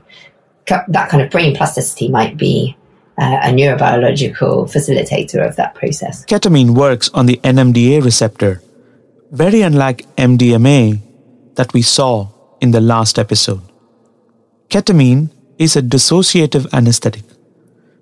that 0.68 1.10
kind 1.10 1.24
of 1.24 1.32
brain 1.32 1.56
plasticity 1.56 2.10
might 2.10 2.38
be 2.38 2.76
uh, 3.18 3.40
a 3.44 3.50
neurobiological 3.50 4.70
facilitator 4.70 5.48
of 5.48 5.56
that 5.56 5.76
process. 5.76 6.26
Ketamine 6.26 6.72
works 6.72 7.10
on 7.14 7.26
the 7.26 7.38
NMDA 7.44 8.04
receptor 8.04 8.62
very 9.32 9.62
unlike 9.62 10.06
MDMA 10.16 11.02
that 11.56 11.74
we 11.74 11.82
saw 11.82 12.30
in 12.62 12.72
the 12.72 12.82
last 12.82 13.20
episode. 13.20 13.62
Ketamine 14.70 15.30
is 15.58 15.76
a 15.76 15.82
dissociative 15.82 16.72
anesthetic. 16.74 17.24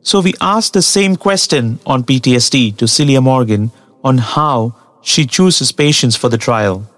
So 0.01 0.21
we 0.21 0.33
asked 0.39 0.73
the 0.73 0.81
same 0.81 1.15
question 1.15 1.79
on 1.85 2.03
PTSD 2.03 2.77
to 2.77 2.87
Celia 2.87 3.19
Morgan 3.19 3.71
on 4.03 4.19
how 4.19 4.75
she 5.01 5.25
chooses 5.25 5.71
patients 5.71 6.15
for 6.15 6.29
the 6.29 6.37
trial. 6.37 6.89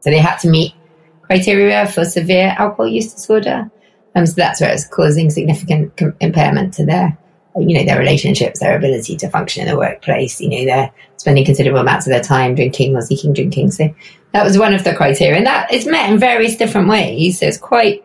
So 0.00 0.10
they 0.10 0.18
had 0.18 0.36
to 0.38 0.48
meet 0.48 0.72
criteria 1.22 1.86
for 1.88 2.04
severe 2.04 2.54
alcohol 2.58 2.86
use 2.86 3.12
disorder. 3.12 3.70
Um, 4.14 4.24
so 4.26 4.34
that's 4.36 4.60
where 4.60 4.72
it's 4.72 4.86
causing 4.86 5.30
significant 5.30 6.00
impairment 6.20 6.74
to 6.74 6.86
their 6.86 7.18
you 7.58 7.78
know, 7.78 7.84
their 7.84 7.98
relationships, 7.98 8.60
their 8.60 8.76
ability 8.76 9.16
to 9.16 9.30
function 9.30 9.62
in 9.62 9.68
the 9.68 9.78
workplace. 9.78 10.40
You 10.40 10.50
know, 10.50 10.64
they're 10.64 10.92
spending 11.16 11.44
considerable 11.44 11.80
amounts 11.80 12.06
of 12.06 12.12
their 12.12 12.22
time 12.22 12.54
drinking 12.54 12.94
or 12.96 13.02
seeking 13.02 13.32
drinking. 13.32 13.70
So 13.70 13.94
that 14.32 14.44
was 14.44 14.58
one 14.58 14.74
of 14.74 14.84
the 14.84 14.94
criteria, 14.94 15.38
and 15.38 15.46
that 15.46 15.72
is 15.72 15.86
met 15.86 16.10
in 16.10 16.18
various 16.18 16.56
different 16.56 16.88
ways. 16.88 17.40
So 17.40 17.46
it's 17.46 17.58
quite 17.58 18.04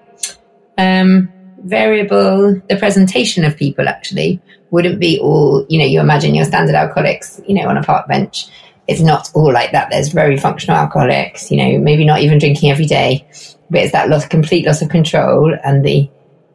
um, 0.78 1.32
variable. 1.64 2.62
The 2.70 2.78
presentation 2.78 3.44
of 3.44 3.58
people 3.58 3.88
actually 3.88 4.42
wouldn't 4.72 5.00
be 5.00 5.20
all, 5.20 5.66
you 5.70 5.78
know, 5.78 5.86
you 5.86 6.00
imagine 6.00 6.34
your 6.34 6.46
standard 6.46 6.76
alcoholics, 6.76 7.42
you 7.48 7.56
know, 7.56 7.68
on 7.68 7.78
a 7.78 7.84
park 7.84 8.08
bench. 8.08 8.48
It's 8.88 9.02
not 9.02 9.30
all 9.34 9.52
like 9.52 9.74
that. 9.74 9.90
There's 9.92 10.10
very 10.10 10.38
functional 10.38 10.78
alcoholics, 10.78 11.52
you 11.52 11.58
know, 11.58 11.78
maybe 11.78 12.06
not 12.06 12.22
even 12.22 12.40
drinking 12.40 12.72
every 12.72 12.86
day, 12.86 13.28
but 13.70 13.82
it's 13.82 13.92
that 13.92 14.10
loss, 14.10 14.26
complete 14.28 14.66
loss 14.66 14.82
of 14.82 14.90
control 14.90 15.54
and 15.64 15.86
the 15.86 16.10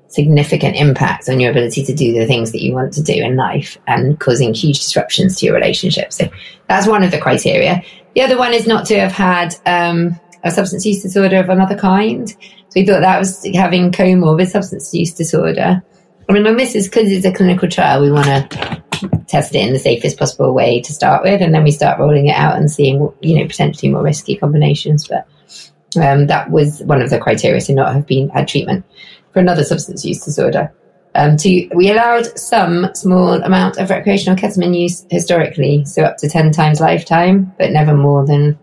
significant 0.09 0.76
impact 0.76 1.28
on 1.28 1.40
your 1.40 1.50
ability 1.50 1.84
to 1.84 1.94
do 1.94 2.12
the 2.12 2.26
things 2.26 2.52
that 2.52 2.62
you 2.62 2.72
want 2.72 2.92
to 2.94 3.02
do 3.02 3.12
in 3.12 3.36
life 3.36 3.76
and 3.86 4.18
causing 4.20 4.54
huge 4.54 4.78
disruptions 4.78 5.38
to 5.38 5.46
your 5.46 5.54
relationship. 5.54 6.12
So 6.12 6.28
that's 6.68 6.86
one 6.86 7.02
of 7.02 7.11
the 7.11 7.18
criteria. 7.18 7.82
The 8.14 8.22
other 8.22 8.38
one 8.38 8.54
is 8.54 8.66
not 8.66 8.86
to 8.86 8.98
have 8.98 9.12
had 9.12 9.54
um, 9.66 10.18
a 10.42 10.50
substance 10.50 10.86
use 10.86 11.02
disorder 11.02 11.38
of 11.38 11.48
another 11.48 11.76
kind. 11.76 12.28
So 12.28 12.36
we 12.76 12.86
thought 12.86 13.00
that 13.00 13.18
was 13.18 13.44
having 13.54 13.92
comorbid 13.92 14.48
substance 14.48 14.94
use 14.94 15.12
disorder. 15.12 15.82
I 16.28 16.32
mean, 16.32 16.57
this 16.57 16.74
is 16.74 16.88
because 16.88 17.11
it's 17.11 17.26
a 17.26 17.32
clinical 17.32 17.68
trial. 17.68 18.02
We 18.02 18.11
want 18.11 18.26
to 18.26 18.82
test 19.28 19.54
it 19.54 19.66
in 19.66 19.72
the 19.72 19.78
safest 19.78 20.18
possible 20.18 20.54
way 20.54 20.80
to 20.80 20.92
start 20.92 21.22
with, 21.22 21.40
and 21.40 21.54
then 21.54 21.62
we 21.62 21.70
start 21.70 22.00
rolling 22.00 22.26
it 22.28 22.36
out 22.36 22.57
and 22.57 22.70
seeing, 22.70 23.12
you 23.20 23.38
know, 23.38 23.46
potentially 23.46 23.92
more 23.92 24.02
risky 24.02 24.36
combinations. 24.36 25.07
But 25.07 25.28
um, 26.02 26.26
that 26.26 26.50
was 26.50 26.82
one 26.82 27.02
of 27.02 27.11
the 27.11 27.18
criteria 27.18 27.61
to 27.61 27.74
not 27.74 27.94
have 27.94 28.07
been 28.07 28.28
had 28.30 28.48
treatment 28.48 28.84
for 29.37 29.41
another 29.41 29.64
substance 29.64 30.03
use 30.03 30.24
disorder. 30.24 30.72
Um, 31.14 31.37
to 31.37 31.68
we 31.74 31.91
allowed 31.91 32.39
some 32.39 32.89
small 32.95 33.34
amount 33.43 33.76
of 33.76 33.91
recreational 33.91 34.39
ketamine 34.39 34.80
use 34.80 35.05
historically, 35.11 35.84
so 35.84 36.05
up 36.05 36.16
to 36.18 36.28
ten 36.28 36.53
times 36.53 36.80
lifetime, 36.80 37.53
but 37.59 37.70
never 37.70 37.95
more 37.95 38.24
than 38.24 38.59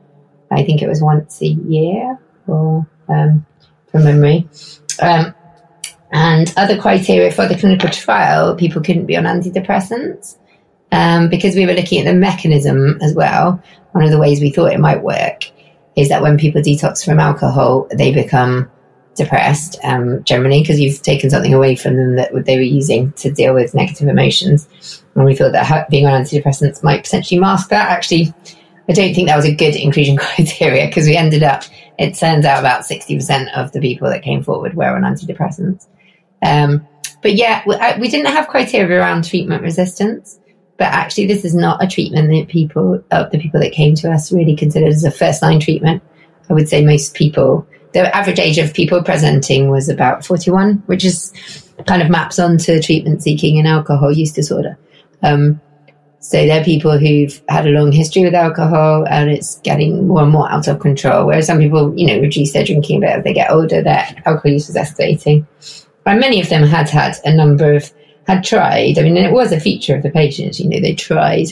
I 0.49 0.63
think 0.63 0.81
it 0.81 0.87
was 0.87 0.99
once 0.99 1.39
a 1.43 1.47
year, 1.47 2.19
or 2.47 2.87
um, 3.07 3.45
from 3.91 4.03
memory. 4.03 4.49
Um, 4.99 5.35
and 6.11 6.51
other 6.57 6.81
criteria 6.81 7.31
for 7.31 7.47
the 7.47 7.55
clinical 7.55 7.89
trial, 7.89 8.55
people 8.55 8.81
couldn't 8.81 9.05
be 9.05 9.15
on 9.15 9.25
antidepressants 9.25 10.37
um, 10.91 11.29
because 11.29 11.55
we 11.55 11.67
were 11.67 11.73
looking 11.73 11.99
at 11.99 12.11
the 12.11 12.17
mechanism 12.17 12.97
as 12.99 13.13
well. 13.13 13.61
One 13.91 14.05
of 14.05 14.09
the 14.09 14.19
ways 14.19 14.41
we 14.41 14.49
thought 14.49 14.73
it 14.73 14.79
might 14.79 15.03
work 15.03 15.51
is 15.95 16.09
that 16.09 16.23
when 16.23 16.39
people 16.39 16.61
detox 16.61 17.05
from 17.05 17.19
alcohol, 17.19 17.87
they 17.91 18.11
become 18.11 18.71
depressed 19.15 19.77
um, 19.83 20.23
generally 20.23 20.61
because 20.61 20.79
you've 20.79 21.01
taken 21.01 21.29
something 21.29 21.53
away 21.53 21.75
from 21.75 21.95
them 21.95 22.15
that 22.15 22.45
they 22.45 22.55
were 22.55 22.61
using 22.61 23.11
to 23.13 23.31
deal 23.31 23.53
with 23.53 23.73
negative 23.73 24.07
emotions. 24.07 25.03
And 25.15 25.25
we 25.25 25.35
thought 25.35 25.51
that 25.51 25.89
being 25.89 26.05
on 26.05 26.23
antidepressants 26.23 26.83
might 26.83 27.03
potentially 27.03 27.39
mask 27.39 27.69
that. 27.69 27.89
Actually, 27.89 28.33
I 28.89 28.93
don't 28.93 29.13
think 29.13 29.27
that 29.27 29.35
was 29.35 29.45
a 29.45 29.55
good 29.55 29.75
inclusion 29.75 30.17
criteria 30.17 30.87
because 30.87 31.07
we 31.07 31.15
ended 31.15 31.43
up, 31.43 31.63
it 31.97 32.15
turns 32.15 32.45
out 32.45 32.59
about 32.59 32.83
60% 32.83 33.53
of 33.55 33.71
the 33.71 33.79
people 33.79 34.09
that 34.09 34.23
came 34.23 34.43
forward 34.43 34.73
were 34.73 34.95
on 34.95 35.03
antidepressants. 35.03 35.87
Um, 36.41 36.87
but 37.21 37.35
yeah, 37.35 37.63
we, 37.65 37.75
we, 38.01 38.09
didn't 38.09 38.33
have 38.33 38.49
criteria 38.49 38.99
around 38.99 39.23
treatment 39.23 39.63
resistance. 39.63 40.39
But 40.77 40.87
actually, 40.87 41.27
this 41.27 41.45
is 41.45 41.53
not 41.53 41.83
a 41.83 41.87
treatment 41.87 42.29
that 42.29 42.47
people, 42.49 43.01
uh, 43.11 43.29
the 43.29 43.37
people 43.37 43.59
that 43.59 43.71
came 43.71 43.93
to 43.95 44.11
us, 44.11 44.31
really 44.31 44.55
considered 44.55 44.89
as 44.89 45.03
a 45.03 45.11
first 45.11 45.41
line 45.41 45.59
treatment. 45.59 46.01
I 46.49 46.53
would 46.53 46.67
say 46.67 46.83
most 46.83 47.13
people, 47.13 47.65
the 47.93 48.15
average 48.15 48.39
age 48.39 48.57
of 48.57 48.73
people 48.73 49.03
presenting 49.03 49.69
was 49.69 49.87
about 49.87 50.25
41, 50.25 50.83
which 50.87 51.05
is 51.05 51.31
kind 51.87 52.01
of 52.01 52.09
maps 52.09 52.39
onto 52.39 52.81
treatment 52.81 53.23
seeking 53.23 53.57
and 53.57 53.67
alcohol 53.67 54.11
use 54.11 54.33
disorder. 54.33 54.77
Um, 55.21 55.61
so 56.19 56.45
they're 56.45 56.63
people 56.63 56.97
who've 56.97 57.41
had 57.49 57.67
a 57.67 57.71
long 57.71 57.91
history 57.91 58.23
with 58.23 58.33
alcohol 58.33 59.05
and 59.09 59.29
it's 59.29 59.59
getting 59.59 60.07
more 60.07 60.23
and 60.23 60.31
more 60.31 60.49
out 60.49 60.67
of 60.67 60.79
control. 60.79 61.27
Whereas 61.27 61.47
some 61.47 61.59
people, 61.59 61.93
you 61.97 62.07
know, 62.07 62.19
reduce 62.19 62.53
their 62.53 62.63
drinking 62.63 62.97
a 62.97 63.01
bit 63.01 63.09
as 63.09 63.23
they 63.23 63.33
get 63.33 63.51
older, 63.51 63.81
their 63.81 64.07
alcohol 64.25 64.51
use 64.51 64.69
is 64.69 64.75
escalating. 64.75 65.45
And 66.05 66.19
many 66.19 66.41
of 66.41 66.49
them 66.49 66.63
had 66.63 66.89
had 66.89 67.17
a 67.25 67.35
number 67.35 67.73
of, 67.73 67.91
had 68.25 68.43
tried, 68.43 68.97
I 68.97 69.03
mean, 69.03 69.17
it 69.17 69.33
was 69.33 69.51
a 69.51 69.59
feature 69.59 69.95
of 69.95 70.03
the 70.03 70.11
patients, 70.11 70.59
you 70.59 70.69
know, 70.69 70.79
they 70.79 70.95
tried 70.95 71.47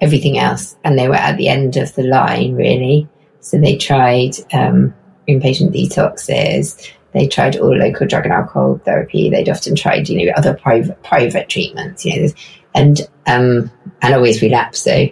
everything 0.00 0.38
else 0.38 0.76
and 0.84 0.96
they 0.96 1.08
were 1.08 1.16
at 1.16 1.36
the 1.36 1.48
end 1.48 1.76
of 1.76 1.92
the 1.96 2.04
line, 2.04 2.54
really. 2.54 3.08
So 3.40 3.58
they 3.58 3.76
tried 3.76 4.36
um, 4.52 4.94
inpatient 5.28 5.74
detoxes, 5.74 6.92
they 7.12 7.26
tried 7.26 7.56
all 7.56 7.76
local 7.76 8.06
drug 8.06 8.24
and 8.24 8.32
alcohol 8.32 8.80
therapy, 8.84 9.30
they'd 9.30 9.48
often 9.48 9.74
tried, 9.74 10.08
you 10.08 10.26
know, 10.26 10.32
other 10.36 10.54
private, 10.54 11.02
private 11.02 11.48
treatments, 11.48 12.04
you 12.04 12.22
know, 12.22 12.28
and, 12.74 13.00
um, 13.26 13.70
and 14.02 14.14
always 14.14 14.42
relapse. 14.42 14.80
So 14.80 15.08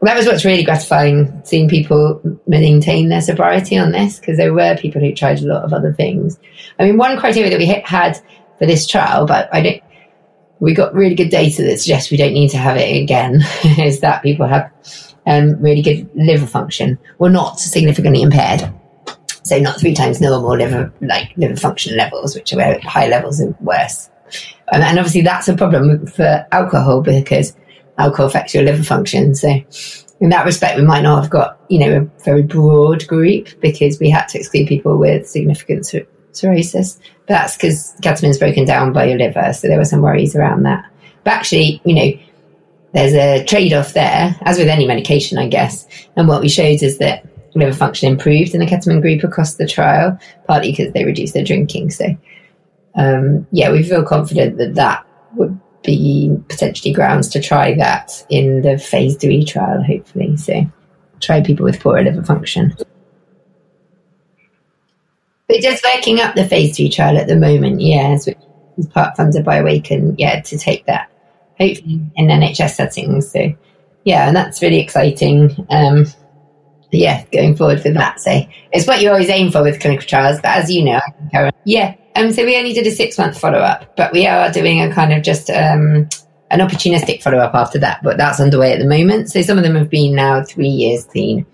that 0.00 0.16
was 0.16 0.26
what's 0.26 0.44
really 0.44 0.64
gratifying 0.64 1.42
seeing 1.44 1.68
people 1.68 2.20
maintain 2.46 3.08
their 3.08 3.20
sobriety 3.20 3.78
on 3.78 3.92
this 3.92 4.18
because 4.18 4.36
there 4.36 4.52
were 4.52 4.76
people 4.76 5.00
who 5.00 5.14
tried 5.14 5.40
a 5.40 5.46
lot 5.46 5.64
of 5.64 5.72
other 5.72 5.92
things. 5.92 6.38
I 6.78 6.84
mean, 6.84 6.96
one 6.96 7.18
criteria 7.18 7.50
that 7.50 7.58
we 7.58 7.66
had 7.66 8.16
for 8.58 8.66
this 8.66 8.86
trial, 8.86 9.26
but 9.26 9.48
I 9.52 9.62
don't, 9.62 9.82
we 10.60 10.74
got 10.74 10.94
really 10.94 11.14
good 11.14 11.30
data 11.30 11.62
that 11.62 11.78
suggests 11.78 12.10
we 12.10 12.16
don't 12.16 12.32
need 12.32 12.50
to 12.50 12.58
have 12.58 12.76
it 12.76 13.02
again, 13.02 13.42
is 13.78 14.00
that 14.00 14.22
people 14.22 14.46
have 14.46 14.70
um, 15.26 15.60
really 15.60 15.82
good 15.82 16.08
liver 16.14 16.46
function, 16.46 16.98
well, 17.18 17.30
not 17.30 17.58
significantly 17.58 18.22
impaired. 18.22 18.72
So 19.44 19.58
not 19.58 19.78
three 19.78 19.94
times 19.94 20.20
normal 20.20 20.56
liver, 20.56 20.92
like 21.00 21.32
liver 21.36 21.56
function 21.56 21.96
levels, 21.96 22.34
which 22.34 22.52
are 22.52 22.80
high 22.80 23.08
levels 23.08 23.40
are 23.40 23.54
worse. 23.60 24.10
Um, 24.72 24.80
and 24.80 24.98
obviously 24.98 25.20
that's 25.20 25.48
a 25.48 25.54
problem 25.54 26.06
for 26.06 26.46
alcohol 26.50 27.02
because 27.02 27.54
alcohol 27.98 28.26
affects 28.26 28.54
your 28.54 28.64
liver 28.64 28.82
function. 28.82 29.34
So 29.34 29.48
in 30.20 30.30
that 30.30 30.46
respect, 30.46 30.78
we 30.78 30.84
might 30.84 31.02
not 31.02 31.20
have 31.20 31.30
got, 31.30 31.60
you 31.68 31.78
know, 31.78 31.96
a 31.96 32.22
very 32.24 32.42
broad 32.42 33.06
group 33.06 33.48
because 33.60 34.00
we 34.00 34.08
had 34.08 34.26
to 34.28 34.38
exclude 34.38 34.66
people 34.66 34.96
with 34.96 35.28
significant 35.28 35.86
cir- 35.86 36.06
cirrhosis. 36.32 36.98
But 37.26 37.34
that's 37.34 37.56
because 37.56 37.94
ketamine's 38.00 38.38
broken 38.38 38.64
down 38.64 38.92
by 38.92 39.06
your 39.06 39.18
liver. 39.18 39.52
So 39.52 39.68
there 39.68 39.78
were 39.78 39.84
some 39.84 40.00
worries 40.00 40.34
around 40.34 40.62
that. 40.62 40.90
But 41.24 41.34
actually, 41.34 41.82
you 41.84 41.94
know, 41.94 42.12
there's 42.92 43.14
a 43.14 43.44
trade 43.44 43.72
off 43.72 43.92
there, 43.92 44.36
as 44.42 44.56
with 44.56 44.68
any 44.68 44.86
medication, 44.86 45.36
I 45.36 45.48
guess. 45.48 45.86
And 46.16 46.28
what 46.28 46.40
we 46.40 46.48
showed 46.48 46.82
is 46.82 46.98
that 46.98 47.26
liver 47.54 47.76
function 47.76 48.10
improved 48.10 48.54
in 48.54 48.60
the 48.60 48.66
ketamine 48.66 49.00
group 49.00 49.22
across 49.24 49.54
the 49.54 49.66
trial, 49.66 50.18
partly 50.46 50.72
because 50.72 50.92
they 50.92 51.04
reduced 51.04 51.34
their 51.34 51.44
drinking. 51.44 51.90
So, 51.90 52.06
um, 52.96 53.46
yeah, 53.50 53.70
we 53.70 53.82
feel 53.82 54.04
confident 54.04 54.58
that 54.58 54.74
that 54.74 55.06
would 55.34 55.58
be 55.82 56.36
potentially 56.48 56.92
grounds 56.92 57.28
to 57.28 57.40
try 57.40 57.74
that 57.74 58.24
in 58.30 58.62
the 58.62 58.78
phase 58.78 59.16
three 59.16 59.44
trial, 59.44 59.82
hopefully. 59.82 60.36
So 60.36 60.64
try 61.20 61.42
people 61.42 61.64
with 61.64 61.80
poorer 61.80 62.02
liver 62.02 62.24
function. 62.24 62.74
We're 65.48 65.60
just 65.60 65.84
working 65.84 66.20
up 66.20 66.34
the 66.34 66.48
phase 66.48 66.76
three 66.76 66.88
trial 66.88 67.18
at 67.18 67.28
the 67.28 67.36
moment, 67.36 67.80
yes, 67.80 68.26
which 68.26 68.38
is 68.78 68.86
part 68.86 69.16
funded 69.16 69.44
by 69.44 69.56
Awaken, 69.56 70.16
yeah, 70.18 70.40
to 70.40 70.58
take 70.58 70.86
that 70.86 71.10
hopefully 71.58 72.00
in 72.16 72.26
NHS 72.26 72.74
settings. 72.74 73.30
So 73.30 73.54
yeah, 74.04 74.26
and 74.26 74.36
that's 74.36 74.62
really 74.62 74.80
exciting. 74.80 75.66
Um, 75.70 76.06
yeah, 76.96 77.24
going 77.32 77.56
forward 77.56 77.82
with 77.84 77.94
that. 77.94 78.20
So 78.20 78.40
it's 78.72 78.86
what 78.86 79.00
you 79.00 79.10
always 79.10 79.28
aim 79.28 79.50
for 79.50 79.62
with 79.62 79.80
clinical 79.80 80.06
trials, 80.06 80.40
but 80.40 80.56
as 80.56 80.70
you 80.70 80.84
know, 80.84 81.00
yeah, 81.64 81.94
um, 82.16 82.32
so 82.32 82.44
we 82.44 82.56
only 82.56 82.72
did 82.72 82.86
a 82.86 82.90
six 82.90 83.18
month 83.18 83.38
follow 83.38 83.58
up, 83.58 83.96
but 83.96 84.12
we 84.12 84.26
are 84.26 84.50
doing 84.50 84.80
a 84.80 84.92
kind 84.92 85.12
of 85.12 85.22
just 85.22 85.50
um, 85.50 86.08
an 86.50 86.60
opportunistic 86.60 87.22
follow 87.22 87.38
up 87.38 87.54
after 87.54 87.78
that. 87.80 88.02
But 88.02 88.16
that's 88.16 88.40
underway 88.40 88.72
at 88.72 88.78
the 88.78 88.86
moment. 88.86 89.30
So 89.30 89.42
some 89.42 89.58
of 89.58 89.64
them 89.64 89.74
have 89.74 89.90
been 89.90 90.14
now 90.14 90.42
three 90.44 90.68
years 90.68 91.04
clean. 91.04 91.44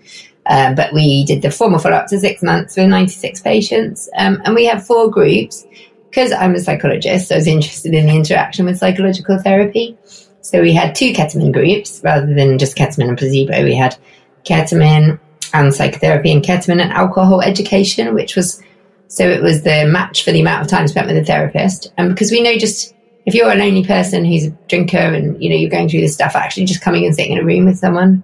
Um, 0.45 0.75
but 0.75 0.93
we 0.93 1.23
did 1.25 1.41
the 1.41 1.51
formal 1.51 1.79
follow 1.79 1.95
up 1.95 2.07
to 2.07 2.19
six 2.19 2.41
months 2.41 2.75
with 2.75 2.89
96 2.89 3.41
patients. 3.41 4.09
Um, 4.17 4.41
and 4.45 4.55
we 4.55 4.65
have 4.65 4.85
four 4.85 5.09
groups 5.09 5.65
because 6.09 6.31
I'm 6.31 6.55
a 6.55 6.59
psychologist. 6.59 7.29
So 7.29 7.35
I 7.35 7.37
was 7.37 7.47
interested 7.47 7.93
in 7.93 8.07
the 8.07 8.15
interaction 8.15 8.65
with 8.65 8.77
psychological 8.77 9.39
therapy. 9.39 9.97
So 10.41 10.61
we 10.61 10.73
had 10.73 10.95
two 10.95 11.13
ketamine 11.13 11.53
groups 11.53 12.01
rather 12.03 12.33
than 12.33 12.57
just 12.57 12.75
ketamine 12.75 13.09
and 13.09 13.17
placebo. 13.17 13.63
We 13.63 13.75
had 13.75 13.95
ketamine 14.43 15.19
and 15.53 15.73
psychotherapy 15.73 16.31
and 16.31 16.43
ketamine 16.43 16.81
and 16.81 16.91
alcohol 16.91 17.41
education, 17.41 18.13
which 18.13 18.35
was 18.35 18.61
so 19.07 19.27
it 19.27 19.41
was 19.41 19.63
the 19.63 19.85
match 19.85 20.23
for 20.23 20.31
the 20.31 20.39
amount 20.39 20.61
of 20.61 20.69
time 20.69 20.87
spent 20.87 21.07
with 21.07 21.17
a 21.17 21.25
therapist. 21.25 21.91
And 21.97 22.09
because 22.09 22.31
we 22.31 22.41
know 22.41 22.57
just 22.57 22.95
if 23.25 23.35
you're 23.35 23.51
a 23.51 23.55
lonely 23.55 23.83
person 23.83 24.25
who's 24.25 24.45
a 24.45 24.51
drinker 24.67 24.97
and 24.97 25.41
you 25.41 25.49
know 25.49 25.55
you're 25.55 25.69
going 25.69 25.89
through 25.89 26.01
this 26.01 26.13
stuff, 26.13 26.35
actually 26.35 26.65
just 26.65 26.81
coming 26.81 27.05
and 27.05 27.13
sitting 27.13 27.33
in 27.33 27.39
a 27.39 27.45
room 27.45 27.65
with 27.65 27.77
someone 27.77 28.23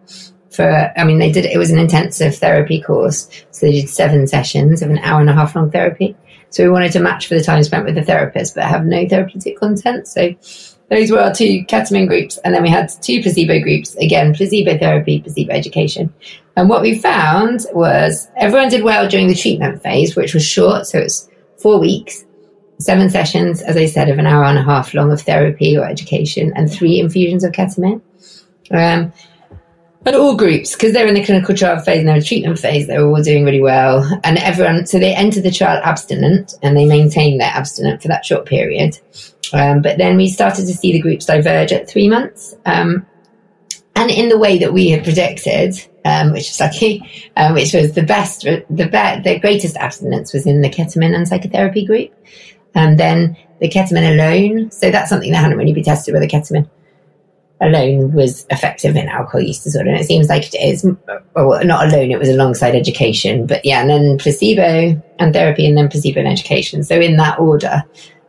for 0.49 0.91
I 0.97 1.03
mean 1.03 1.19
they 1.19 1.31
did 1.31 1.45
it 1.45 1.57
was 1.57 1.71
an 1.71 1.77
intensive 1.77 2.35
therapy 2.35 2.81
course. 2.81 3.29
So 3.51 3.65
they 3.65 3.73
did 3.73 3.89
seven 3.89 4.27
sessions 4.27 4.81
of 4.81 4.89
an 4.89 4.99
hour 4.99 5.19
and 5.19 5.29
a 5.29 5.33
half 5.33 5.55
long 5.55 5.71
therapy. 5.71 6.15
So 6.49 6.63
we 6.63 6.69
wanted 6.69 6.93
to 6.93 6.99
match 6.99 7.27
for 7.27 7.35
the 7.35 7.43
time 7.43 7.61
spent 7.63 7.85
with 7.85 7.95
the 7.95 8.03
therapist 8.03 8.55
but 8.55 8.63
have 8.63 8.85
no 8.85 9.07
therapeutic 9.07 9.59
content. 9.59 10.07
So 10.07 10.35
those 10.89 11.11
were 11.11 11.19
our 11.19 11.33
two 11.33 11.65
ketamine 11.65 12.07
groups. 12.07 12.37
And 12.45 12.53
then 12.53 12.63
we 12.63 12.69
had 12.69 12.89
two 13.01 13.21
placebo 13.21 13.59
groups. 13.61 13.95
Again, 13.95 14.33
placebo 14.33 14.77
therapy, 14.77 15.21
placebo 15.21 15.53
education. 15.53 16.13
And 16.55 16.69
what 16.69 16.81
we 16.81 16.97
found 16.97 17.65
was 17.73 18.27
everyone 18.37 18.69
did 18.69 18.83
well 18.83 19.07
during 19.07 19.27
the 19.27 19.35
treatment 19.35 19.83
phase, 19.83 20.15
which 20.15 20.33
was 20.33 20.45
short. 20.45 20.87
So 20.87 20.99
it's 20.99 21.29
four 21.57 21.79
weeks. 21.79 22.23
seven 22.79 23.09
sessions, 23.09 23.61
as 23.61 23.75
I 23.75 23.85
said, 23.85 24.09
of 24.09 24.19
an 24.19 24.27
hour 24.27 24.43
and 24.43 24.57
a 24.57 24.63
half 24.63 24.93
long 24.93 25.11
of 25.11 25.21
therapy 25.21 25.77
or 25.77 25.85
education, 25.85 26.53
and 26.55 26.71
three 26.71 26.99
infusions 26.99 27.43
of 27.43 27.51
ketamine. 27.51 28.01
Um, 28.71 29.11
and 30.05 30.15
all 30.15 30.37
groups, 30.37 30.73
because 30.73 30.93
they're 30.93 31.07
in 31.07 31.15
the 31.15 31.25
clinical 31.25 31.55
trial 31.55 31.79
phase 31.79 31.99
and 31.99 32.07
they're 32.07 32.15
in 32.15 32.21
the 32.21 32.25
treatment 32.25 32.59
phase, 32.59 32.87
they're 32.87 33.05
all 33.05 33.21
doing 33.21 33.43
really 33.43 33.61
well. 33.61 34.07
And 34.23 34.37
everyone, 34.37 34.85
so 34.85 34.99
they 34.99 35.13
enter 35.13 35.41
the 35.41 35.51
trial 35.51 35.81
abstinent 35.83 36.53
and 36.61 36.77
they 36.77 36.85
maintain 36.85 37.39
their 37.39 37.49
abstinent 37.49 38.01
for 38.01 38.07
that 38.07 38.25
short 38.25 38.45
period. 38.45 38.97
Um, 39.53 39.81
but 39.81 39.97
then 39.97 40.17
we 40.17 40.29
started 40.29 40.65
to 40.65 40.73
see 40.73 40.91
the 40.91 41.01
groups 41.01 41.25
diverge 41.25 41.71
at 41.71 41.89
three 41.89 42.09
months. 42.09 42.55
Um, 42.65 43.05
and 43.95 44.11
in 44.11 44.29
the 44.29 44.37
way 44.37 44.59
that 44.59 44.73
we 44.73 44.89
had 44.89 45.03
predicted, 45.03 45.75
um, 46.05 46.31
which 46.31 46.49
was 46.49 46.59
lucky, 46.59 47.31
um, 47.35 47.53
which 47.53 47.73
was 47.73 47.93
the 47.93 48.03
best, 48.03 48.43
the 48.43 48.65
be- 48.69 49.21
the 49.23 49.39
greatest 49.41 49.75
abstinence 49.77 50.33
was 50.33 50.45
in 50.45 50.61
the 50.61 50.69
ketamine 50.69 51.15
and 51.15 51.27
psychotherapy 51.27 51.85
group. 51.85 52.13
And 52.75 52.99
then 52.99 53.35
the 53.59 53.69
ketamine 53.69 54.13
alone. 54.13 54.71
So 54.71 54.91
that's 54.91 55.09
something 55.09 55.31
that 55.31 55.37
hadn't 55.37 55.57
really 55.57 55.73
been 55.73 55.83
tested 55.83 56.13
with 56.13 56.21
the 56.21 56.29
ketamine 56.29 56.69
alone 57.59 58.13
was 58.13 58.45
effective 58.49 58.95
in 58.95 59.07
alcohol 59.07 59.41
use 59.41 59.63
disorder. 59.63 59.89
And 59.89 59.99
it 59.99 60.05
seems 60.05 60.29
like 60.29 60.53
it 60.53 60.57
is, 60.57 60.85
well, 61.35 61.65
not 61.65 61.87
alone, 61.87 62.11
it 62.11 62.19
was 62.19 62.29
alongside 62.29 62.75
education. 62.75 63.47
But 63.47 63.65
yeah, 63.65 63.81
and 63.81 63.89
then 63.89 64.17
placebo 64.17 65.01
and 65.19 65.33
therapy, 65.33 65.65
and 65.65 65.77
then 65.77 65.89
placebo 65.89 66.19
and 66.19 66.29
education. 66.29 66.83
So 66.83 66.99
in 66.99 67.17
that 67.17 67.39
order, 67.39 67.83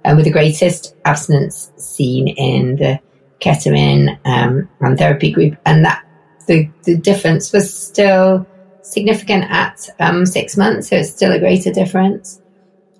um, 0.09 0.17
with 0.17 0.25
the 0.25 0.33
greatest 0.33 0.97
abstinence 1.05 1.71
seen 1.77 2.29
in 2.29 2.77
the 2.77 2.99
ketamine 3.41 4.19
um, 4.25 4.69
and 4.81 4.99
therapy 4.99 5.31
group. 5.31 5.57
And 5.67 5.85
that 5.85 6.03
the, 6.47 6.69
the 6.85 6.97
difference 6.97 7.53
was 7.53 7.73
still 7.73 8.47
significant 8.81 9.45
at 9.51 9.87
um, 10.01 10.25
six 10.25 10.57
months. 10.57 10.89
So 10.89 10.97
it's 10.97 11.11
still 11.11 11.33
a 11.33 11.39
greater 11.39 11.71
difference. 11.71 12.41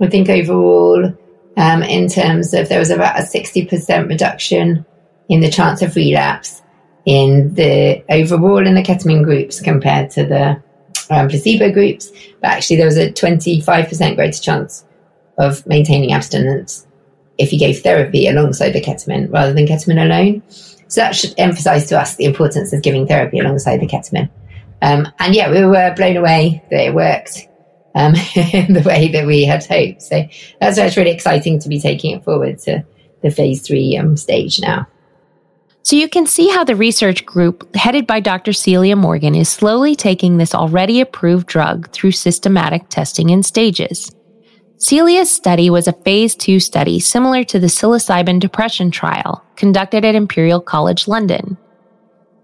I 0.01 0.09
think 0.09 0.29
overall, 0.29 1.15
um, 1.57 1.83
in 1.83 2.09
terms 2.09 2.53
of 2.53 2.69
there 2.69 2.79
was 2.79 2.91
about 2.91 3.19
a 3.19 3.23
60% 3.23 4.09
reduction 4.09 4.85
in 5.31 5.41
the 5.41 5.51
chance 5.51 5.81
of 5.81 5.97
relapse 5.97 6.63
in 7.07 7.55
the 7.55 8.05
overall 8.11 8.67
in 8.67 8.75
the 8.75 8.83
ketamine 8.83 9.25
groups 9.25 9.61
compared 9.61 10.11
to 10.11 10.27
the 10.27 10.63
um, 11.11 11.29
placebo 11.29 11.73
groups. 11.73 12.11
But 12.43 12.51
actually, 12.51 12.77
there 12.77 12.87
was 12.87 12.99
a 12.99 13.11
25% 13.11 14.15
greater 14.15 14.43
chance 14.43 14.85
of 15.39 15.67
maintaining 15.67 16.13
abstinence 16.13 16.87
if 17.39 17.53
you 17.53 17.59
gave 17.59 17.81
therapy 17.81 18.27
alongside 18.27 18.73
the 18.73 18.81
ketamine 18.81 19.33
rather 19.33 19.53
than 19.53 19.67
ketamine 19.67 20.05
alone. 20.05 20.43
So 20.89 21.01
that 21.01 21.15
should 21.15 21.35
emphasize 21.39 21.87
to 21.89 22.01
us 22.01 22.17
the 22.17 22.25
importance 22.25 22.73
of 22.73 22.83
giving 22.83 23.07
therapy 23.07 23.39
alongside 23.39 23.79
the 23.79 23.87
ketamine. 23.87 24.31
Um, 24.83 25.09
and 25.19 25.35
yeah, 25.35 25.51
we 25.51 25.65
were 25.65 25.95
blown 25.95 26.17
away 26.17 26.63
that 26.71 26.87
it 26.87 26.95
worked 26.95 27.49
um, 27.95 28.15
in 28.55 28.73
the 28.75 28.83
way 28.85 29.09
that 29.09 29.27
we 29.27 29.45
had 29.45 29.65
hoped. 29.65 30.03
So 30.03 30.27
that's 30.61 30.79
why 30.79 30.87
it's 30.87 30.97
really 30.97 31.11
exciting 31.11 31.59
to 31.61 31.69
be 31.69 31.81
taking 31.81 32.17
it 32.17 32.25
forward 32.25 32.59
to 32.61 32.85
the 33.23 33.31
phase 33.31 33.63
three 33.67 33.97
um, 33.97 34.17
stage 34.17 34.61
now. 34.61 34.87
So 35.83 35.97
you 35.97 36.09
can 36.09 36.27
see 36.27 36.49
how 36.49 36.65
the 36.65 36.77
research 36.77 37.25
group 37.25 37.75
headed 37.75 38.07
by 38.07 38.21
Dr. 38.21 38.53
Celia 38.53 38.95
Morgan 38.95 39.35
is 39.35 39.49
slowly 39.49 39.97
taking 39.97 40.37
this 40.37 40.55
already 40.55 41.01
approved 41.01 41.47
drug 41.47 41.91
through 41.91 42.13
systematic 42.13 42.89
testing 42.91 43.31
in 43.31 43.43
stages. 43.43 44.13
Celia's 44.81 45.29
study 45.29 45.71
was 45.71 45.89
a 45.89 45.93
phase 45.93 46.37
2 46.37 46.61
study 46.61 47.01
similar 47.01 47.43
to 47.43 47.59
the 47.59 47.67
psilocybin 47.67 48.39
depression 48.39 48.93
trial 48.93 49.45
conducted 49.57 50.05
at 50.05 50.15
Imperial 50.15 50.61
College 50.61 51.09
London. 51.09 51.59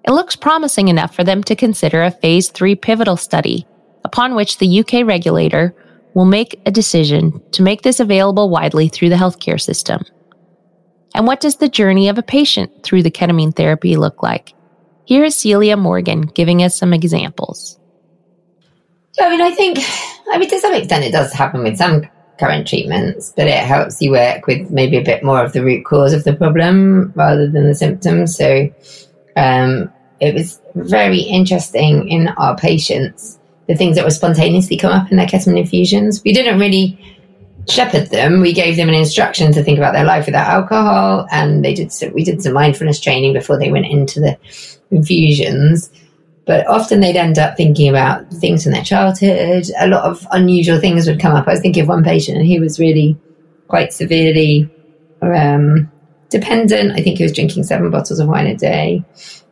It 0.05 0.11
looks 0.11 0.35
promising 0.35 0.89
enough 0.89 1.15
for 1.15 1.23
them 1.23 1.45
to 1.45 1.55
consider 1.55 2.03
a 2.03 2.11
phase 2.11 2.51
3 2.51 2.75
pivotal 2.75 3.17
study, 3.17 3.69
upon 4.05 4.35
which 4.35 4.59
the 4.59 4.81
UK 4.81 5.07
regulator 5.07 5.77
will 6.15 6.25
make 6.25 6.61
a 6.67 6.73
decision 6.73 7.41
to 7.53 7.63
make 7.63 7.83
this 7.83 8.01
available 8.01 8.51
widely 8.51 8.89
through 8.89 9.11
the 9.11 9.15
healthcare 9.15 9.61
system. 9.61 10.03
And 11.15 11.29
what 11.29 11.41
does 11.41 11.57
the 11.57 11.69
journey 11.69 12.09
of 12.09 12.19
a 12.19 12.23
patient 12.23 12.83
through 12.83 13.05
the 13.05 13.13
ketamine 13.13 13.55
therapy 13.55 13.95
look 13.95 14.25
like? 14.25 14.55
Here 15.05 15.23
is 15.23 15.37
Celia 15.37 15.77
Morgan 15.77 16.23
giving 16.23 16.65
us 16.65 16.77
some 16.77 16.93
examples. 16.93 17.79
I 19.21 19.31
mean, 19.31 19.41
I 19.41 19.53
think, 19.53 19.79
I 20.33 20.39
mean, 20.39 20.51
to 20.51 20.59
some 20.59 20.75
extent, 20.75 21.05
it 21.05 21.13
does 21.13 21.33
happen 21.33 21.63
with 21.63 21.77
some 21.77 22.03
current 22.39 22.67
treatments, 22.67 23.33
but 23.37 23.47
it 23.47 23.59
helps 23.59 24.01
you 24.03 24.11
work 24.11 24.47
with 24.47 24.71
maybe 24.71 24.97
a 24.97 25.05
bit 25.05 25.23
more 25.23 25.43
of 25.45 25.53
the 25.53 25.63
root 25.63 25.85
cause 25.85 26.13
of 26.13 26.25
the 26.25 26.35
problem 26.35 27.13
rather 27.15 27.49
than 27.49 27.67
the 27.67 27.75
symptoms. 27.75 28.37
So, 28.37 28.73
um, 29.37 29.93
it 30.21 30.35
was 30.35 30.61
very 30.75 31.21
interesting 31.21 32.09
in 32.09 32.29
our 32.29 32.57
patients, 32.57 33.39
the 33.69 33.75
things 33.75 33.97
that 33.97 34.05
would 34.05 34.13
spontaneously 34.13 34.77
come 34.77 34.93
up 34.93 35.11
in 35.11 35.17
their 35.17 35.27
ketamine 35.27 35.59
infusions. 35.59 36.23
We 36.25 36.33
didn't 36.33 36.59
really 36.59 36.99
shepherd 37.69 38.09
them. 38.11 38.41
We 38.41 38.53
gave 38.53 38.77
them 38.77 38.89
an 38.89 38.95
instruction 38.95 39.53
to 39.53 39.63
think 39.63 39.79
about 39.79 39.93
their 39.93 40.05
life 40.05 40.27
without 40.27 40.49
alcohol, 40.49 41.27
and 41.31 41.65
they 41.65 41.75
did. 41.75 41.93
We 42.13 42.25
did 42.25 42.43
some 42.43 42.53
mindfulness 42.53 43.01
training 43.01 43.33
before 43.33 43.59
they 43.59 43.71
went 43.71 43.87
into 43.87 44.21
the 44.21 44.39
infusions. 44.91 45.91
But 46.47 46.67
often 46.67 47.01
they'd 47.01 47.17
end 47.17 47.39
up 47.39 47.57
thinking 47.57 47.89
about 47.89 48.29
things 48.31 48.63
from 48.63 48.73
their 48.73 48.85
childhood. 48.85 49.65
A 49.79 49.89
lot 49.89 50.05
of 50.05 50.27
unusual 50.31 50.79
things 50.79 51.07
would 51.07 51.21
come 51.21 51.35
up. 51.35 51.49
I 51.49 51.53
was 51.53 51.61
thinking 51.61 51.83
of 51.83 51.89
one 51.89 52.05
patient, 52.05 52.37
and 52.37 52.47
he 52.47 52.61
was 52.61 52.79
really 52.79 53.19
quite 53.69 53.93
severely 53.93 54.71
um, 55.23 55.91
dependent. 56.29 56.93
I 56.93 57.03
think 57.03 57.19
he 57.19 57.25
was 57.25 57.33
drinking 57.33 57.65
seven 57.65 57.91
bottles 57.91 58.21
of 58.21 58.29
wine 58.29 58.47
a 58.47 58.57
day 58.57 59.05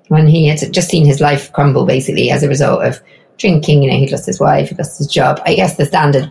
when 0.09 0.27
he 0.27 0.47
had 0.47 0.73
just 0.73 0.91
seen 0.91 1.07
his 1.07 1.21
life 1.21 1.51
crumble 1.53 1.87
basically 1.87 2.31
as 2.31 2.43
a 2.43 2.49
result 2.49 2.85
of 2.85 3.01
drinking. 3.39 3.83
You 3.83 3.91
know, 3.91 3.97
he'd 3.97 4.13
lost 4.13 4.27
his 4.27 4.41
wife, 4.41 4.69
he'd 4.69 4.79
lost 4.79 4.99
his 4.99 5.07
job. 5.07 5.41
I 5.47 5.55
guess 5.55 5.77
the 5.77 5.87
standard 5.87 6.31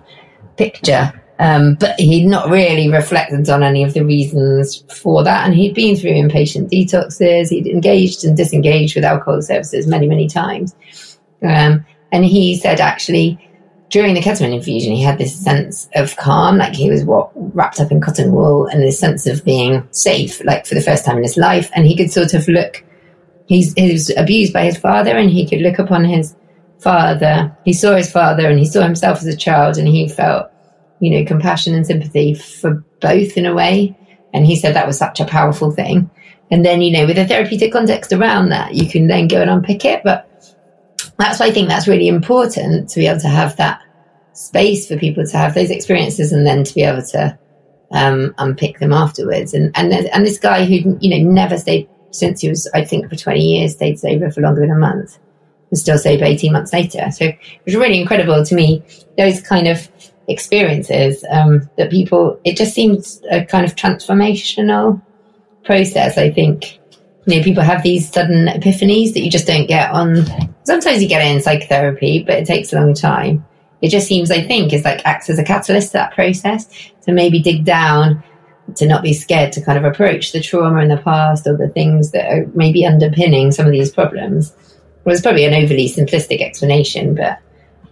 picture 0.58 1.21
um, 1.42 1.74
but 1.74 2.00
he'd 2.00 2.28
not 2.28 2.52
really 2.52 2.88
reflected 2.88 3.50
on 3.50 3.64
any 3.64 3.84
of 3.84 3.96
the 3.96 4.06
reasons 4.06 4.84
for 4.94 5.24
that. 5.24 5.44
And 5.44 5.56
he'd 5.56 5.74
been 5.74 5.96
through 5.96 6.12
inpatient 6.12 6.70
detoxes, 6.70 7.50
he'd 7.50 7.66
engaged 7.66 8.24
and 8.24 8.38
disengaged 8.38 8.94
with 8.94 9.04
alcohol 9.04 9.42
services 9.42 9.88
many, 9.88 10.08
many 10.08 10.28
times. 10.28 10.76
Um, 11.42 11.84
and 12.12 12.24
he 12.24 12.56
said 12.56 12.80
actually, 12.80 13.40
during 13.90 14.14
the 14.14 14.22
ketamine 14.22 14.54
infusion, 14.54 14.94
he 14.94 15.02
had 15.02 15.18
this 15.18 15.36
sense 15.36 15.90
of 15.96 16.16
calm, 16.16 16.60
like 16.60 16.76
he 16.76 16.92
was 16.92 17.04
what 17.04 17.32
wrapped 17.36 17.80
up 17.80 17.92
in 17.92 18.02
cotton 18.02 18.32
wool, 18.32 18.68
and 18.68 18.84
this 18.84 19.00
sense 19.00 19.26
of 19.26 19.44
being 19.44 19.88
safe, 19.90 20.44
like 20.46 20.68
for 20.68 20.76
the 20.76 20.82
first 20.82 21.06
time 21.06 21.18
in 21.18 21.24
his 21.24 21.38
life. 21.38 21.72
And 21.76 21.88
he 21.88 21.98
could 21.98 22.12
sort 22.12 22.36
of 22.36 22.48
look. 22.48 22.86
He's 23.48 23.74
he 23.74 23.92
was 23.92 24.16
abused 24.16 24.54
by 24.54 24.66
his 24.66 24.78
father, 24.78 25.18
and 25.18 25.30
he 25.30 25.48
could 25.50 25.62
look 25.62 25.80
upon 25.80 26.06
his 26.06 26.36
father. 26.80 27.58
He 27.66 27.74
saw 27.74 27.96
his 27.96 28.12
father, 28.12 28.48
and 28.48 28.60
he 28.60 28.66
saw 28.66 28.84
himself 28.84 29.18
as 29.18 29.26
a 29.26 29.36
child, 29.36 29.78
and 29.78 29.88
he 29.88 30.08
felt 30.08 30.52
you 31.02 31.10
know, 31.10 31.26
compassion 31.26 31.76
and 31.76 31.86
sympathy 31.86 32.34
for 32.36 32.84
both 33.02 33.36
in 33.36 33.46
a 33.46 33.54
way. 33.54 33.98
And 34.34 34.46
he 34.46 34.56
said 34.56 34.76
that 34.76 34.88
was 34.88 34.98
such 34.98 35.20
a 35.20 35.26
powerful 35.26 35.72
thing. 35.72 36.10
And 36.52 36.64
then, 36.64 36.82
you 36.82 36.92
know, 36.92 37.06
with 37.06 37.18
a 37.18 37.28
therapeutic 37.28 37.74
context 37.74 38.14
around 38.14 38.50
that, 38.50 38.76
you 38.76 38.88
can 38.88 39.08
then 39.08 39.28
go 39.28 39.42
and 39.42 39.50
unpick 39.50 39.84
it. 39.84 40.04
But 40.04 40.28
that's 41.18 41.40
why 41.40 41.48
I 41.48 41.52
think 41.52 41.68
that's 41.68 41.88
really 41.88 42.08
important 42.08 42.90
to 42.90 43.00
be 43.00 43.08
able 43.08 43.20
to 43.22 43.28
have 43.28 43.58
that 43.58 43.82
space 44.34 44.88
for 44.88 44.98
people 44.98 45.26
to 45.26 45.38
have 45.38 45.56
those 45.56 45.72
experiences 45.72 46.32
and 46.32 46.46
then 46.46 46.64
to 46.64 46.74
be 46.74 46.84
able 46.84 47.02
to 47.02 47.38
um, 47.92 48.34
unpick 48.38 48.80
them 48.80 48.94
afterwards. 48.94 49.54
And, 49.54 49.72
and, 49.76 49.92
and 49.92 50.26
this 50.26 50.40
guy 50.40 50.66
who, 50.66 50.98
you 51.02 51.10
know, 51.10 51.32
never 51.32 51.58
stayed 51.58 51.90
since 52.12 52.42
he 52.42 52.50
was, 52.50 52.70
I 52.74 52.86
think, 52.86 53.10
for 53.10 53.16
20 53.16 53.40
years, 53.40 53.74
stayed 53.74 54.00
sober 54.00 54.30
for 54.30 54.42
longer 54.42 54.62
than 54.62 54.72
a 54.72 54.78
month, 54.78 55.18
was 55.70 55.82
still 55.82 55.98
sober 55.98 56.26
18 56.26 56.52
months 56.54 56.74
later. 56.74 57.10
So 57.12 57.26
it 57.26 57.40
was 57.66 57.76
really 57.76 58.00
incredible 58.00 58.44
to 58.46 58.56
me, 58.56 58.84
those 59.18 59.42
kind 59.42 59.68
of 59.68 59.90
experiences 60.32 61.24
um, 61.30 61.70
that 61.78 61.92
people, 61.92 62.40
it 62.44 62.58
just 62.58 62.74
seems 62.74 63.22
a 63.30 63.46
kind 63.46 63.66
of 63.66 63.76
transformational 63.76 65.02
process. 65.64 66.18
I 66.18 66.32
think, 66.32 66.80
you 67.26 67.38
know, 67.38 67.44
people 67.44 67.64
have 67.64 67.84
these 67.84 68.12
sudden 68.12 68.48
epiphanies 68.48 69.14
that 69.14 69.22
you 69.22 69.30
just 69.30 69.48
don't 69.48 69.68
get 69.68 69.92
on. 69.92 70.26
Sometimes 70.64 71.02
you 71.02 71.08
get 71.08 71.26
it 71.26 71.36
in 71.36 71.42
psychotherapy, 71.42 72.24
but 72.24 72.36
it 72.36 72.46
takes 72.46 72.74
a 72.74 72.78
long 72.78 72.94
time. 72.94 73.46
It 73.82 73.90
just 73.90 74.08
seems, 74.08 74.32
I 74.32 74.42
think, 74.42 74.74
is 74.74 74.86
like 74.86 75.06
acts 75.06 75.30
as 75.30 75.40
a 75.40 75.44
catalyst 75.44 75.90
to 75.90 75.94
that 75.94 76.14
process 76.14 76.68
to 77.04 77.12
maybe 77.12 77.42
dig 77.42 77.66
down, 77.66 78.24
to 78.76 78.86
not 78.88 79.04
be 79.04 79.14
scared 79.14 79.52
to 79.54 79.62
kind 79.62 79.78
of 79.78 79.86
approach 79.86 80.32
the 80.32 80.42
trauma 80.42 80.82
in 80.82 80.90
the 80.90 80.98
past 80.98 81.48
or 81.48 81.58
the 81.58 81.70
things 81.70 82.12
that 82.12 82.32
are 82.32 82.46
maybe 82.54 82.86
underpinning 82.86 83.52
some 83.52 83.66
of 83.66 83.72
these 83.72 83.92
problems. 83.92 84.54
Well, 85.04 85.14
it's 85.14 85.22
probably 85.24 85.46
an 85.46 85.56
overly 85.56 85.90
simplistic 85.90 86.42
explanation, 86.42 87.16
but 87.16 87.40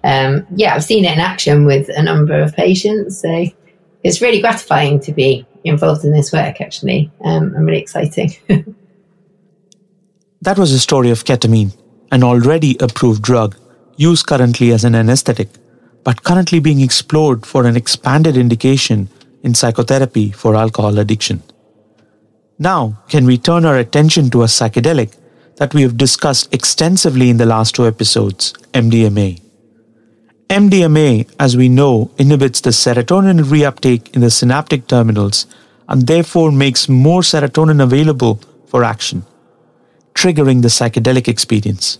um, 0.04 0.48
yeah, 0.56 0.76
I've 0.76 0.84
seen 0.84 1.06
it 1.06 1.14
in 1.14 1.20
action 1.20 1.66
with 1.66 1.90
a 1.90 2.02
number 2.02 2.40
of 2.40 2.56
patients. 2.56 3.22
So 3.22 3.46
it's 4.04 4.22
really 4.22 4.42
gratifying 4.42 5.00
to 5.02 5.12
be 5.12 5.46
involved 5.64 6.06
in 6.06 6.12
this 6.12 6.32
work, 6.32 6.62
actually, 6.62 7.12
um, 7.24 7.54
and 7.56 7.66
really 7.66 7.82
exciting. 7.82 8.32
that 10.42 10.58
was 10.58 10.72
a 10.72 10.80
story 10.80 11.10
of 11.10 11.26
ketamine, 11.26 11.76
an 12.12 12.24
already 12.24 12.78
approved 12.80 13.22
drug 13.22 13.56
used 13.98 14.26
currently 14.26 14.72
as 14.72 14.86
an 14.86 14.96
anesthetic, 14.96 15.50
but 16.04 16.24
currently 16.24 16.60
being 16.60 16.80
explored 16.80 17.46
for 17.46 17.66
an 17.66 17.76
expanded 17.76 18.38
indication 18.38 19.10
in 19.44 19.54
psychotherapy 19.54 20.32
for 20.32 20.56
alcohol 20.56 20.98
addiction. 20.98 21.44
Now, 22.58 22.98
can 23.10 23.26
we 23.26 23.38
turn 23.38 23.66
our 23.66 23.78
attention 23.78 24.30
to 24.32 24.44
a 24.44 24.46
psychedelic 24.46 25.16
that 25.58 25.74
we 25.74 25.82
have 25.82 25.98
discussed 25.98 26.54
extensively 26.54 27.30
in 27.30 27.38
the 27.38 27.46
last 27.46 27.76
two 27.76 27.86
episodes, 27.86 28.54
MDMA? 28.74 29.49
MDMA, 30.50 31.30
as 31.40 31.56
we 31.56 31.70
know, 31.70 32.10
inhibits 32.18 32.62
the 32.62 32.72
serotonin 32.72 33.44
reuptake 33.44 34.16
in 34.16 34.22
the 34.22 34.32
synaptic 34.32 34.88
terminals 34.88 35.46
and 35.88 36.08
therefore 36.08 36.52
makes 36.52 36.90
more 36.90 37.22
serotonin 37.22 37.84
available 37.84 38.42
for 38.66 38.84
action, 38.84 39.24
triggering 40.16 40.64
the 40.64 40.68
psychedelic 40.68 41.28
experience. 41.28 42.00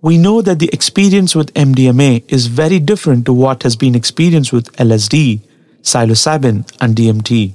We 0.00 0.18
know 0.18 0.42
that 0.42 0.58
the 0.58 0.70
experience 0.72 1.36
with 1.36 1.54
MDMA 1.54 2.24
is 2.26 2.48
very 2.48 2.80
different 2.80 3.26
to 3.26 3.32
what 3.32 3.62
has 3.62 3.76
been 3.76 3.94
experienced 3.94 4.52
with 4.52 4.72
LSD, 4.76 5.40
psilocybin, 5.82 6.68
and 6.80 6.96
DMT, 6.96 7.54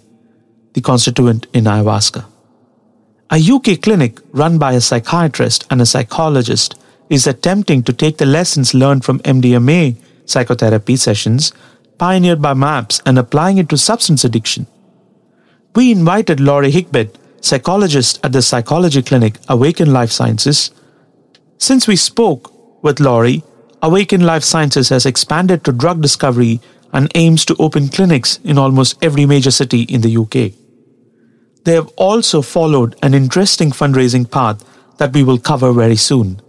the 0.71 0.81
constituent 0.81 1.47
in 1.53 1.65
ayahuasca. 1.65 2.23
A 3.29 3.41
UK 3.41 3.81
clinic 3.81 4.21
run 4.31 4.57
by 4.57 4.71
a 4.71 4.79
psychiatrist 4.79 5.67
and 5.69 5.81
a 5.81 5.85
psychologist 5.85 6.75
is 7.09 7.27
attempting 7.27 7.83
to 7.83 7.93
take 7.93 8.17
the 8.17 8.25
lessons 8.25 8.73
learned 8.73 9.05
from 9.05 9.19
MDMA 9.19 9.97
psychotherapy 10.25 10.95
sessions 10.95 11.53
pioneered 11.97 12.41
by 12.41 12.53
MAPS 12.53 13.01
and 13.05 13.17
applying 13.17 13.57
it 13.57 13.69
to 13.69 13.77
substance 13.77 14.23
addiction. 14.23 14.67
We 15.75 15.91
invited 15.91 16.39
Laurie 16.39 16.71
Higbed, 16.71 17.17
psychologist 17.41 18.19
at 18.23 18.33
the 18.33 18.41
psychology 18.41 19.01
clinic 19.01 19.37
Awaken 19.47 19.93
Life 19.93 20.11
Sciences. 20.11 20.71
Since 21.57 21.87
we 21.87 21.95
spoke 21.95 22.83
with 22.83 22.99
Laurie, 22.99 23.43
Awaken 23.81 24.21
Life 24.21 24.43
Sciences 24.43 24.89
has 24.89 25.05
expanded 25.05 25.63
to 25.63 25.71
drug 25.71 26.01
discovery 26.01 26.59
and 26.93 27.11
aims 27.15 27.45
to 27.45 27.55
open 27.59 27.89
clinics 27.89 28.39
in 28.43 28.57
almost 28.57 28.97
every 29.01 29.25
major 29.25 29.51
city 29.51 29.81
in 29.83 30.01
the 30.01 30.17
UK. 30.17 30.53
They 31.63 31.73
have 31.73 31.89
also 31.97 32.41
followed 32.41 32.95
an 33.03 33.13
interesting 33.13 33.71
fundraising 33.71 34.29
path 34.29 34.63
that 34.97 35.13
we 35.13 35.23
will 35.23 35.37
cover 35.37 35.71
very 35.73 35.95
soon. 35.95 36.41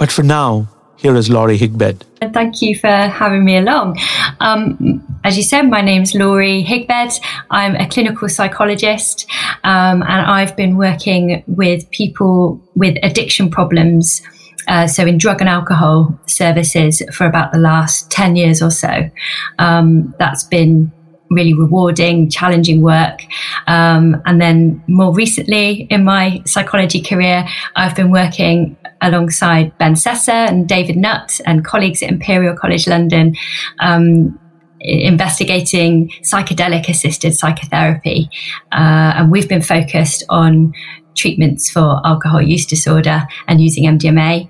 But 0.00 0.10
for 0.10 0.22
now, 0.22 0.66
here 0.96 1.14
is 1.14 1.28
Laurie 1.28 1.58
Higbed. 1.58 2.06
Thank 2.32 2.62
you 2.62 2.74
for 2.74 2.88
having 2.88 3.44
me 3.44 3.58
along. 3.58 3.98
Um, 4.40 5.04
as 5.24 5.36
you 5.36 5.42
said, 5.42 5.68
my 5.68 5.82
name's 5.82 6.14
Laurie 6.14 6.62
Higbed. 6.62 7.20
I'm 7.50 7.76
a 7.76 7.86
clinical 7.86 8.26
psychologist 8.30 9.26
um, 9.62 10.02
and 10.02 10.22
I've 10.22 10.56
been 10.56 10.78
working 10.78 11.44
with 11.46 11.88
people 11.90 12.62
with 12.74 12.96
addiction 13.02 13.50
problems. 13.50 14.22
Uh, 14.68 14.86
so, 14.86 15.04
in 15.04 15.18
drug 15.18 15.40
and 15.40 15.50
alcohol 15.50 16.18
services 16.26 17.02
for 17.12 17.26
about 17.26 17.52
the 17.52 17.58
last 17.58 18.10
10 18.10 18.36
years 18.36 18.62
or 18.62 18.70
so. 18.70 19.10
Um, 19.58 20.14
that's 20.18 20.44
been 20.44 20.90
really 21.30 21.54
rewarding, 21.54 22.28
challenging 22.28 22.82
work. 22.82 23.22
Um, 23.66 24.20
and 24.26 24.40
then 24.40 24.82
more 24.88 25.14
recently 25.14 25.82
in 25.90 26.04
my 26.04 26.42
psychology 26.44 27.00
career, 27.00 27.46
I've 27.76 27.94
been 27.94 28.10
working 28.10 28.76
alongside 29.02 29.76
Ben 29.78 29.94
Sessa 29.94 30.48
and 30.48 30.68
David 30.68 30.96
Nutt 30.96 31.40
and 31.46 31.64
colleagues 31.64 32.02
at 32.02 32.10
Imperial 32.10 32.56
College 32.56 32.86
London. 32.86 33.36
Um, 33.80 34.38
investigating 34.82 36.08
psychedelic 36.22 36.88
assisted 36.88 37.34
psychotherapy. 37.34 38.30
Uh, 38.72 39.12
and 39.14 39.30
we've 39.30 39.46
been 39.48 39.60
focused 39.60 40.24
on 40.30 40.72
treatments 41.14 41.70
for 41.70 42.00
alcohol 42.06 42.40
use 42.40 42.64
disorder 42.66 43.26
and 43.46 43.60
using 43.60 43.84
MDMA. 43.84 44.48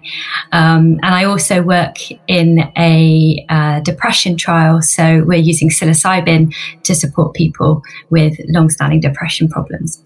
Um, 0.53 0.99
and 1.03 1.15
I 1.15 1.25
also 1.25 1.63
work 1.63 1.97
in 2.29 2.61
a 2.77 3.45
uh, 3.49 3.81
depression 3.81 4.37
trial. 4.37 4.83
So 4.83 5.25
we're 5.27 5.39
using 5.39 5.71
psilocybin 5.71 6.55
to 6.85 6.95
support 6.95 7.35
people 7.35 7.83
with 8.11 8.39
long-standing 8.49 9.01
depression 9.01 9.49
problems. 9.49 10.05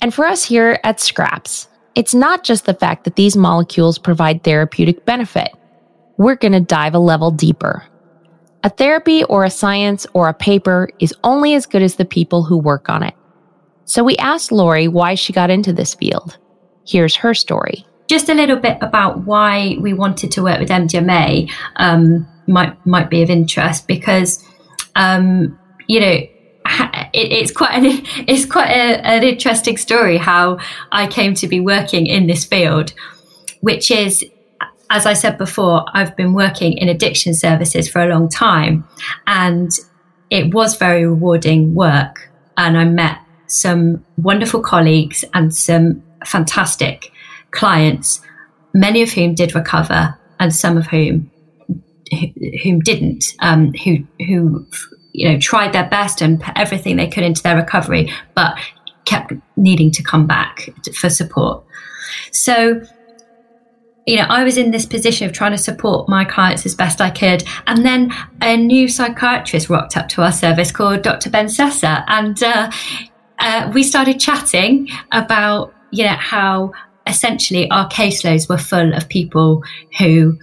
And 0.00 0.14
for 0.14 0.26
us 0.26 0.44
here 0.44 0.78
at 0.84 0.98
Skraps, 0.98 1.68
it's 1.96 2.14
not 2.14 2.44
just 2.44 2.66
the 2.66 2.74
fact 2.74 3.04
that 3.04 3.16
these 3.16 3.36
molecules 3.36 3.98
provide 3.98 4.44
therapeutic 4.44 5.04
benefit. 5.06 5.48
We're 6.18 6.36
going 6.36 6.52
to 6.52 6.60
dive 6.60 6.94
a 6.94 6.98
level 6.98 7.30
deeper. 7.30 7.84
A 8.62 8.68
therapy 8.68 9.24
or 9.24 9.44
a 9.44 9.50
science 9.50 10.06
or 10.12 10.28
a 10.28 10.34
paper 10.34 10.90
is 11.00 11.14
only 11.24 11.54
as 11.54 11.66
good 11.66 11.82
as 11.82 11.96
the 11.96 12.04
people 12.04 12.44
who 12.44 12.58
work 12.58 12.90
on 12.90 13.02
it. 13.02 13.14
So 13.86 14.04
we 14.04 14.16
asked 14.16 14.52
Laurie 14.52 14.88
why 14.88 15.14
she 15.14 15.32
got 15.32 15.50
into 15.50 15.72
this 15.72 15.94
field. 15.94 16.36
Here's 16.86 17.16
her 17.16 17.32
story. 17.32 17.86
Just 18.08 18.28
a 18.28 18.34
little 18.34 18.56
bit 18.56 18.76
about 18.82 19.24
why 19.24 19.76
we 19.80 19.92
wanted 19.92 20.30
to 20.32 20.42
work 20.42 20.60
with 20.60 20.68
MDMA 20.68 21.50
um, 21.76 22.28
might 22.46 22.84
might 22.86 23.10
be 23.10 23.22
of 23.22 23.30
interest 23.30 23.88
because 23.88 24.44
um, 24.94 25.58
you 25.88 26.00
know 26.00 26.18
it, 27.12 27.32
it's 27.32 27.52
quite 27.52 27.74
an 27.74 27.84
it's 28.28 28.46
quite 28.46 28.70
a, 28.70 29.04
an 29.06 29.22
interesting 29.22 29.76
story 29.76 30.16
how 30.16 30.58
I 30.92 31.06
came 31.06 31.34
to 31.34 31.46
be 31.46 31.60
working 31.60 32.06
in 32.06 32.26
this 32.26 32.44
field, 32.44 32.92
which 33.60 33.90
is 33.90 34.24
as 34.88 35.04
I 35.04 35.14
said 35.14 35.36
before, 35.36 35.84
I've 35.94 36.16
been 36.16 36.32
working 36.32 36.74
in 36.74 36.88
addiction 36.88 37.34
services 37.34 37.88
for 37.88 38.00
a 38.00 38.06
long 38.06 38.28
time, 38.28 38.86
and 39.26 39.70
it 40.30 40.54
was 40.54 40.76
very 40.76 41.06
rewarding 41.06 41.74
work. 41.74 42.30
And 42.56 42.78
I 42.78 42.84
met 42.84 43.18
some 43.48 44.04
wonderful 44.16 44.60
colleagues 44.60 45.24
and 45.34 45.54
some 45.54 46.02
fantastic 46.24 47.12
clients, 47.50 48.20
many 48.74 49.02
of 49.02 49.10
whom 49.10 49.34
did 49.34 49.54
recover 49.54 50.16
and 50.38 50.54
some 50.54 50.76
of 50.76 50.86
whom 50.86 51.30
whom 52.62 52.78
didn't, 52.80 53.34
um, 53.40 53.72
who 53.84 54.06
who 54.26 54.66
you 55.16 55.28
know 55.28 55.38
tried 55.38 55.72
their 55.72 55.88
best 55.88 56.20
and 56.20 56.40
put 56.40 56.56
everything 56.56 56.96
they 56.96 57.08
could 57.08 57.24
into 57.24 57.42
their 57.42 57.56
recovery, 57.56 58.12
but 58.34 58.56
kept 59.04 59.32
needing 59.56 59.90
to 59.92 60.02
come 60.02 60.26
back 60.26 60.68
for 60.94 61.08
support. 61.08 61.64
So 62.32 62.82
you 64.06 64.16
know, 64.16 64.26
I 64.28 64.44
was 64.44 64.56
in 64.56 64.70
this 64.70 64.86
position 64.86 65.26
of 65.26 65.32
trying 65.32 65.50
to 65.50 65.58
support 65.58 66.08
my 66.08 66.24
clients 66.24 66.64
as 66.64 66.76
best 66.76 67.00
I 67.00 67.10
could. 67.10 67.42
And 67.66 67.84
then 67.84 68.12
a 68.40 68.56
new 68.56 68.86
psychiatrist 68.86 69.68
rocked 69.68 69.96
up 69.96 70.08
to 70.10 70.22
our 70.22 70.30
service 70.30 70.70
called 70.70 71.02
Dr. 71.02 71.28
Ben 71.28 71.46
Sessa. 71.46 72.04
And 72.06 72.40
uh, 72.40 72.70
uh, 73.40 73.70
we 73.74 73.82
started 73.82 74.20
chatting 74.20 74.88
about 75.10 75.74
you 75.90 76.04
know 76.04 76.16
how 76.18 76.72
essentially 77.06 77.70
our 77.70 77.88
caseloads 77.88 78.48
were 78.48 78.58
full 78.58 78.94
of 78.94 79.08
people 79.08 79.62
who 79.98 80.38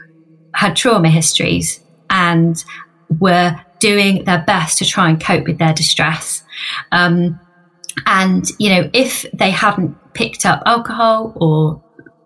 had 0.56 0.76
trauma 0.76 1.10
histories 1.10 1.82
and 2.10 2.64
were 3.20 3.56
doing 3.84 4.24
their 4.24 4.42
best 4.48 4.78
to 4.78 4.86
try 4.86 5.10
and 5.10 5.22
cope 5.22 5.46
with 5.46 5.58
their 5.58 5.74
distress. 5.74 6.42
Um, 6.94 7.38
and 8.06 8.46
you 8.58 8.70
know, 8.70 8.90
if 8.94 9.26
they 9.34 9.52
hadn't 9.52 9.94
picked 10.14 10.46
up 10.46 10.64
alcohol 10.66 11.34
or 11.36 11.84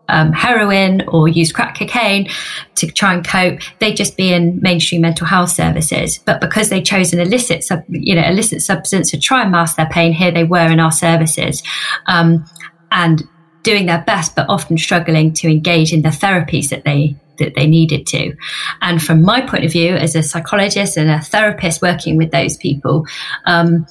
um, 0.07 0.33
heroin 0.33 1.01
or 1.07 1.27
used 1.27 1.55
crack 1.55 1.75
cocaine 1.79 2.29
to 2.75 2.85
try 2.85 3.15
and 3.15 3.27
cope, 3.27 3.59
they'd 3.79 3.95
just 3.95 4.15
be 4.15 4.31
in 4.31 4.59
mainstream 4.61 5.01
mental 5.01 5.25
health 5.25 5.49
services. 5.49 6.19
But 6.19 6.41
because 6.41 6.69
they 6.69 6.81
chose 6.81 7.11
an 7.11 7.19
illicit, 7.19 7.63
sub, 7.63 7.83
you 7.89 8.13
know, 8.13 8.23
illicit 8.23 8.61
substance 8.61 9.09
to 9.09 9.19
try 9.19 9.41
and 9.41 9.51
mask 9.51 9.77
their 9.77 9.89
pain, 9.89 10.13
here 10.13 10.31
they 10.31 10.43
were 10.43 10.71
in 10.71 10.79
our 10.79 10.91
services, 10.91 11.63
um, 12.05 12.45
and 12.91 13.23
doing 13.63 13.87
their 13.87 14.03
best, 14.03 14.35
but 14.35 14.47
often 14.47 14.77
struggling 14.77 15.33
to 15.33 15.49
engage 15.49 15.91
in 15.91 16.03
the 16.03 16.09
therapies 16.09 16.69
that 16.69 16.85
they 16.85 17.17
that 17.37 17.55
they 17.55 17.67
needed 17.67 18.07
to. 18.07 18.35
And 18.81 19.01
from 19.01 19.21
my 19.21 19.41
point 19.41 19.65
of 19.65 19.71
view, 19.71 19.95
as 19.95 20.15
a 20.15 20.23
psychologist 20.23 20.97
and 20.97 21.09
a 21.09 21.21
therapist 21.21 21.81
working 21.81 22.17
with 22.17 22.31
those 22.31 22.57
people, 22.57 23.05
um, 23.45 23.85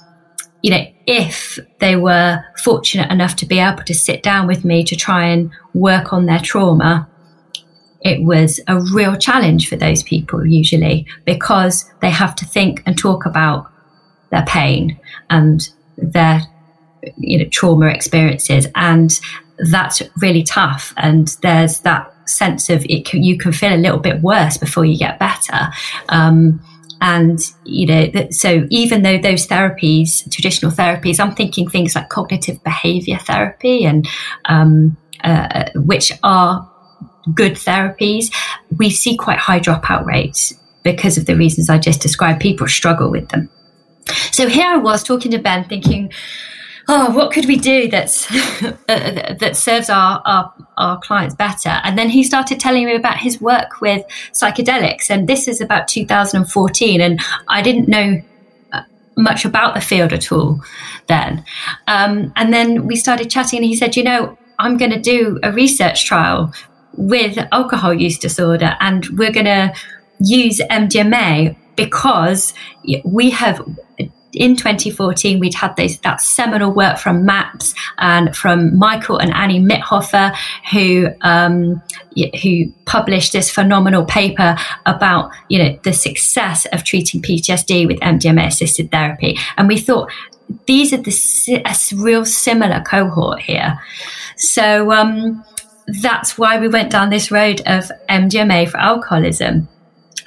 you 0.62 0.70
know, 0.70 0.84
if 1.06 1.58
they 1.78 1.96
were 1.96 2.44
fortunate 2.62 3.10
enough 3.10 3.36
to 3.36 3.46
be 3.46 3.58
able 3.58 3.84
to 3.84 3.94
sit 3.94 4.22
down 4.22 4.46
with 4.46 4.64
me 4.64 4.82
to 4.84 4.96
try 4.96 5.26
and 5.26 5.50
work 5.74 6.12
on 6.12 6.26
their 6.26 6.40
trauma, 6.40 7.08
it 8.00 8.22
was 8.22 8.60
a 8.68 8.80
real 8.92 9.16
challenge 9.16 9.68
for 9.68 9.76
those 9.76 10.02
people 10.02 10.46
usually 10.46 11.06
because 11.24 11.90
they 12.00 12.10
have 12.10 12.34
to 12.36 12.44
think 12.44 12.82
and 12.86 12.96
talk 12.98 13.26
about 13.26 13.70
their 14.30 14.44
pain 14.46 14.98
and 15.30 15.70
their 15.96 16.40
you 17.16 17.38
know 17.38 17.44
trauma 17.50 17.86
experiences 17.86 18.66
and 18.74 19.20
that's 19.70 20.02
really 20.20 20.42
tough 20.42 20.92
and 20.96 21.36
there's 21.42 21.80
that 21.80 22.12
sense 22.26 22.68
of 22.70 22.84
it 22.88 23.06
can, 23.06 23.22
you 23.22 23.38
can 23.38 23.52
feel 23.52 23.74
a 23.74 23.76
little 23.76 23.98
bit 23.98 24.20
worse 24.20 24.56
before 24.56 24.84
you 24.84 24.98
get 24.98 25.18
better 25.18 25.70
um, 26.08 26.60
and, 27.00 27.38
you 27.64 27.86
know, 27.86 28.10
so 28.30 28.66
even 28.70 29.02
though 29.02 29.18
those 29.18 29.46
therapies, 29.46 30.30
traditional 30.32 30.72
therapies, 30.72 31.20
I'm 31.20 31.34
thinking 31.34 31.68
things 31.68 31.94
like 31.94 32.08
cognitive 32.08 32.62
behavior 32.64 33.18
therapy 33.18 33.84
and, 33.84 34.08
um, 34.46 34.96
uh, 35.22 35.64
which 35.74 36.12
are 36.22 36.70
good 37.34 37.54
therapies, 37.54 38.34
we 38.78 38.90
see 38.90 39.16
quite 39.16 39.38
high 39.38 39.60
dropout 39.60 40.06
rates 40.06 40.54
because 40.82 41.18
of 41.18 41.26
the 41.26 41.36
reasons 41.36 41.68
I 41.68 41.78
just 41.78 42.00
described. 42.00 42.40
People 42.40 42.66
struggle 42.66 43.10
with 43.10 43.28
them. 43.28 43.50
So 44.30 44.48
here 44.48 44.68
I 44.68 44.76
was 44.76 45.02
talking 45.02 45.32
to 45.32 45.38
Ben 45.38 45.64
thinking, 45.64 46.12
oh, 46.88 47.10
what 47.10 47.32
could 47.32 47.46
we 47.46 47.56
do 47.56 47.88
that's 47.88 48.26
that 48.86 49.56
serves 49.56 49.90
our, 49.90 50.22
our 50.24 50.52
our 50.76 50.98
clients 51.00 51.34
better? 51.34 51.80
And 51.84 51.98
then 51.98 52.08
he 52.08 52.22
started 52.22 52.60
telling 52.60 52.86
me 52.86 52.94
about 52.94 53.18
his 53.18 53.40
work 53.40 53.80
with 53.80 54.04
psychedelics, 54.32 55.10
and 55.10 55.28
this 55.28 55.48
is 55.48 55.60
about 55.60 55.88
2014, 55.88 57.00
and 57.00 57.20
I 57.48 57.62
didn't 57.62 57.88
know 57.88 58.20
uh, 58.72 58.82
much 59.16 59.44
about 59.44 59.74
the 59.74 59.80
field 59.80 60.12
at 60.12 60.30
all 60.32 60.60
then. 61.08 61.44
Um, 61.86 62.32
and 62.36 62.52
then 62.52 62.86
we 62.86 62.96
started 62.96 63.30
chatting, 63.30 63.58
and 63.58 63.66
he 63.66 63.74
said, 63.74 63.96
you 63.96 64.04
know, 64.04 64.38
I'm 64.58 64.76
going 64.76 64.92
to 64.92 65.00
do 65.00 65.38
a 65.42 65.52
research 65.52 66.06
trial 66.06 66.52
with 66.96 67.38
alcohol 67.52 67.92
use 67.92 68.18
disorder, 68.18 68.76
and 68.80 69.06
we're 69.18 69.32
going 69.32 69.46
to 69.46 69.74
use 70.18 70.60
MDMA 70.70 71.56
because 71.76 72.54
we 73.04 73.28
have 73.30 73.62
in 74.36 74.54
2014, 74.56 75.40
we'd 75.40 75.54
had 75.54 75.74
those, 75.76 75.98
that 76.00 76.20
seminal 76.20 76.72
work 76.72 76.98
from 76.98 77.24
MAPS 77.24 77.74
and 77.98 78.36
from 78.36 78.76
Michael 78.78 79.18
and 79.18 79.32
Annie 79.32 79.60
Mithoefer, 79.60 80.36
who 80.72 81.08
um, 81.22 81.82
who 82.42 82.72
published 82.84 83.32
this 83.32 83.50
phenomenal 83.50 84.04
paper 84.04 84.56
about 84.84 85.30
you 85.48 85.58
know 85.58 85.78
the 85.82 85.92
success 85.92 86.66
of 86.72 86.84
treating 86.84 87.22
PTSD 87.22 87.86
with 87.86 87.98
MDMA 88.00 88.46
assisted 88.46 88.90
therapy, 88.90 89.38
and 89.56 89.68
we 89.68 89.78
thought 89.78 90.10
these 90.66 90.92
are 90.92 90.98
the 90.98 91.62
a 91.64 92.02
real 92.02 92.24
similar 92.24 92.80
cohort 92.82 93.40
here. 93.40 93.78
So 94.36 94.92
um, 94.92 95.44
that's 96.02 96.36
why 96.36 96.58
we 96.58 96.68
went 96.68 96.90
down 96.90 97.10
this 97.10 97.30
road 97.30 97.62
of 97.66 97.90
MDMA 98.08 98.68
for 98.68 98.78
alcoholism. 98.78 99.68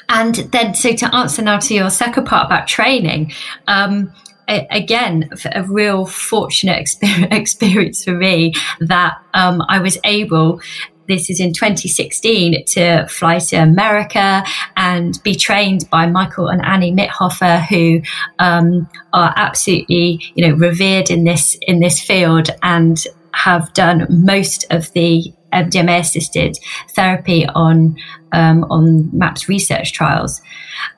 And 0.09 0.35
then, 0.51 0.73
so 0.73 0.93
to 0.93 1.15
answer 1.15 1.41
now 1.41 1.59
to 1.59 1.73
your 1.73 1.89
second 1.89 2.25
part 2.25 2.47
about 2.47 2.67
training, 2.67 3.31
um, 3.67 4.11
again, 4.47 5.29
a 5.53 5.63
real 5.63 6.05
fortunate 6.05 6.89
experience 7.31 8.03
for 8.03 8.13
me 8.13 8.53
that 8.79 9.17
um, 9.33 9.61
I 9.69 9.79
was 9.79 9.97
able. 10.03 10.61
This 11.07 11.29
is 11.29 11.39
in 11.39 11.53
2016 11.53 12.65
to 12.65 13.07
fly 13.07 13.39
to 13.39 13.55
America 13.57 14.43
and 14.75 15.21
be 15.23 15.35
trained 15.35 15.89
by 15.89 16.05
Michael 16.05 16.47
and 16.47 16.63
Annie 16.63 16.93
Mithoefer, 16.93 17.65
who 17.65 18.01
um, 18.37 18.87
are 19.13 19.33
absolutely, 19.35 20.21
you 20.35 20.47
know, 20.47 20.55
revered 20.55 21.09
in 21.09 21.23
this 21.23 21.57
in 21.61 21.79
this 21.79 21.99
field 21.99 22.49
and 22.61 23.03
have 23.33 23.73
done 23.73 24.05
most 24.09 24.65
of 24.71 24.91
the 24.93 25.33
MDMA 25.53 25.99
assisted 25.99 26.57
therapy 26.95 27.45
on 27.47 27.97
um, 28.31 28.65
on 28.69 29.09
MAPS 29.17 29.49
research 29.49 29.93
trials, 29.93 30.41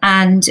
and 0.01 0.47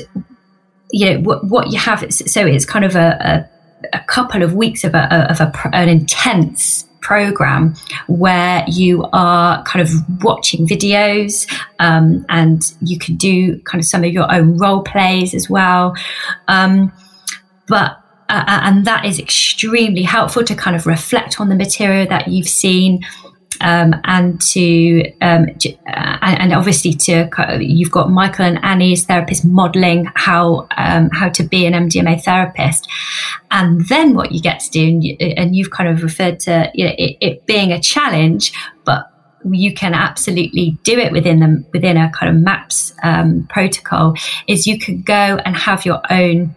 you 0.93 1.11
know 1.11 1.21
what, 1.21 1.45
what 1.45 1.71
you 1.71 1.79
have. 1.79 2.13
So 2.13 2.47
it's 2.47 2.65
kind 2.65 2.85
of 2.85 2.97
a, 2.97 3.49
a, 3.93 3.97
a 3.97 4.01
couple 4.05 4.43
of 4.43 4.55
weeks 4.55 4.85
of 4.85 4.95
a, 4.95 5.31
of 5.31 5.41
a, 5.41 5.53
an 5.73 5.89
intense 5.89 6.87
program 7.01 7.75
where 8.09 8.65
you 8.69 9.05
are 9.13 9.63
kind 9.65 9.81
of 9.83 9.91
watching 10.23 10.67
videos 10.67 11.51
um, 11.79 12.25
and 12.29 12.73
you 12.83 12.99
can 12.99 13.17
do 13.17 13.59
kind 13.61 13.81
of 13.81 13.87
some 13.87 14.05
of 14.05 14.13
your 14.13 14.33
own 14.33 14.57
role 14.59 14.83
plays 14.83 15.35
as 15.35 15.49
well. 15.49 15.95
Um, 16.49 16.93
but 17.69 17.97
uh, 18.29 18.45
and 18.47 18.85
that 18.85 19.05
is 19.05 19.19
extremely 19.19 20.03
helpful 20.03 20.45
to 20.45 20.55
kind 20.55 20.77
of 20.77 20.87
reflect 20.87 21.41
on 21.41 21.49
the 21.49 21.57
material 21.57 22.07
that 22.07 22.29
you've 22.29 22.49
seen 22.49 23.05
um, 23.61 23.95
and 24.05 24.41
to 24.41 25.13
um, 25.21 25.47
uh, 25.87 26.19
and 26.23 26.53
obviously 26.53 26.93
to 26.95 27.29
you've 27.61 27.91
got 27.91 28.11
Michael 28.11 28.45
and 28.45 28.65
Annie's 28.65 29.05
therapist 29.05 29.45
modelling 29.45 30.11
how 30.15 30.69
um, 30.77 31.11
how 31.11 31.29
to 31.31 31.43
be 31.43 31.67
an 31.67 31.73
MDMA 31.73 32.23
therapist, 32.23 32.89
and 33.51 33.87
then 33.89 34.15
what 34.15 34.33
you 34.33 34.41
get 34.41 34.61
to 34.61 34.71
do, 34.71 34.87
and, 34.87 35.05
you, 35.05 35.17
and 35.19 35.55
you've 35.55 35.71
kind 35.71 35.89
of 35.89 36.03
referred 36.03 36.41
to 36.41 36.71
you 36.75 36.87
know, 36.87 36.95
it, 36.99 37.17
it 37.21 37.47
being 37.47 37.73
a 37.73 37.81
challenge, 37.81 38.53
but 38.85 39.07
you 39.51 39.73
can 39.73 39.95
absolutely 39.95 40.79
do 40.83 40.99
it 40.99 41.13
within 41.13 41.41
the 41.41 41.65
within 41.73 41.97
a 41.97 42.11
kind 42.11 42.35
of 42.35 42.43
MAPS 42.43 42.93
um, 43.03 43.47
protocol. 43.51 44.15
Is 44.49 44.67
you 44.67 44.79
can 44.79 45.03
go 45.03 45.13
and 45.45 45.57
have 45.57 45.85
your 45.85 46.01
own 46.11 46.55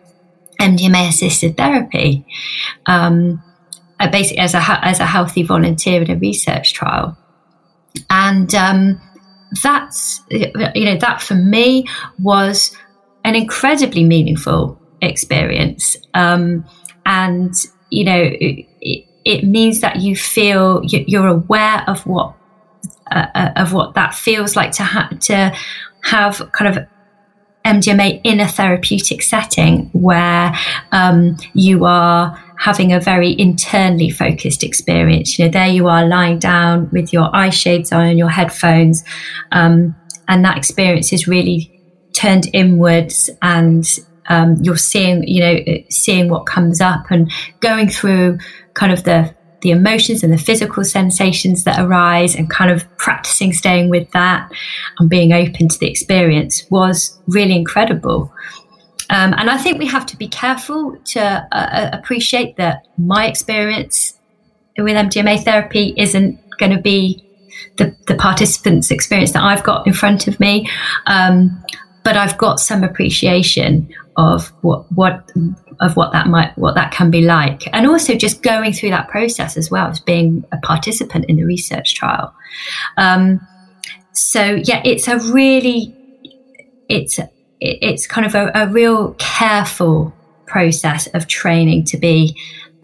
MDMA 0.59 1.09
assisted 1.09 1.57
therapy. 1.57 2.25
Um, 2.85 3.43
uh, 4.03 4.11
basically 4.11 4.39
as 4.39 4.53
a 4.53 4.85
as 4.85 4.99
a 4.99 5.05
healthy 5.05 5.43
volunteer 5.43 6.01
in 6.01 6.11
a 6.11 6.15
research 6.17 6.73
trial, 6.73 7.17
and 8.09 8.53
um, 8.53 9.01
that's 9.63 10.21
you 10.29 10.85
know 10.85 10.97
that 10.97 11.21
for 11.21 11.35
me 11.35 11.87
was 12.19 12.75
an 13.23 13.35
incredibly 13.35 14.03
meaningful 14.03 14.79
experience, 15.01 15.95
um, 16.13 16.65
and 17.05 17.53
you 17.89 18.03
know 18.03 18.21
it, 18.21 18.65
it, 19.25 19.43
means 19.45 19.79
that 19.81 20.01
you 20.01 20.15
feel 20.15 20.81
you're 20.83 21.27
aware 21.27 21.83
of 21.87 22.05
what 22.05 22.35
uh, 23.09 23.27
uh, 23.33 23.51
of 23.55 23.71
what 23.71 23.93
that 23.93 24.13
feels 24.13 24.55
like 24.55 24.71
to 24.73 24.83
ha- 24.83 25.09
to 25.21 25.55
have 26.03 26.51
kind 26.51 26.77
of 26.77 26.85
MDMA 27.65 28.21
in 28.23 28.39
a 28.39 28.47
therapeutic 28.47 29.21
setting 29.21 29.89
where 29.93 30.53
um, 30.91 31.37
you 31.53 31.85
are 31.85 32.37
having 32.57 32.93
a 32.93 32.99
very 32.99 33.37
internally 33.39 34.09
focused 34.09 34.63
experience. 34.63 35.37
You 35.37 35.45
know, 35.45 35.51
there 35.51 35.67
you 35.67 35.87
are 35.87 36.05
lying 36.05 36.39
down 36.39 36.89
with 36.91 37.11
your 37.11 37.33
eye 37.35 37.49
shades 37.49 37.91
on 37.91 38.17
your 38.17 38.29
headphones, 38.29 39.03
um, 39.51 39.95
and 40.27 40.43
that 40.45 40.57
experience 40.57 41.11
is 41.13 41.27
really 41.27 41.69
turned 42.13 42.49
inwards 42.53 43.29
and 43.41 43.85
um, 44.27 44.55
you're 44.61 44.77
seeing, 44.77 45.27
you 45.27 45.41
know, 45.41 45.83
seeing 45.89 46.29
what 46.29 46.45
comes 46.45 46.79
up 46.79 47.11
and 47.11 47.31
going 47.59 47.89
through 47.89 48.37
kind 48.73 48.93
of 48.93 49.03
the 49.03 49.35
the 49.63 49.71
emotions 49.71 50.23
and 50.23 50.31
the 50.31 50.37
physical 50.37 50.83
sensations 50.83 51.63
that 51.63 51.79
arise 51.79 52.35
and 52.35 52.49
kind 52.49 52.69
of 52.69 52.85
practicing 52.97 53.53
staying 53.53 53.89
with 53.89 54.09
that 54.11 54.51
and 54.99 55.09
being 55.09 55.31
open 55.31 55.69
to 55.69 55.79
the 55.79 55.89
experience 55.89 56.69
was 56.69 57.17
really 57.27 57.55
incredible. 57.55 58.31
Um, 59.09 59.33
and 59.37 59.49
I 59.49 59.57
think 59.57 59.79
we 59.79 59.87
have 59.87 60.05
to 60.07 60.17
be 60.17 60.27
careful 60.27 60.97
to 61.05 61.21
uh, 61.51 61.55
uh 61.55 61.89
appreciate 61.93 62.57
that 62.57 62.87
my 62.97 63.25
experience 63.27 64.19
with 64.77 64.95
MDMA 64.95 65.43
therapy 65.43 65.93
isn't 65.97 66.39
going 66.57 66.75
to 66.75 66.81
be 66.81 67.23
the, 67.77 67.95
the 68.07 68.15
participant's 68.15 68.91
experience 68.91 69.31
that 69.31 69.43
I've 69.43 69.63
got 69.63 69.87
in 69.87 69.93
front 69.93 70.27
of 70.27 70.39
me. 70.39 70.69
Um, 71.07 71.63
but 72.03 72.17
I've 72.17 72.37
got 72.37 72.59
some 72.59 72.83
appreciation 72.83 73.93
of 74.15 74.49
what, 74.61 74.91
what 74.91 75.31
of 75.79 75.95
what 75.95 76.11
that 76.11 76.27
might 76.27 76.55
what 76.57 76.75
that 76.75 76.91
can 76.91 77.09
be 77.09 77.21
like. 77.21 77.63
And 77.73 77.87
also 77.87 78.15
just 78.15 78.43
going 78.43 78.73
through 78.73 78.91
that 78.91 79.07
process 79.09 79.57
as 79.57 79.71
well 79.71 79.87
as 79.87 79.99
being 79.99 80.45
a 80.51 80.57
participant 80.57 81.25
in 81.25 81.37
the 81.37 81.43
research 81.43 81.95
trial. 81.95 82.33
Um, 82.97 83.45
so 84.13 84.61
yeah 84.63 84.79
it's 84.85 85.07
a 85.07 85.17
really 85.33 85.95
it's 86.89 87.19
it's 87.59 88.05
kind 88.05 88.27
of 88.27 88.35
a, 88.35 88.51
a 88.53 88.67
real 88.67 89.13
careful 89.13 90.13
process 90.45 91.07
of 91.07 91.27
training 91.27 91.85
to 91.85 91.97
be 91.97 92.37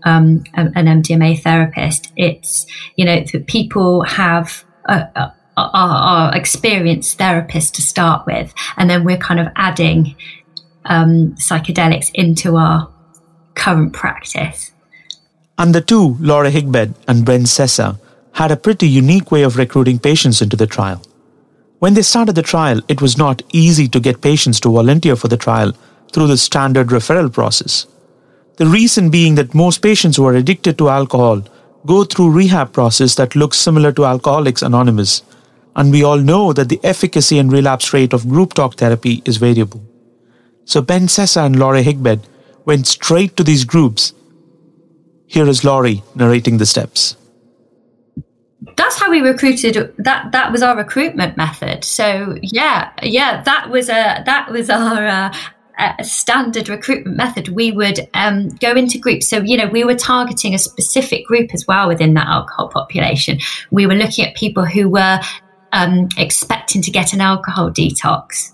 um, 0.06 0.44
an 0.56 0.74
MDMA 0.74 1.42
therapist. 1.42 2.12
It's 2.16 2.66
you 2.96 3.06
know 3.06 3.24
people 3.48 4.04
have 4.04 4.64
are, 4.88 5.12
are 5.58 6.36
experienced 6.36 7.18
therapists 7.18 7.72
to 7.74 7.82
start 7.82 8.26
with, 8.26 8.54
and 8.78 8.90
then 8.90 9.04
we're 9.04 9.18
kind 9.18 9.40
of 9.40 9.48
adding 9.56 10.16
um, 10.86 11.36
psychedelics 11.36 12.12
into 12.14 12.56
our 12.56 12.90
current 13.56 13.94
practice. 13.94 14.72
And 15.58 15.76
the 15.76 15.82
two, 15.82 16.16
Laurie 16.20 16.52
Higbed 16.52 16.96
and 17.08 17.26
Ben 17.26 17.44
Sessa, 17.44 18.00
had 18.34 18.52
a 18.52 18.58
pretty 18.58 18.88
unique 18.88 19.32
way 19.32 19.44
of 19.44 19.58
recruiting 19.58 20.00
patients 20.00 20.42
into 20.42 20.56
the 20.56 20.68
trial. 20.68 21.02
When 21.80 21.94
they 21.94 22.02
started 22.02 22.36
the 22.36 22.42
trial, 22.42 22.82
it 22.88 23.02
was 23.02 23.18
not 23.18 23.42
easy 23.52 23.88
to 23.90 24.00
get 24.00 24.22
patients 24.22 24.60
to 24.62 24.72
volunteer 24.72 25.16
for 25.16 25.28
the 25.28 25.38
trial 25.38 25.74
through 26.12 26.28
the 26.28 26.38
standard 26.38 26.88
referral 26.88 27.32
process. 27.32 27.88
The 28.58 28.66
reason 28.66 29.10
being 29.10 29.36
that 29.36 29.54
most 29.54 29.82
patients 29.82 30.18
who 30.18 30.26
are 30.26 30.36
addicted 30.36 30.78
to 30.78 30.90
alcohol 30.90 31.44
go 31.86 32.04
through 32.04 32.32
rehab 32.32 32.74
process 32.74 33.16
that 33.16 33.36
looks 33.36 33.58
similar 33.58 33.92
to 33.94 34.06
Alcoholics 34.06 34.62
Anonymous, 34.62 35.24
and 35.76 35.92
we 35.92 36.04
all 36.04 36.18
know 36.18 36.52
that 36.52 36.68
the 36.68 36.80
efficacy 36.84 37.40
and 37.40 37.52
relapse 37.52 37.94
rate 37.94 38.12
of 38.12 38.28
group 38.28 38.54
talk 38.54 38.76
therapy 38.76 39.22
is 39.26 39.38
variable. 39.38 39.82
So 40.70 40.84
Ben 40.84 41.08
Sessa 41.08 41.48
and 41.48 41.58
Laurie 41.58 41.82
Higbed 41.82 42.28
went 42.64 42.86
straight 42.86 43.36
to 43.38 43.44
these 43.44 43.66
groups. 43.66 44.14
Here 45.26 45.48
is 45.48 45.64
Laurie 45.64 46.04
narrating 46.14 46.60
the 46.60 46.66
steps. 46.68 47.18
That's 48.78 49.00
how 49.00 49.10
we 49.10 49.22
recruited 49.22 49.96
that 49.98 50.32
that 50.32 50.52
was 50.52 50.62
our 50.62 50.78
recruitment 50.78 51.38
method. 51.38 51.84
So 51.84 52.38
yeah 52.44 52.92
yeah 53.02 53.42
that 53.42 53.72
was 53.72 53.90
a 53.90 54.22
that 54.28 54.52
was 54.52 54.70
our 54.70 55.32
uh, 55.80 56.04
standard 56.04 56.70
recruitment 56.70 57.18
method. 57.18 57.48
We 57.48 57.72
would 57.72 58.08
um, 58.14 58.50
go 58.50 58.74
into 58.74 59.00
groups. 59.00 59.28
So 59.28 59.42
you 59.42 59.58
know 59.58 59.66
we 59.66 59.84
were 59.84 59.96
targeting 59.96 60.54
a 60.54 60.60
specific 60.60 61.26
group 61.26 61.52
as 61.52 61.66
well 61.68 61.88
within 61.88 62.14
that 62.14 62.28
alcohol 62.28 62.70
population. 62.70 63.40
We 63.72 63.88
were 63.88 63.96
looking 63.96 64.24
at 64.24 64.36
people 64.36 64.66
who 64.66 64.88
were 64.88 65.20
um, 65.74 66.10
expecting 66.16 66.84
to 66.84 66.92
get 66.92 67.12
an 67.12 67.22
alcohol 67.22 67.72
detox 67.72 68.54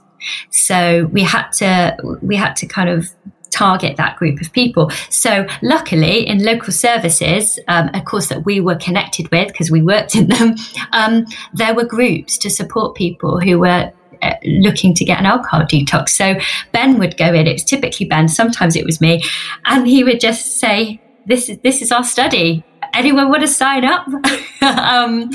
so 0.49 1.09
we 1.11 1.23
had 1.23 1.49
to 1.53 1.97
we 2.21 2.35
had 2.35 2.55
to 2.57 2.65
kind 2.67 2.89
of 2.89 3.09
target 3.55 3.95
that 3.95 4.17
group 4.17 4.41
of 4.41 4.51
people. 4.51 4.89
So, 5.09 5.47
luckily, 5.61 6.27
in 6.27 6.43
local 6.43 6.73
services, 6.73 7.57
um, 7.67 7.89
of 7.93 8.05
course, 8.05 8.27
that 8.27 8.45
we 8.45 8.59
were 8.59 8.75
connected 8.75 9.31
with 9.31 9.47
because 9.47 9.71
we 9.71 9.81
worked 9.81 10.15
in 10.15 10.27
them, 10.27 10.55
um, 10.91 11.25
there 11.53 11.73
were 11.73 11.85
groups 11.85 12.37
to 12.39 12.49
support 12.49 12.95
people 12.95 13.39
who 13.39 13.59
were 13.59 13.91
uh, 14.21 14.35
looking 14.43 14.93
to 14.95 15.05
get 15.05 15.19
an 15.19 15.25
alcohol 15.25 15.61
detox. 15.61 16.09
So 16.09 16.35
Ben 16.73 16.99
would 16.99 17.17
go 17.17 17.33
in. 17.33 17.47
It 17.47 17.53
was 17.53 17.63
typically 17.63 18.05
Ben. 18.05 18.27
Sometimes 18.27 18.75
it 18.75 18.85
was 18.85 18.99
me, 18.99 19.23
and 19.65 19.87
he 19.87 20.03
would 20.03 20.19
just 20.19 20.59
say, 20.59 21.01
"This 21.25 21.49
is 21.49 21.57
this 21.59 21.81
is 21.81 21.91
our 21.91 22.03
study." 22.03 22.63
anyone 22.93 23.29
want 23.29 23.41
to 23.41 23.47
sign 23.47 23.83
up? 23.83 24.07
um, 24.61 25.29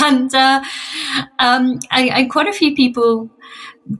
and, 0.00 0.34
uh, 0.34 0.62
um, 1.38 1.78
and, 1.90 2.10
and, 2.10 2.30
quite 2.30 2.48
a 2.48 2.52
few 2.52 2.74
people 2.74 3.28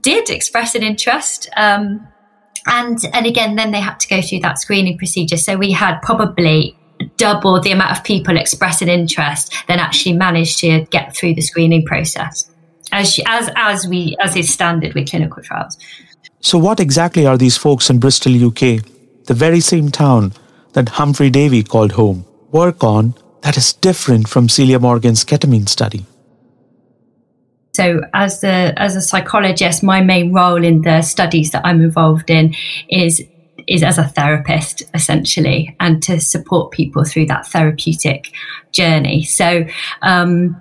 did 0.01 0.29
express 0.29 0.75
an 0.75 0.83
interest. 0.83 1.49
Um, 1.55 2.07
and, 2.65 2.99
and 3.13 3.25
again, 3.25 3.55
then 3.55 3.71
they 3.71 3.79
had 3.79 3.99
to 4.01 4.07
go 4.07 4.21
through 4.21 4.39
that 4.39 4.59
screening 4.59 4.97
procedure. 4.97 5.37
So 5.37 5.57
we 5.57 5.71
had 5.71 6.01
probably 6.01 6.77
double 7.17 7.59
the 7.61 7.71
amount 7.71 7.97
of 7.97 8.03
people 8.03 8.37
express 8.37 8.81
an 8.81 8.89
interest 8.89 9.53
than 9.67 9.79
actually 9.79 10.13
managed 10.13 10.59
to 10.59 10.85
get 10.85 11.15
through 11.15 11.33
the 11.33 11.41
screening 11.41 11.85
process 11.85 12.49
as 12.91 13.19
as 13.25 13.49
as 13.55 13.87
we 13.87 14.15
as 14.19 14.35
is 14.35 14.51
standard 14.51 14.93
with 14.93 15.09
clinical 15.09 15.43
trials 15.43 15.77
so 16.39 16.57
what 16.57 16.79
exactly 16.79 17.25
are 17.25 17.37
these 17.37 17.57
folks 17.57 17.89
in 17.89 17.99
bristol 17.99 18.45
uk 18.47 18.59
the 18.59 19.33
very 19.33 19.59
same 19.59 19.89
town 19.89 20.31
that 20.73 20.89
humphry 20.89 21.29
davy 21.29 21.63
called 21.63 21.91
home 21.93 22.25
work 22.51 22.83
on 22.83 23.13
that 23.41 23.57
is 23.57 23.73
different 23.73 24.27
from 24.27 24.47
celia 24.47 24.79
morgan's 24.79 25.25
ketamine 25.25 25.67
study 25.67 26.05
so 27.77 28.01
as 28.13 28.43
as 28.43 28.95
a 28.95 29.01
psychologist 29.01 29.83
my 29.83 30.01
main 30.01 30.33
role 30.33 30.63
in 30.63 30.81
the 30.81 31.01
studies 31.01 31.51
that 31.51 31.65
i'm 31.65 31.81
involved 31.81 32.29
in 32.29 32.53
is 32.89 33.23
is 33.67 33.83
as 33.83 33.97
a 33.97 34.03
therapist 34.03 34.83
essentially 34.93 35.75
and 35.79 36.01
to 36.01 36.19
support 36.19 36.71
people 36.71 37.03
through 37.03 37.25
that 37.25 37.45
therapeutic 37.47 38.31
journey. 38.71 39.23
So, 39.23 39.65
um, 40.01 40.59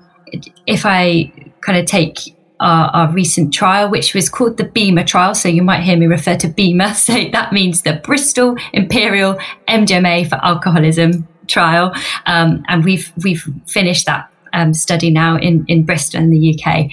if 0.67 0.85
I 0.85 1.33
kind 1.61 1.79
of 1.79 1.87
take 1.87 2.19
our, 2.59 2.89
our, 2.89 3.13
recent 3.13 3.53
trial, 3.53 3.91
which 3.91 4.15
was 4.15 4.31
called 4.31 4.57
the 4.57 4.65
BIMA 4.65 5.07
trial. 5.07 5.35
So 5.35 5.47
you 5.47 5.63
might 5.63 5.83
hear 5.83 5.97
me 5.97 6.07
refer 6.07 6.37
to 6.37 6.49
BIMA. 6.49 6.95
So 6.97 7.13
that 7.33 7.53
means 7.53 7.83
the 7.83 8.01
Bristol 8.03 8.57
Imperial 8.73 9.39
MDMA 9.69 10.27
for 10.27 10.37
Alcoholism 10.37 11.29
trial. 11.49 11.93
Um, 12.25 12.65
and 12.69 12.83
we've, 12.83 13.13
we've 13.23 13.47
finished 13.67 14.07
that 14.07 14.33
um, 14.57 14.75
study 14.75 15.11
now 15.11 15.37
in, 15.37 15.65
in 15.69 15.85
Bristol 15.85 16.21
in 16.21 16.31
the 16.31 16.59
UK. 16.59 16.91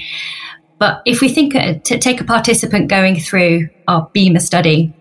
But 0.78 1.02
if 1.06 1.22
we 1.22 1.30
think 1.30 1.56
uh, 1.56 1.76
to 1.86 1.98
take 1.98 2.22
a 2.22 2.26
participant 2.26 2.90
going 2.90 3.20
through 3.20 3.70
our 3.88 4.10
BIMA 4.14 4.42
study, 4.42 4.94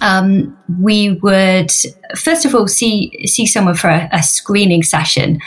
um, 0.00 0.56
we 0.80 1.18
would 1.22 1.70
first 2.16 2.44
of 2.44 2.54
all 2.54 2.66
see 2.66 3.26
see 3.26 3.46
someone 3.46 3.74
for 3.74 3.88
a, 3.88 4.08
a 4.12 4.22
screening 4.22 4.82
session. 4.82 5.40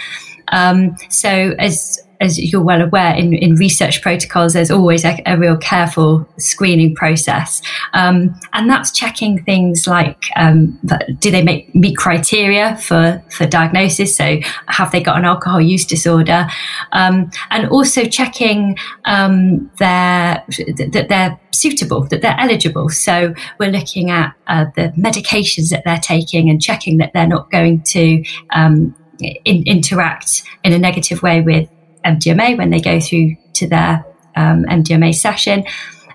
Um, 0.50 0.96
so 1.10 1.56
as 1.58 2.00
as 2.24 2.40
you're 2.40 2.64
well 2.64 2.82
aware, 2.82 3.14
in, 3.16 3.34
in 3.34 3.56
research 3.56 4.02
protocols, 4.02 4.54
there's 4.54 4.72
always 4.72 5.04
a, 5.04 5.22
a 5.26 5.38
real 5.38 5.58
careful 5.58 6.28
screening 6.38 6.96
process. 6.96 7.62
Um, 7.94 8.34
and 8.54 8.70
that's 8.70 8.92
checking 8.92 9.44
things 9.44 9.86
like 9.88 10.24
um, 10.38 10.80
do 11.20 11.30
they 11.30 11.44
make, 11.44 11.74
meet 11.76 11.98
criteria 11.98 12.78
for, 12.78 13.22
for 13.30 13.46
diagnosis? 13.46 14.16
So, 14.16 14.40
have 14.68 14.92
they 14.92 15.02
got 15.02 15.18
an 15.18 15.26
alcohol 15.26 15.62
use 15.62 15.86
disorder? 15.86 16.48
Um, 16.94 17.30
and 17.50 17.68
also 17.70 18.06
checking 18.06 18.78
um, 19.06 19.70
their, 19.80 20.44
that 20.48 21.08
they're 21.10 21.40
suitable, 21.52 22.06
that 22.06 22.22
they're 22.22 22.40
eligible. 22.40 22.90
So, 22.90 23.34
we're 23.60 23.72
looking 23.72 24.10
at 24.10 24.34
uh, 24.48 24.66
the 24.76 24.94
medications 24.98 25.70
that 25.72 25.84
they're 25.84 26.00
taking 26.00 26.50
and 26.50 26.62
checking 26.62 26.98
that 26.98 27.12
they're 27.14 27.28
not 27.28 27.52
going 27.52 27.84
to 27.84 28.24
um, 28.52 28.96
in, 29.20 29.64
interact 29.66 30.44
in 30.64 30.74
a 30.74 30.80
negative 30.80 31.22
way 31.22 31.42
with 31.42 31.70
MDMA 32.06 32.58
when 32.58 32.70
they 32.70 32.80
go 32.80 33.00
through 33.00 33.36
to 33.54 33.68
their 33.68 34.06
um, 34.36 34.66
MDMA 34.66 35.14
session. 35.14 35.64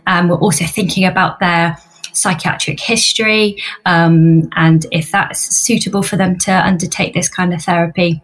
Um, 0.06 0.28
we're 0.28 0.38
also 0.38 0.64
thinking 0.64 1.04
about 1.04 1.38
their 1.40 1.76
psychiatric 2.12 2.80
history 2.80 3.62
um, 3.86 4.48
and 4.56 4.86
if 4.90 5.10
that's 5.12 5.56
suitable 5.56 6.02
for 6.02 6.16
them 6.16 6.36
to 6.38 6.52
undertake 6.52 7.14
this 7.14 7.28
kind 7.28 7.54
of 7.54 7.62
therapy. 7.62 8.22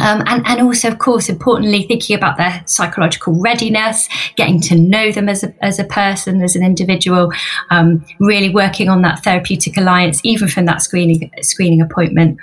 Um, 0.00 0.24
and, 0.26 0.44
and 0.46 0.60
also, 0.60 0.88
of 0.88 0.98
course, 0.98 1.28
importantly, 1.28 1.84
thinking 1.84 2.16
about 2.16 2.36
their 2.36 2.62
psychological 2.66 3.40
readiness, 3.40 4.08
getting 4.36 4.60
to 4.62 4.74
know 4.74 5.12
them 5.12 5.28
as 5.28 5.44
a, 5.44 5.54
as 5.64 5.78
a 5.78 5.84
person, 5.84 6.42
as 6.42 6.56
an 6.56 6.64
individual, 6.64 7.30
um, 7.70 8.04
really 8.18 8.48
working 8.48 8.88
on 8.88 9.02
that 9.02 9.22
therapeutic 9.22 9.76
alliance, 9.76 10.20
even 10.24 10.48
from 10.48 10.64
that 10.64 10.82
screening 10.82 11.30
screening 11.42 11.80
appointment. 11.80 12.38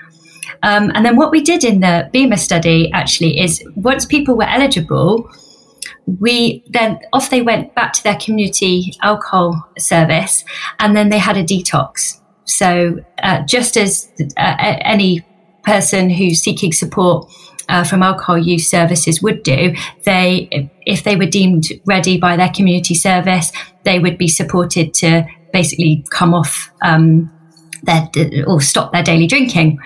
Um, 0.64 0.92
and 0.94 1.06
then 1.06 1.16
what 1.16 1.32
we 1.32 1.42
did 1.42 1.64
in 1.64 1.80
the 1.80 2.10
BIMA 2.14 2.38
study 2.38 2.92
actually 2.94 3.40
is 3.40 3.64
once 3.76 4.06
people 4.06 4.36
were 4.36 4.48
eligible, 4.48 5.30
we 6.20 6.64
then 6.70 7.00
off 7.14 7.30
they 7.30 7.42
went 7.42 7.74
back 7.76 7.94
to 7.94 8.04
their 8.04 8.18
community 8.18 8.94
alcohol 9.02 9.68
service, 9.78 10.44
and 10.80 10.96
then 10.96 11.10
they 11.10 11.18
had 11.18 11.38
a 11.38 11.44
detox. 11.44 12.20
So 12.46 13.00
uh, 13.24 13.44
just 13.46 13.78
as 13.78 14.12
uh, 14.38 14.56
any 14.58 15.26
person 15.64 16.10
who's 16.10 16.42
seeking 16.42 16.74
support 16.74 17.32
uh, 17.70 17.84
from 17.84 18.04
alcohol 18.04 18.38
use 18.38 18.70
services 18.70 19.22
would 19.22 19.44
do, 19.44 19.76
they 20.06 20.70
if 20.82 21.04
they 21.04 21.16
were 21.16 21.26
deemed 21.26 21.68
ready 21.86 22.18
by 22.18 22.36
their 22.36 22.50
community 22.50 22.96
service, 22.96 23.52
they 23.84 24.00
would 24.00 24.18
be 24.18 24.28
supported 24.28 24.94
to 24.96 25.26
basically 25.54 26.06
come 26.10 26.34
off 26.34 26.72
um, 26.82 27.32
their 27.84 28.10
or 28.48 28.62
stop 28.62 28.92
their 28.92 29.04
daily 29.04 29.28
drinking. 29.28 29.80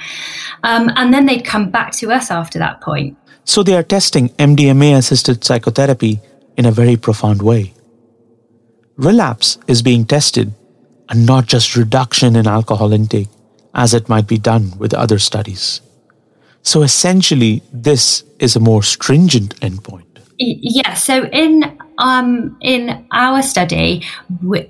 Um, 0.64 0.92
and 0.96 1.14
then 1.14 1.26
they'd 1.26 1.46
come 1.46 1.70
back 1.70 1.92
to 1.94 2.12
us 2.12 2.32
after 2.32 2.60
that 2.60 2.82
point. 2.82 3.18
So 3.44 3.64
they 3.64 3.76
are 3.76 3.84
testing 3.84 4.30
MDMA 4.30 4.98
assisted 4.98 5.44
psychotherapy 5.44 6.20
in 6.58 6.66
a 6.66 6.72
very 6.72 6.98
profound 6.98 7.42
way. 7.42 7.74
Relapse 8.98 9.58
is 9.68 9.82
being 9.82 10.06
tested 10.06 10.54
and 11.10 11.26
not 11.26 11.46
just 11.46 11.76
reduction 11.76 12.36
in 12.36 12.48
alcohol 12.48 12.94
intake, 12.94 13.28
as 13.74 13.94
it 13.94 14.10
might 14.10 14.28
be 14.28 14.38
done 14.38 14.72
with 14.80 14.94
other 14.94 15.20
studies. 15.20 15.82
So 16.64 16.82
essentially, 16.82 17.62
this 17.72 18.24
is 18.40 18.56
a 18.56 18.60
more 18.60 18.82
stringent 18.82 19.56
endpoint. 19.60 20.05
Yeah. 20.38 20.94
So 20.96 21.26
in 21.26 21.78
um, 21.98 22.58
in 22.62 23.08
our 23.12 23.42
study, 23.42 24.04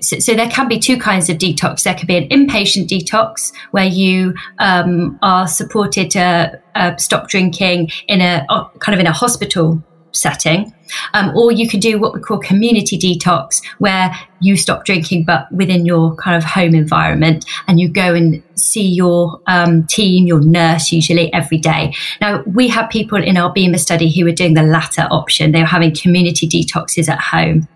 so, 0.00 0.34
there 0.34 0.48
can 0.48 0.68
be 0.68 0.78
two 0.78 0.96
kinds 0.96 1.28
of 1.28 1.38
detox. 1.38 1.82
There 1.82 1.94
can 1.94 2.06
be 2.06 2.16
an 2.16 2.28
inpatient 2.28 2.86
detox 2.86 3.52
where 3.72 3.86
you 3.86 4.34
um, 4.60 5.18
are 5.22 5.48
supported 5.48 6.10
to 6.12 6.60
uh, 6.76 6.96
stop 6.96 7.28
drinking 7.28 7.90
in 8.06 8.20
a 8.20 8.46
kind 8.78 8.94
of 8.94 9.00
in 9.00 9.06
a 9.06 9.12
hospital 9.12 9.82
setting. 10.16 10.72
Um, 11.14 11.36
or 11.36 11.50
you 11.50 11.68
could 11.68 11.80
do 11.80 11.98
what 11.98 12.14
we 12.14 12.20
call 12.20 12.38
community 12.38 12.96
detox, 12.96 13.60
where 13.78 14.16
you 14.40 14.56
stop 14.56 14.84
drinking, 14.84 15.24
but 15.24 15.50
within 15.50 15.84
your 15.84 16.14
kind 16.16 16.36
of 16.36 16.44
home 16.44 16.74
environment, 16.74 17.44
and 17.66 17.80
you 17.80 17.88
go 17.88 18.14
and 18.14 18.42
see 18.54 18.86
your 18.86 19.40
um, 19.46 19.84
team, 19.86 20.26
your 20.26 20.40
nurse, 20.40 20.92
usually 20.92 21.32
every 21.32 21.58
day. 21.58 21.94
Now, 22.20 22.42
we 22.44 22.68
have 22.68 22.88
people 22.88 23.20
in 23.22 23.36
our 23.36 23.52
BIMA 23.52 23.78
study 23.78 24.10
who 24.10 24.24
were 24.24 24.32
doing 24.32 24.54
the 24.54 24.62
latter 24.62 25.08
option. 25.10 25.52
They 25.52 25.60
were 25.60 25.66
having 25.66 25.94
community 25.94 26.48
detoxes 26.48 27.08
at 27.08 27.20
home. 27.20 27.68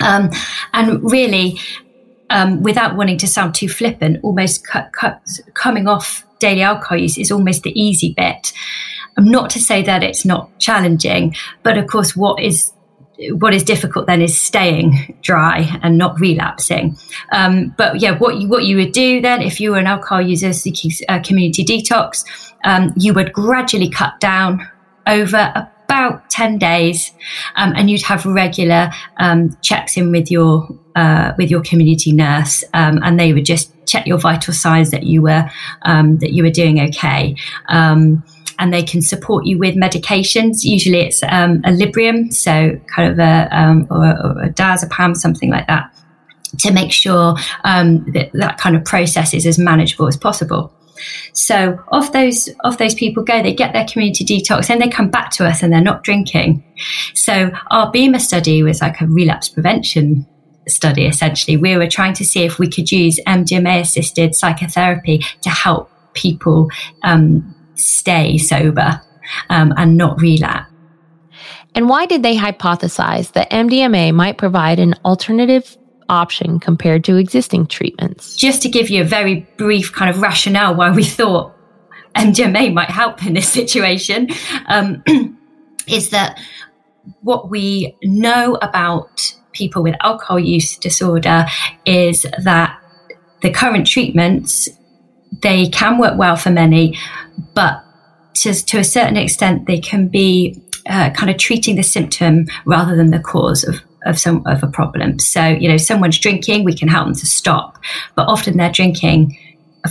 Um, 0.00 0.30
and 0.72 1.02
really, 1.10 1.58
um, 2.30 2.62
without 2.62 2.96
wanting 2.96 3.18
to 3.18 3.26
sound 3.26 3.54
too 3.54 3.68
flippant, 3.68 4.20
almost 4.22 4.66
cut, 4.66 4.92
cut, 4.92 5.20
coming 5.54 5.88
off 5.88 6.24
daily 6.38 6.62
alcohol 6.62 6.98
use 6.98 7.18
is 7.18 7.32
almost 7.32 7.62
the 7.62 7.80
easy 7.80 8.12
bit. 8.16 8.52
Not 9.18 9.50
to 9.50 9.60
say 9.60 9.82
that 9.82 10.02
it's 10.02 10.24
not 10.24 10.58
challenging, 10.58 11.34
but 11.62 11.78
of 11.78 11.86
course, 11.86 12.14
what 12.14 12.42
is 12.42 12.72
what 13.30 13.54
is 13.54 13.64
difficult 13.64 14.06
then 14.06 14.20
is 14.20 14.38
staying 14.38 15.16
dry 15.22 15.78
and 15.82 15.96
not 15.96 16.20
relapsing. 16.20 16.96
Um, 17.32 17.74
but 17.78 18.00
yeah, 18.00 18.18
what 18.18 18.36
you, 18.36 18.48
what 18.48 18.64
you 18.64 18.76
would 18.76 18.92
do 18.92 19.20
then, 19.20 19.40
if 19.40 19.58
you 19.58 19.70
were 19.70 19.78
an 19.78 19.86
alcohol 19.86 20.20
user 20.20 20.52
seeking 20.52 20.90
a 21.08 21.20
community 21.20 21.64
detox, 21.64 22.24
um, 22.64 22.92
you 22.96 23.14
would 23.14 23.32
gradually 23.32 23.88
cut 23.88 24.20
down 24.20 24.68
over 25.06 25.70
about 25.84 26.28
10 26.30 26.58
days 26.58 27.12
um, 27.54 27.72
and 27.76 27.88
you'd 27.88 28.02
have 28.02 28.26
regular 28.26 28.90
um, 29.18 29.56
checks 29.62 29.96
in 29.96 30.10
with 30.10 30.30
your 30.30 30.68
uh, 30.96 31.32
with 31.38 31.50
your 31.50 31.62
community 31.62 32.10
nurse 32.12 32.64
um, 32.74 32.98
and 33.04 33.20
they 33.20 33.32
would 33.32 33.44
just 33.44 33.70
check 33.86 34.06
your 34.06 34.18
vital 34.18 34.52
signs 34.52 34.90
that 34.90 35.04
you 35.04 35.22
were 35.22 35.48
um, 35.82 36.18
that 36.18 36.32
you 36.32 36.42
were 36.42 36.50
doing 36.50 36.80
okay 36.80 37.36
um, 37.68 38.24
and 38.58 38.72
they 38.72 38.82
can 38.82 39.02
support 39.02 39.46
you 39.46 39.58
with 39.58 39.74
medications. 39.74 40.64
Usually 40.64 41.00
it's 41.00 41.22
um, 41.24 41.62
a 41.64 41.70
Librium, 41.70 42.32
so 42.32 42.78
kind 42.94 43.12
of 43.12 43.18
a, 43.18 43.48
um, 43.56 43.86
or, 43.90 44.06
or 44.06 44.42
a 44.44 44.50
diazepam, 44.50 45.16
something 45.16 45.50
like 45.50 45.66
that, 45.66 45.92
to 46.60 46.72
make 46.72 46.92
sure 46.92 47.34
um, 47.64 48.04
that 48.12 48.30
that 48.32 48.58
kind 48.58 48.76
of 48.76 48.84
process 48.84 49.34
is 49.34 49.46
as 49.46 49.58
manageable 49.58 50.06
as 50.06 50.16
possible. 50.16 50.72
So 51.32 51.78
of 51.92 52.12
those 52.12 52.48
of 52.64 52.78
those 52.78 52.94
people 52.94 53.22
go, 53.22 53.42
they 53.42 53.52
get 53.52 53.72
their 53.72 53.86
community 53.86 54.24
detox, 54.24 54.70
and 54.70 54.80
they 54.80 54.88
come 54.88 55.10
back 55.10 55.30
to 55.32 55.46
us, 55.46 55.62
and 55.62 55.72
they're 55.72 55.80
not 55.80 56.02
drinking. 56.02 56.64
So 57.14 57.50
our 57.70 57.92
BIMA 57.92 58.20
study 58.20 58.62
was 58.62 58.80
like 58.80 59.00
a 59.00 59.06
relapse 59.06 59.48
prevention 59.48 60.26
study. 60.68 61.06
Essentially, 61.06 61.56
we 61.56 61.76
were 61.76 61.86
trying 61.86 62.14
to 62.14 62.24
see 62.24 62.44
if 62.44 62.58
we 62.58 62.68
could 62.68 62.90
use 62.90 63.20
MDMA 63.26 63.80
assisted 63.80 64.34
psychotherapy 64.34 65.24
to 65.42 65.50
help 65.50 65.90
people 66.14 66.70
um, 67.02 67.54
stay 67.76 68.38
sober 68.38 69.00
um, 69.48 69.72
and 69.76 69.96
not 69.96 70.20
relapse. 70.20 70.70
And 71.74 71.90
why 71.90 72.06
did 72.06 72.22
they 72.22 72.36
hypothesize 72.36 73.32
that 73.32 73.50
MDMA 73.50 74.14
might 74.14 74.38
provide 74.38 74.78
an 74.78 74.94
alternative 75.04 75.76
option 76.08 76.58
compared 76.58 77.04
to 77.04 77.16
existing 77.16 77.66
treatments? 77.66 78.34
Just 78.36 78.62
to 78.62 78.68
give 78.70 78.88
you 78.88 79.02
a 79.02 79.04
very 79.04 79.46
brief 79.58 79.92
kind 79.92 80.08
of 80.08 80.22
rationale 80.22 80.74
why 80.74 80.90
we 80.90 81.04
thought 81.04 81.54
MDMA 82.14 82.72
might 82.72 82.88
help 82.88 83.24
in 83.26 83.34
this 83.34 83.48
situation 83.48 84.28
um, 84.68 85.02
is 85.86 86.10
that 86.10 86.40
what 87.20 87.50
we 87.50 87.94
know 88.02 88.56
about 88.62 89.34
people 89.52 89.82
with 89.82 89.94
alcohol 90.00 90.38
use 90.38 90.76
disorder 90.78 91.46
is 91.84 92.26
that 92.42 92.78
the 93.42 93.50
current 93.50 93.86
treatments 93.86 94.68
they 95.42 95.68
can 95.68 95.98
work 95.98 96.18
well 96.18 96.36
for 96.36 96.50
many, 96.50 96.98
but 97.54 97.82
to, 98.34 98.52
to 98.52 98.78
a 98.78 98.84
certain 98.84 99.16
extent 99.16 99.66
they 99.66 99.80
can 99.80 100.08
be 100.08 100.60
uh, 100.88 101.10
kind 101.10 101.30
of 101.30 101.36
treating 101.36 101.76
the 101.76 101.82
symptom 101.82 102.46
rather 102.64 102.96
than 102.96 103.10
the 103.10 103.20
cause 103.20 103.64
of 103.64 103.80
of 104.06 104.18
some 104.18 104.46
of 104.46 104.62
a 104.62 104.68
problem. 104.68 105.18
So, 105.18 105.44
you 105.44 105.68
know, 105.68 105.76
someone's 105.76 106.18
drinking, 106.18 106.64
we 106.64 106.74
can 106.74 106.86
help 106.88 107.06
them 107.06 107.14
to 107.16 107.26
stop, 107.26 107.76
but 108.14 108.28
often 108.28 108.56
they're 108.56 108.70
drinking 108.70 109.36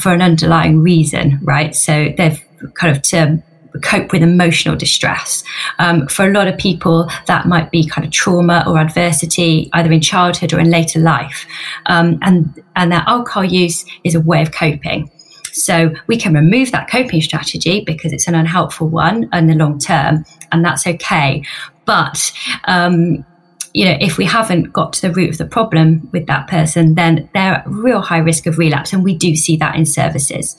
for 0.02 0.14
an 0.14 0.22
underlying 0.22 0.82
reason, 0.82 1.38
right? 1.42 1.76
So 1.76 2.14
they've 2.18 2.42
kind 2.76 2.96
of 2.96 3.04
to 3.04 3.44
cope 3.84 4.14
with 4.14 4.24
emotional 4.24 4.76
distress. 4.76 5.44
Um, 5.80 6.08
for 6.08 6.26
a 6.26 6.32
lot 6.32 6.48
of 6.48 6.58
people, 6.58 7.10
that 7.28 7.46
might 7.46 7.72
be 7.72 7.86
kind 7.86 8.06
of 8.06 8.12
trauma 8.12 8.64
or 8.66 8.78
adversity, 8.78 9.70
either 9.74 9.92
in 9.92 10.00
childhood 10.00 10.54
or 10.54 10.60
in 10.60 10.70
later 10.70 11.00
life. 11.00 11.46
Um, 11.88 12.18
and, 12.22 12.64
and 12.78 12.92
that 12.94 13.06
alcohol 13.08 13.44
use 13.44 13.86
is 14.06 14.16
a 14.16 14.22
way 14.22 14.42
of 14.42 14.54
coping. 14.54 15.12
So 15.56 15.94
we 16.08 16.18
can 16.18 16.34
remove 16.34 16.72
that 16.72 16.90
coping 16.90 17.22
strategy 17.22 17.84
because 17.86 18.12
it's 18.12 18.28
an 18.28 18.36
unhelpful 18.36 18.90
one 18.90 19.30
in 19.34 19.48
the 19.48 19.56
long 19.56 19.80
term, 19.80 20.26
and 20.52 20.64
that's 20.64 20.86
okay. 20.86 21.44
But 21.86 22.32
um, 22.66 23.26
you 23.74 23.86
know, 23.86 23.98
if 24.00 24.18
we 24.18 24.26
haven't 24.26 24.72
got 24.72 24.94
to 24.94 25.02
the 25.02 25.12
root 25.14 25.32
of 25.32 25.38
the 25.38 25.46
problem 25.46 26.10
with 26.14 26.28
that 26.28 26.48
person, 26.48 26.96
then 26.96 27.30
they're 27.34 27.56
at 27.56 27.68
real 27.68 28.02
high 28.02 28.20
risk 28.20 28.48
of 28.48 28.58
relapse. 28.58 28.94
And 28.94 29.04
we 29.04 29.14
do 29.14 29.36
see 29.36 29.58
that 29.58 29.76
in 29.76 29.86
services. 29.86 30.56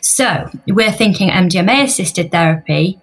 So 0.00 0.48
we're 0.68 0.90
thinking 0.90 1.28
MDMA 1.28 1.84
assisted 1.84 2.30
therapy 2.30 2.98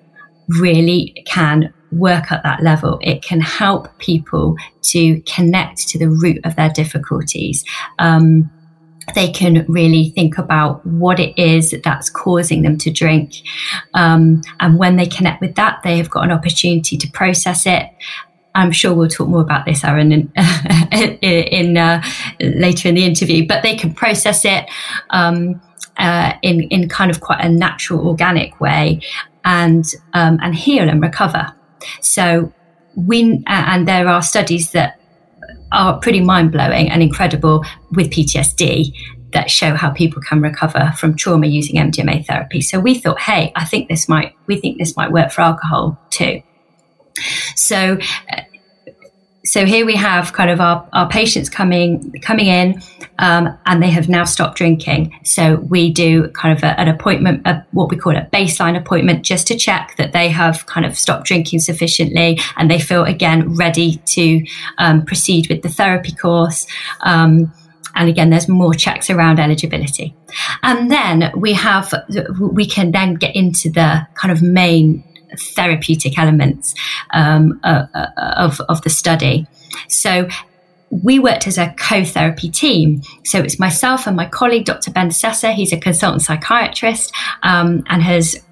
really 0.47 1.23
can 1.27 1.71
work 1.91 2.31
at 2.31 2.41
that 2.41 2.63
level. 2.63 2.97
It 3.01 3.21
can 3.21 3.39
help 3.39 3.95
people 3.99 4.55
to 4.83 5.21
connect 5.21 5.87
to 5.89 5.99
the 5.99 6.09
root 6.09 6.39
of 6.43 6.55
their 6.55 6.69
difficulties. 6.69 7.63
Um, 7.99 8.49
they 9.13 9.31
can 9.31 9.65
really 9.67 10.09
think 10.09 10.37
about 10.37 10.85
what 10.85 11.19
it 11.19 11.37
is 11.37 11.75
that's 11.83 12.09
causing 12.09 12.61
them 12.61 12.77
to 12.79 12.91
drink. 12.91 13.35
Um, 13.93 14.41
and 14.59 14.77
when 14.77 14.95
they 14.95 15.05
connect 15.05 15.41
with 15.41 15.55
that, 15.55 15.81
they 15.83 15.97
have 15.97 16.09
got 16.09 16.23
an 16.23 16.31
opportunity 16.31 16.97
to 16.97 17.11
process 17.11 17.65
it 17.65 17.89
I'm 18.55 18.71
sure 18.71 18.93
we'll 18.93 19.09
talk 19.09 19.27
more 19.29 19.41
about 19.41 19.65
this, 19.65 19.83
Arun, 19.83 20.11
in, 20.11 20.31
in 21.21 21.77
uh, 21.77 22.03
later 22.39 22.89
in 22.89 22.95
the 22.95 23.05
interview. 23.05 23.47
But 23.47 23.63
they 23.63 23.75
can 23.75 23.93
process 23.93 24.43
it 24.45 24.69
um, 25.11 25.61
uh, 25.97 26.33
in 26.41 26.61
in 26.63 26.89
kind 26.89 27.11
of 27.11 27.21
quite 27.21 27.43
a 27.43 27.49
natural, 27.49 28.07
organic 28.07 28.59
way, 28.59 29.01
and 29.45 29.85
um, 30.13 30.39
and 30.41 30.55
heal 30.55 30.89
and 30.89 31.01
recover. 31.01 31.53
So 32.01 32.53
we 32.95 33.43
and 33.47 33.87
there 33.87 34.07
are 34.07 34.21
studies 34.21 34.71
that 34.71 34.99
are 35.71 35.99
pretty 35.99 36.21
mind 36.21 36.51
blowing 36.51 36.89
and 36.89 37.01
incredible 37.01 37.63
with 37.91 38.09
PTSD 38.09 38.93
that 39.33 39.49
show 39.49 39.75
how 39.75 39.89
people 39.91 40.21
can 40.21 40.41
recover 40.41 40.93
from 40.97 41.15
trauma 41.15 41.47
using 41.47 41.75
MDMA 41.75 42.25
therapy. 42.25 42.61
So 42.61 42.79
we 42.79 42.99
thought, 42.99 43.19
hey, 43.19 43.51
I 43.55 43.65
think 43.65 43.87
this 43.89 44.09
might 44.09 44.35
we 44.47 44.59
think 44.59 44.77
this 44.77 44.95
might 44.97 45.11
work 45.11 45.31
for 45.31 45.41
alcohol 45.41 45.97
too. 46.09 46.41
So, 47.55 47.97
uh, 48.31 48.41
so 49.43 49.65
here 49.65 49.85
we 49.85 49.95
have 49.95 50.33
kind 50.33 50.49
of 50.51 50.61
our, 50.61 50.87
our 50.93 51.09
patients 51.09 51.49
coming 51.49 52.13
coming 52.21 52.45
in, 52.45 52.81
um, 53.17 53.57
and 53.65 53.81
they 53.81 53.89
have 53.89 54.07
now 54.07 54.23
stopped 54.23 54.57
drinking. 54.57 55.17
So 55.23 55.55
we 55.55 55.91
do 55.91 56.29
kind 56.29 56.55
of 56.55 56.63
a, 56.63 56.79
an 56.79 56.87
appointment, 56.87 57.45
a, 57.45 57.65
what 57.71 57.89
we 57.89 57.97
call 57.97 58.15
a 58.15 58.25
baseline 58.31 58.77
appointment, 58.77 59.23
just 59.23 59.47
to 59.47 59.57
check 59.57 59.95
that 59.97 60.13
they 60.13 60.29
have 60.29 60.65
kind 60.67 60.85
of 60.85 60.97
stopped 60.97 61.25
drinking 61.25 61.59
sufficiently 61.59 62.39
and 62.57 62.69
they 62.69 62.79
feel 62.79 63.03
again 63.03 63.55
ready 63.55 63.97
to 64.05 64.45
um, 64.77 65.05
proceed 65.05 65.49
with 65.49 65.63
the 65.63 65.69
therapy 65.69 66.13
course. 66.13 66.67
Um, 67.01 67.51
and 67.95 68.07
again, 68.09 68.29
there's 68.29 68.47
more 68.47 68.73
checks 68.73 69.09
around 69.09 69.39
eligibility. 69.39 70.15
And 70.63 70.89
then 70.89 71.31
we 71.35 71.53
have, 71.53 71.93
we 72.39 72.65
can 72.65 72.91
then 72.91 73.15
get 73.15 73.35
into 73.35 73.69
the 73.69 74.07
kind 74.15 74.31
of 74.31 74.41
main 74.41 75.03
therapeutic 75.55 76.17
elements 76.17 76.73
um, 77.11 77.59
uh, 77.63 77.85
uh, 77.93 78.07
of, 78.37 78.61
of 78.61 78.81
the 78.81 78.89
study. 78.89 79.47
So 79.87 80.27
we 80.89 81.19
worked 81.19 81.47
as 81.47 81.57
a 81.57 81.73
co-therapy 81.77 82.49
team. 82.49 83.01
So 83.23 83.39
it's 83.39 83.59
myself 83.59 84.07
and 84.07 84.15
my 84.15 84.27
colleague, 84.27 84.65
Dr. 84.65 84.91
Ben 84.91 85.09
Sessa. 85.09 85.53
He's 85.53 85.71
a 85.71 85.79
consultant 85.79 86.21
psychiatrist 86.21 87.13
um, 87.43 87.83
and 87.87 88.03
has 88.03 88.43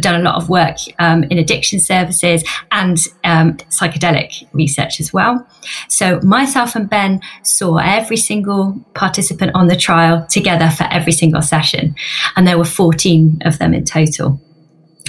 done 0.00 0.20
a 0.20 0.22
lot 0.22 0.36
of 0.36 0.48
work 0.48 0.76
um, 0.98 1.24
in 1.24 1.38
addiction 1.38 1.80
services 1.80 2.44
and 2.70 2.98
um, 3.24 3.54
psychedelic 3.70 4.46
research 4.52 5.00
as 5.00 5.12
well. 5.12 5.46
So 5.88 6.20
myself 6.20 6.76
and 6.76 6.88
Ben 6.88 7.20
saw 7.42 7.78
every 7.78 8.16
single 8.16 8.78
participant 8.94 9.52
on 9.54 9.66
the 9.66 9.76
trial 9.76 10.26
together 10.28 10.70
for 10.70 10.84
every 10.84 11.12
single 11.12 11.42
session, 11.42 11.96
and 12.36 12.46
there 12.46 12.58
were 12.58 12.64
14 12.64 13.42
of 13.44 13.58
them 13.58 13.74
in 13.74 13.84
total. 13.84 14.40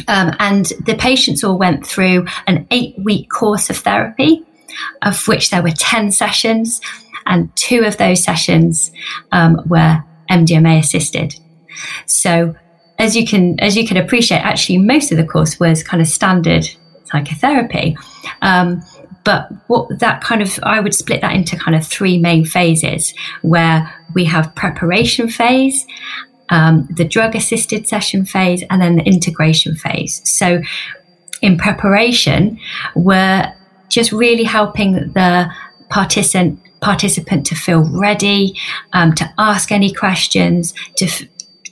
Um, 0.08 0.36
and 0.40 0.66
the 0.86 0.96
patients 0.96 1.44
all 1.44 1.58
went 1.58 1.86
through 1.86 2.26
an 2.48 2.68
eight 2.72 2.96
week 3.00 3.30
course 3.30 3.70
of 3.70 3.78
therapy, 3.78 4.46
of 5.02 5.28
which 5.28 5.50
there 5.50 5.64
were 5.64 5.72
10 5.72 6.12
sessions, 6.12 6.82
and 7.26 7.54
two 7.56 7.84
of 7.84 7.98
those 7.98 8.24
sessions 8.24 8.92
um, 9.32 9.62
were 9.68 10.04
MDMA 10.30 10.80
assisted. 10.80 11.36
So, 12.06 12.56
as 13.00 13.16
you 13.16 13.28
can 13.28 13.60
as 13.60 13.78
you 13.78 13.88
can 13.88 13.98
appreciate, 13.98 14.40
actually, 14.40 14.80
most 14.80 15.12
of 15.12 15.18
the 15.18 15.24
course 15.24 15.60
was 15.60 15.84
kind 15.84 16.02
of 16.02 16.08
standard 16.08 16.68
psychotherapy. 17.06 17.96
Um, 18.42 18.82
but 19.28 19.50
what 19.68 20.00
that 20.00 20.22
kind 20.22 20.42
of, 20.42 20.58
I 20.64 20.80
would 20.80 20.96
split 20.96 21.20
that 21.20 21.36
into 21.36 21.58
kind 21.58 21.76
of 21.76 21.86
three 21.86 22.18
main 22.18 22.46
phases 22.46 23.14
where 23.42 23.94
we 24.14 24.24
have 24.24 24.56
preparation 24.56 25.28
phase 25.28 25.86
um, 26.50 26.88
the 26.90 27.06
drug 27.06 27.36
assisted 27.36 27.88
session 27.88 28.26
phase, 28.26 28.64
and 28.70 28.82
then 28.82 28.96
the 28.98 29.04
integration 29.04 29.76
phase. 29.76 30.22
So, 30.30 30.62
in 31.42 31.58
preparation, 31.58 32.60
we're 32.96 33.54
just 33.90 34.12
really 34.12 34.44
helping 34.44 34.94
the 35.14 35.52
participant 35.90 36.60
participant 36.80 37.44
to 37.48 37.56
feel 37.56 37.90
ready, 38.00 38.56
um, 38.94 39.12
to 39.16 39.34
ask 39.38 39.72
any 39.72 39.92
questions, 39.92 40.74
to 40.98 41.08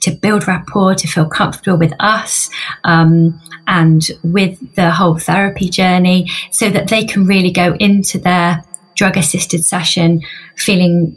to 0.02 0.10
build 0.12 0.46
rapport, 0.46 0.94
to 0.94 1.08
feel 1.08 1.26
comfortable 1.26 1.78
with 1.78 1.92
us 1.98 2.48
um, 2.84 3.40
and 3.66 4.10
with 4.22 4.74
the 4.76 4.90
whole 4.90 5.18
therapy 5.18 5.68
journey, 5.68 6.30
so 6.52 6.70
that 6.70 6.88
they 6.88 7.04
can 7.04 7.26
really 7.26 7.50
go 7.50 7.74
into 7.80 8.18
their 8.18 8.62
drug 8.94 9.16
assisted 9.16 9.64
session 9.64 10.20
feeling 10.56 11.16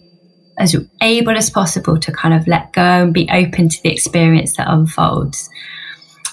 as 0.60 0.76
able 1.02 1.36
as 1.36 1.49
possible 1.49 1.98
to 1.98 2.11
kind 2.11 2.34
of 2.34 2.48
let 2.48 2.72
go 2.73 2.81
and 2.81 3.14
be 3.14 3.27
open 3.31 3.69
to 3.69 3.81
the 3.81 3.90
experience 3.90 4.57
that 4.57 4.68
unfolds. 4.69 5.49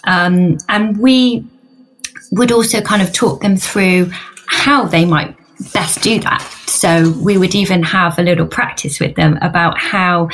Um, 0.05 0.59
and 0.69 0.98
we 0.98 1.47
would 2.32 2.53
also 2.53 2.81
kind 2.81 3.03
of 3.03 3.12
talk 3.12 3.40
them 3.40 3.57
through 3.57 4.11
how 4.47 4.85
they 4.85 5.05
might 5.05 5.36
best 5.73 6.03
do 6.03 6.20
that. 6.20 6.43
So 6.66 7.12
we 7.23 7.39
would 7.39 7.55
even 7.55 7.82
have 7.85 8.19
a 8.19 8.23
little 8.23 8.47
practice 8.47 9.01
with 9.01 9.15
them 9.15 9.39
about 9.40 9.78
how 9.78 10.28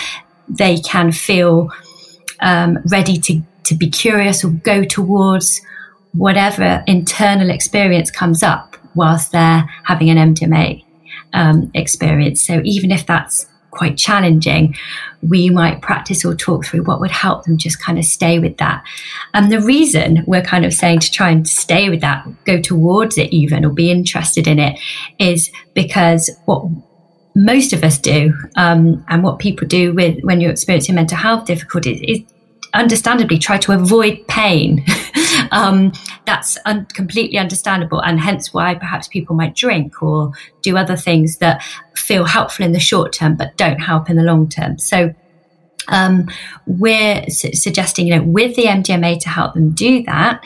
they 0.49 0.79
can 0.79 1.13
feel 1.13 1.71
um, 2.41 2.79
ready 2.91 3.19
to, 3.19 3.43
to 3.65 3.75
be 3.75 3.89
curious 3.89 4.43
or 4.45 4.51
go 4.51 4.85
towards 4.85 5.61
whatever 6.13 6.83
internal 6.87 7.51
experience 7.51 8.11
comes 8.11 8.43
up 8.43 8.77
whilst 8.95 9.33
they're 9.33 9.65
having 9.85 10.11
an 10.11 10.35
MDMA 10.35 10.85
um, 11.33 11.71
experience. 11.75 12.45
So 12.45 12.61
even 12.65 12.91
if 12.91 13.07
that's 13.07 13.47
quite 13.73 13.99
challenging, 13.99 14.77
we 15.23 15.51
might 15.51 15.83
practice 15.83 16.25
or 16.25 16.35
talk 16.35 16.65
through 16.65 16.85
what 16.85 17.01
would 17.01 17.11
help 17.11 17.45
them 17.45 17.57
just 17.57 17.81
kind 17.81 17.99
of 17.99 18.05
stay 18.05 18.39
with 18.39 18.59
that. 18.59 18.85
And 19.35 19.51
the 19.51 19.61
reason 19.61 20.23
we're 20.27 20.43
kind 20.43 20.65
of 20.65 20.73
saying 20.73 21.01
to 21.01 21.11
try 21.11 21.31
and 21.31 21.49
stay 21.49 21.89
with 21.89 22.01
that, 22.03 22.27
go 22.45 22.61
towards 22.61 23.19
it 23.19 23.33
even, 23.33 23.65
or 23.65 23.71
be 23.71 23.91
interested 23.91 24.47
in 24.47 24.59
it, 24.59 24.79
is 25.19 25.51
because 25.75 26.31
what 26.45 26.65
most 27.35 27.73
of 27.73 27.83
us 27.83 27.99
do, 27.99 28.35
um, 28.57 29.05
and 29.09 29.25
what 29.25 29.39
people 29.39 29.67
do 29.67 29.95
with 29.95 30.23
when 30.23 30.41
you're 30.41 30.53
experiencing 30.53 30.95
mental 30.95 31.17
health 31.17 31.47
difficulties, 31.47 32.01
is 32.07 32.21
understandably 32.75 33.39
try 33.39 33.59
to 33.59 33.73
avoid 33.73 34.27
pain. 34.29 34.85
um, 35.53 35.93
that's 36.27 36.59
un- 36.65 36.87
completely 36.87 37.39
understandable, 37.39 38.03
and 38.03 38.19
hence 38.19 38.53
why 38.53 38.75
perhaps 38.75 39.07
people 39.07 39.37
might 39.37 39.55
drink 39.55 40.03
or 40.03 40.33
do 40.63 40.77
other 40.77 40.97
things 40.97 41.39
that 41.39 41.63
feel 41.95 42.25
helpful 42.25 42.65
in 42.65 42.73
the 42.73 42.81
short 42.81 43.13
term 43.13 43.37
but 43.37 43.57
don't 43.57 43.79
help 43.79 44.11
in 44.11 44.17
the 44.17 44.23
long 44.23 44.49
term. 44.49 44.79
So 44.79 45.15
um, 45.89 46.29
we're 46.67 47.29
su- 47.29 47.53
suggesting, 47.53 48.07
you 48.09 48.17
know, 48.17 48.23
with 48.23 48.57
the 48.57 48.65
MDMA 48.65 49.21
to 49.21 49.29
help 49.29 49.55
them 49.55 49.71
do 49.71 50.03
that, 50.05 50.43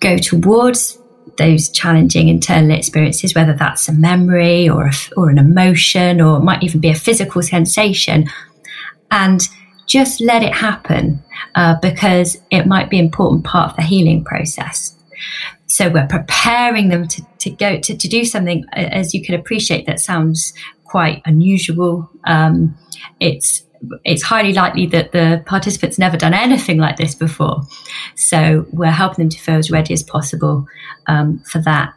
go 0.00 0.16
towards 0.16 0.98
those 1.36 1.68
challenging 1.68 2.28
internal 2.28 2.76
experiences, 2.76 3.34
whether 3.34 3.52
that's 3.52 3.88
a 3.88 3.92
memory 3.92 4.68
or 4.68 4.86
a, 4.86 4.92
or 5.16 5.30
an 5.30 5.38
emotion, 5.38 6.20
or 6.20 6.38
it 6.38 6.44
might 6.44 6.62
even 6.62 6.80
be 6.80 6.90
a 6.90 6.94
physical 6.94 7.42
sensation, 7.42 8.26
and 9.10 9.48
just 9.86 10.20
let 10.20 10.42
it 10.42 10.54
happen 10.54 11.22
uh, 11.54 11.76
because 11.80 12.40
it 12.50 12.66
might 12.66 12.90
be 12.90 12.98
an 12.98 13.04
important 13.06 13.44
part 13.44 13.70
of 13.70 13.76
the 13.76 13.82
healing 13.82 14.24
process. 14.24 14.94
So 15.66 15.88
we're 15.88 16.06
preparing 16.06 16.88
them 16.88 17.08
to, 17.08 17.22
to 17.38 17.50
go 17.50 17.78
to, 17.78 17.96
to 17.96 18.08
do 18.08 18.24
something, 18.24 18.64
as 18.72 19.14
you 19.14 19.24
can 19.24 19.34
appreciate, 19.34 19.86
that 19.86 20.00
sounds 20.00 20.52
quite 20.84 21.22
unusual. 21.24 22.08
Um, 22.24 22.76
it's 23.20 23.64
it's 24.04 24.22
highly 24.22 24.52
likely 24.52 24.86
that 24.86 25.12
the 25.12 25.42
participants 25.46 25.98
never 25.98 26.16
done 26.16 26.32
anything 26.32 26.78
like 26.78 26.96
this 26.96 27.14
before. 27.14 27.62
So 28.14 28.66
we're 28.72 28.90
helping 28.90 29.24
them 29.24 29.28
to 29.30 29.38
feel 29.38 29.56
as 29.56 29.70
ready 29.70 29.92
as 29.92 30.02
possible 30.02 30.66
um, 31.06 31.40
for 31.40 31.58
that. 31.60 31.92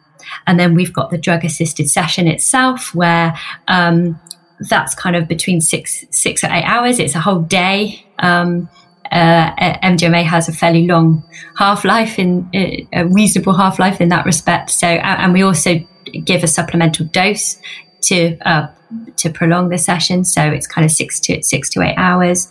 And 0.46 0.58
then 0.60 0.74
we've 0.74 0.92
got 0.92 1.10
the 1.10 1.16
drug 1.16 1.44
assisted 1.44 1.88
session 1.88 2.26
itself, 2.26 2.94
where 2.94 3.38
um, 3.68 4.20
that's 4.68 4.94
kind 4.94 5.16
of 5.16 5.28
between 5.28 5.60
six 5.60 6.04
six 6.10 6.44
or 6.44 6.48
eight 6.48 6.64
hours. 6.64 6.98
It's 6.98 7.14
a 7.14 7.20
whole 7.20 7.40
day. 7.40 8.04
Um, 8.18 8.68
uh, 9.10 9.54
MDMA 9.80 10.22
has 10.24 10.48
a 10.48 10.52
fairly 10.52 10.86
long 10.86 11.24
half 11.56 11.84
life 11.84 12.18
in 12.18 12.48
a 12.92 13.06
reasonable 13.06 13.54
half 13.54 13.78
life 13.78 14.00
in 14.00 14.10
that 14.10 14.26
respect. 14.26 14.70
So, 14.70 14.86
and 14.86 15.32
we 15.32 15.42
also 15.42 15.78
give 16.24 16.44
a 16.44 16.46
supplemental 16.46 17.06
dose 17.06 17.58
to 18.02 18.36
uh, 18.46 18.68
to 19.16 19.30
prolong 19.30 19.70
the 19.70 19.78
session. 19.78 20.24
So 20.24 20.42
it's 20.42 20.66
kind 20.66 20.84
of 20.84 20.90
six 20.90 21.20
to 21.20 21.42
six 21.42 21.70
to 21.70 21.82
eight 21.82 21.96
hours, 21.96 22.50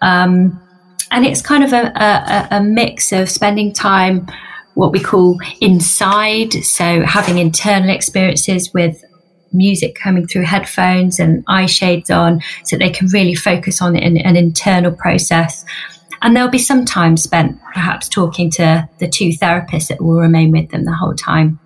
um, 0.00 0.60
and 1.10 1.26
it's 1.26 1.42
kind 1.42 1.64
of 1.64 1.72
a, 1.72 1.92
a, 1.96 2.48
a 2.58 2.62
mix 2.62 3.12
of 3.12 3.28
spending 3.28 3.72
time 3.72 4.26
what 4.76 4.92
we 4.92 5.00
call 5.00 5.38
inside, 5.62 6.52
so 6.52 7.00
having 7.02 7.38
internal 7.38 7.88
experiences 7.88 8.74
with 8.74 9.02
music 9.52 9.94
coming 9.94 10.26
through 10.26 10.42
headphones 10.42 11.18
and 11.18 11.44
eye 11.46 11.66
shades 11.66 12.10
on 12.10 12.40
so 12.64 12.76
they 12.76 12.90
can 12.90 13.08
really 13.08 13.34
focus 13.34 13.80
on 13.80 13.96
an, 13.96 14.16
an 14.18 14.36
internal 14.36 14.92
process. 14.92 15.64
And 16.22 16.34
there'll 16.34 16.50
be 16.50 16.58
some 16.58 16.84
time 16.84 17.16
spent 17.16 17.60
perhaps 17.74 18.08
talking 18.08 18.50
to 18.52 18.88
the 18.98 19.08
two 19.08 19.30
therapists 19.30 19.88
that 19.88 20.00
will 20.00 20.18
remain 20.18 20.50
with 20.50 20.70
them 20.70 20.84
the 20.84 20.94
whole 20.94 21.14
time. 21.14 21.58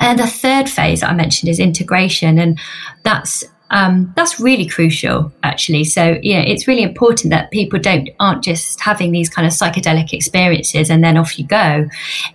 And 0.00 0.18
the 0.18 0.26
third 0.26 0.68
phase 0.68 1.02
I 1.02 1.12
mentioned 1.12 1.48
is 1.48 1.58
integration, 1.58 2.38
and 2.38 2.58
that's 3.04 3.44
um, 3.70 4.12
that's 4.16 4.38
really 4.38 4.66
crucial, 4.66 5.32
actually. 5.42 5.84
So, 5.84 6.18
yeah, 6.22 6.40
it's 6.40 6.68
really 6.68 6.82
important 6.82 7.30
that 7.30 7.50
people 7.50 7.78
don't 7.78 8.10
aren't 8.20 8.44
just 8.44 8.80
having 8.80 9.12
these 9.12 9.30
kind 9.30 9.46
of 9.46 9.52
psychedelic 9.52 10.12
experiences 10.12 10.90
and 10.90 11.02
then 11.02 11.16
off 11.16 11.38
you 11.38 11.46
go. 11.46 11.88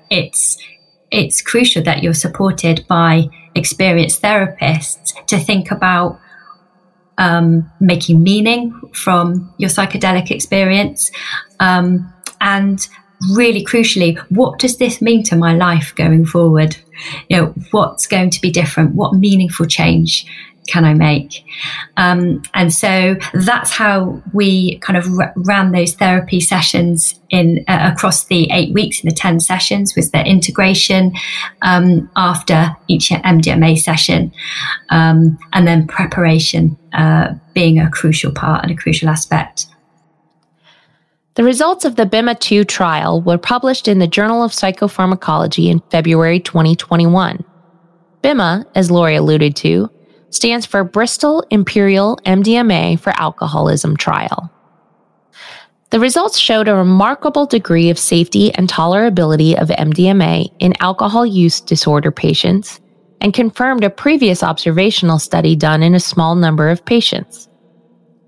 It's 0.09 0.57
it's 1.11 1.41
crucial 1.41 1.83
that 1.83 2.03
you're 2.03 2.13
supported 2.13 2.85
by 2.87 3.29
experienced 3.57 4.21
therapists 4.21 5.13
to 5.27 5.38
think 5.38 5.71
about 5.71 6.19
um, 7.17 7.69
making 7.79 8.21
meaning 8.21 8.79
from 8.93 9.53
your 9.57 9.69
psychedelic 9.69 10.31
experience 10.31 11.11
um, 11.59 12.11
and 12.41 12.88
really 13.34 13.65
crucially, 13.65 14.17
what 14.29 14.59
does 14.59 14.77
this 14.77 15.01
mean 15.01 15.23
to 15.23 15.35
my 15.35 15.55
life 15.55 15.93
going 15.95 16.25
forward? 16.25 16.77
You 17.29 17.38
know, 17.38 17.45
what's 17.71 18.07
going 18.07 18.29
to 18.29 18.41
be 18.41 18.51
different? 18.51 18.95
What 18.95 19.13
meaningful 19.13 19.65
change 19.65 20.25
can 20.68 20.85
I 20.85 20.94
make? 20.94 21.44
Um, 21.98 22.44
and 22.53 22.73
so 22.73 23.15
that's 23.34 23.72
how 23.72 24.22
we 24.34 24.77
kind 24.80 24.98
of 24.98 25.07
r- 25.18 25.34
ran 25.35 25.72
those 25.72 25.94
therapy 25.95 26.39
sessions 26.39 27.19
in 27.30 27.64
uh, 27.68 27.91
across 27.94 28.26
the 28.26 28.49
eight 28.52 28.73
weeks 28.73 29.03
in 29.03 29.10
the 29.10 29.15
10 29.15 29.39
sessions 29.39 29.95
was 29.95 30.11
the 30.11 30.23
integration 30.26 31.14
um, 31.61 32.10
after 32.15 32.76
each 32.88 33.10
MDMA 33.10 33.77
session 33.77 34.31
um, 34.89 35.38
and 35.53 35.68
then 35.68 35.88
preparation 35.88 36.77
uh, 36.94 37.34
being 37.53 37.80
a 37.80 37.89
crucial 37.89 38.31
part 38.31 38.64
and 38.64 38.72
a 38.72 38.76
crucial 38.76 39.10
aspect. 39.10 39.68
The 41.38 41.44
results 41.44 41.85
of 41.85 41.98
the 41.98 42.06
BIMA 42.06 42.39
2 42.39 42.64
trial 42.64 43.22
were 43.22 43.38
published 43.38 43.88
in 43.88 43.99
the 43.99 44.07
Journal 44.07 44.44
of 44.44 44.52
Psychopharmacology 44.52 45.69
in 45.69 45.81
February 45.91 46.39
2021. 46.39 47.44
BIMA, 48.23 48.65
as 48.73 48.89
Laurie 48.89 49.18
alluded 49.18 49.56
to, 49.57 49.88
stands 50.38 50.65
for 50.65 50.84
Bristol 50.84 51.43
Imperial 51.49 52.18
MDMA 52.23 52.99
for 52.99 53.11
Alcoholism 53.19 53.97
Trial. 53.97 54.51
The 55.89 55.99
results 55.99 56.38
showed 56.38 56.68
a 56.68 56.76
remarkable 56.76 57.47
degree 57.47 57.89
of 57.89 57.97
safety 57.97 58.53
and 58.53 58.69
tolerability 58.69 59.59
of 59.59 59.69
MDMA 59.69 60.53
in 60.59 60.73
alcohol 60.80 61.26
use 61.26 61.59
disorder 61.59 62.11
patients 62.11 62.80
and 63.19 63.34
confirmed 63.34 63.84
a 63.84 63.89
previous 63.89 64.43
observational 64.43 65.18
study 65.18 65.55
done 65.55 65.81
in 65.81 65.95
a 65.95 65.99
small 65.99 66.35
number 66.35 66.69
of 66.69 66.85
patients. 66.85 67.49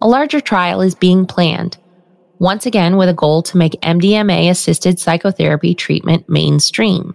A 0.02 0.07
larger 0.07 0.41
trial 0.41 0.81
is 0.81 0.95
being 0.95 1.27
planned 1.27 1.77
once 2.40 2.65
again 2.65 2.98
with 2.98 3.10
a 3.10 3.14
goal 3.14 3.44
to 3.44 3.57
make 3.57 3.73
MDMA 3.81 4.49
assisted 4.49 4.98
psychotherapy 4.98 5.76
treatment 5.76 6.27
mainstream. 6.27 7.14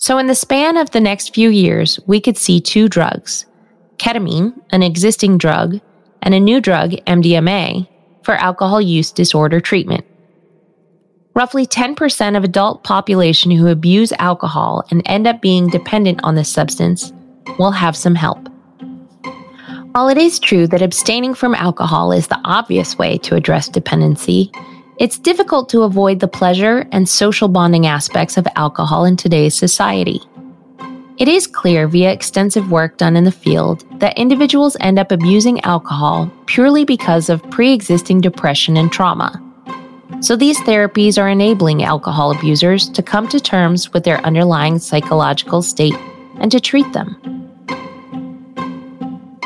So, 0.00 0.16
in 0.16 0.28
the 0.28 0.34
span 0.34 0.78
of 0.78 0.90
the 0.92 1.00
next 1.00 1.34
few 1.34 1.50
years, 1.50 2.00
we 2.06 2.22
could 2.22 2.38
see 2.38 2.58
two 2.58 2.88
drugs 2.88 3.44
ketamine, 3.98 4.58
an 4.70 4.82
existing 4.82 5.36
drug, 5.36 5.78
and 6.22 6.32
a 6.32 6.40
new 6.40 6.58
drug, 6.58 6.92
MDMA, 7.06 7.86
for 8.22 8.32
alcohol 8.34 8.80
use 8.80 9.12
disorder 9.12 9.60
treatment. 9.60 10.06
Roughly 11.34 11.66
10% 11.66 12.34
of 12.34 12.44
adult 12.44 12.82
population 12.82 13.50
who 13.50 13.66
abuse 13.66 14.10
alcohol 14.18 14.84
and 14.90 15.02
end 15.04 15.26
up 15.26 15.42
being 15.42 15.68
dependent 15.68 16.20
on 16.22 16.34
this 16.34 16.48
substance 16.48 17.12
will 17.58 17.70
have 17.70 17.94
some 17.94 18.14
help. 18.14 18.48
While 19.92 20.08
it 20.08 20.16
is 20.16 20.38
true 20.38 20.66
that 20.68 20.80
abstaining 20.80 21.34
from 21.34 21.54
alcohol 21.54 22.10
is 22.10 22.28
the 22.28 22.40
obvious 22.44 22.96
way 22.96 23.18
to 23.18 23.34
address 23.34 23.68
dependency, 23.68 24.50
it's 25.00 25.18
difficult 25.18 25.70
to 25.70 25.80
avoid 25.80 26.20
the 26.20 26.28
pleasure 26.28 26.86
and 26.92 27.08
social 27.08 27.48
bonding 27.48 27.86
aspects 27.86 28.36
of 28.36 28.46
alcohol 28.54 29.06
in 29.06 29.16
today's 29.16 29.54
society. 29.54 30.20
It 31.16 31.26
is 31.26 31.46
clear 31.46 31.88
via 31.88 32.12
extensive 32.12 32.70
work 32.70 32.98
done 32.98 33.16
in 33.16 33.24
the 33.24 33.32
field 33.32 33.82
that 34.00 34.18
individuals 34.18 34.76
end 34.80 34.98
up 34.98 35.10
abusing 35.10 35.58
alcohol 35.62 36.30
purely 36.44 36.84
because 36.84 37.30
of 37.30 37.42
pre 37.50 37.72
existing 37.72 38.20
depression 38.20 38.76
and 38.76 38.92
trauma. 38.92 39.42
So 40.20 40.36
these 40.36 40.60
therapies 40.60 41.16
are 41.16 41.30
enabling 41.30 41.82
alcohol 41.82 42.30
abusers 42.30 42.90
to 42.90 43.02
come 43.02 43.26
to 43.28 43.40
terms 43.40 43.94
with 43.94 44.04
their 44.04 44.20
underlying 44.20 44.78
psychological 44.78 45.62
state 45.62 45.96
and 46.40 46.52
to 46.52 46.60
treat 46.60 46.92
them. 46.92 47.16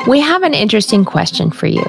We 0.05 0.19
have 0.19 0.43
an 0.43 0.53
interesting 0.53 1.05
question 1.05 1.49
for 1.49 1.67
you. 1.67 1.85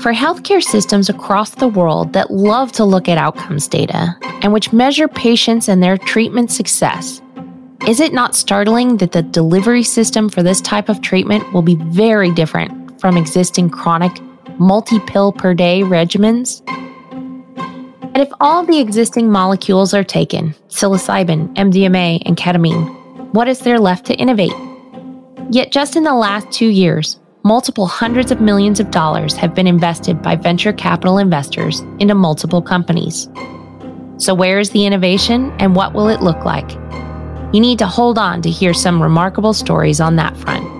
For 0.00 0.12
healthcare 0.12 0.62
systems 0.62 1.08
across 1.08 1.50
the 1.50 1.66
world 1.66 2.12
that 2.12 2.30
love 2.30 2.70
to 2.72 2.84
look 2.84 3.08
at 3.08 3.18
outcomes 3.18 3.66
data 3.66 4.14
and 4.42 4.52
which 4.52 4.72
measure 4.72 5.08
patients 5.08 5.68
and 5.68 5.82
their 5.82 5.98
treatment 5.98 6.52
success, 6.52 7.20
is 7.84 7.98
it 7.98 8.12
not 8.12 8.36
startling 8.36 8.98
that 8.98 9.10
the 9.10 9.22
delivery 9.22 9.82
system 9.82 10.28
for 10.28 10.40
this 10.40 10.60
type 10.60 10.88
of 10.88 11.02
treatment 11.02 11.52
will 11.52 11.62
be 11.62 11.74
very 11.74 12.30
different 12.30 13.00
from 13.00 13.16
existing 13.16 13.70
chronic 13.70 14.12
multi 14.60 15.00
pill 15.00 15.32
per 15.32 15.52
day 15.52 15.82
regimens? 15.82 16.62
And 18.02 18.18
if 18.18 18.28
all 18.40 18.64
the 18.64 18.78
existing 18.78 19.28
molecules 19.32 19.94
are 19.94 20.04
taken, 20.04 20.54
psilocybin, 20.68 21.54
MDMA, 21.56 22.22
and 22.24 22.36
ketamine, 22.36 23.34
what 23.34 23.48
is 23.48 23.58
there 23.60 23.80
left 23.80 24.06
to 24.06 24.14
innovate? 24.14 24.54
Yet, 25.50 25.72
just 25.72 25.96
in 25.96 26.04
the 26.04 26.14
last 26.14 26.52
two 26.52 26.68
years, 26.68 27.18
multiple 27.48 27.86
hundreds 27.86 28.30
of 28.30 28.42
millions 28.42 28.78
of 28.78 28.90
dollars 28.90 29.34
have 29.34 29.54
been 29.54 29.66
invested 29.66 30.20
by 30.20 30.36
venture 30.36 30.70
capital 30.70 31.16
investors 31.16 31.80
into 31.98 32.14
multiple 32.14 32.60
companies. 32.60 33.26
So, 34.18 34.34
where 34.34 34.58
is 34.58 34.68
the 34.68 34.84
innovation 34.84 35.50
and 35.58 35.74
what 35.74 35.94
will 35.94 36.08
it 36.08 36.20
look 36.20 36.44
like? 36.44 36.70
You 37.54 37.60
need 37.60 37.78
to 37.78 37.86
hold 37.86 38.18
on 38.18 38.42
to 38.42 38.50
hear 38.50 38.74
some 38.74 39.02
remarkable 39.02 39.54
stories 39.54 39.98
on 39.98 40.16
that 40.16 40.36
front. 40.36 40.77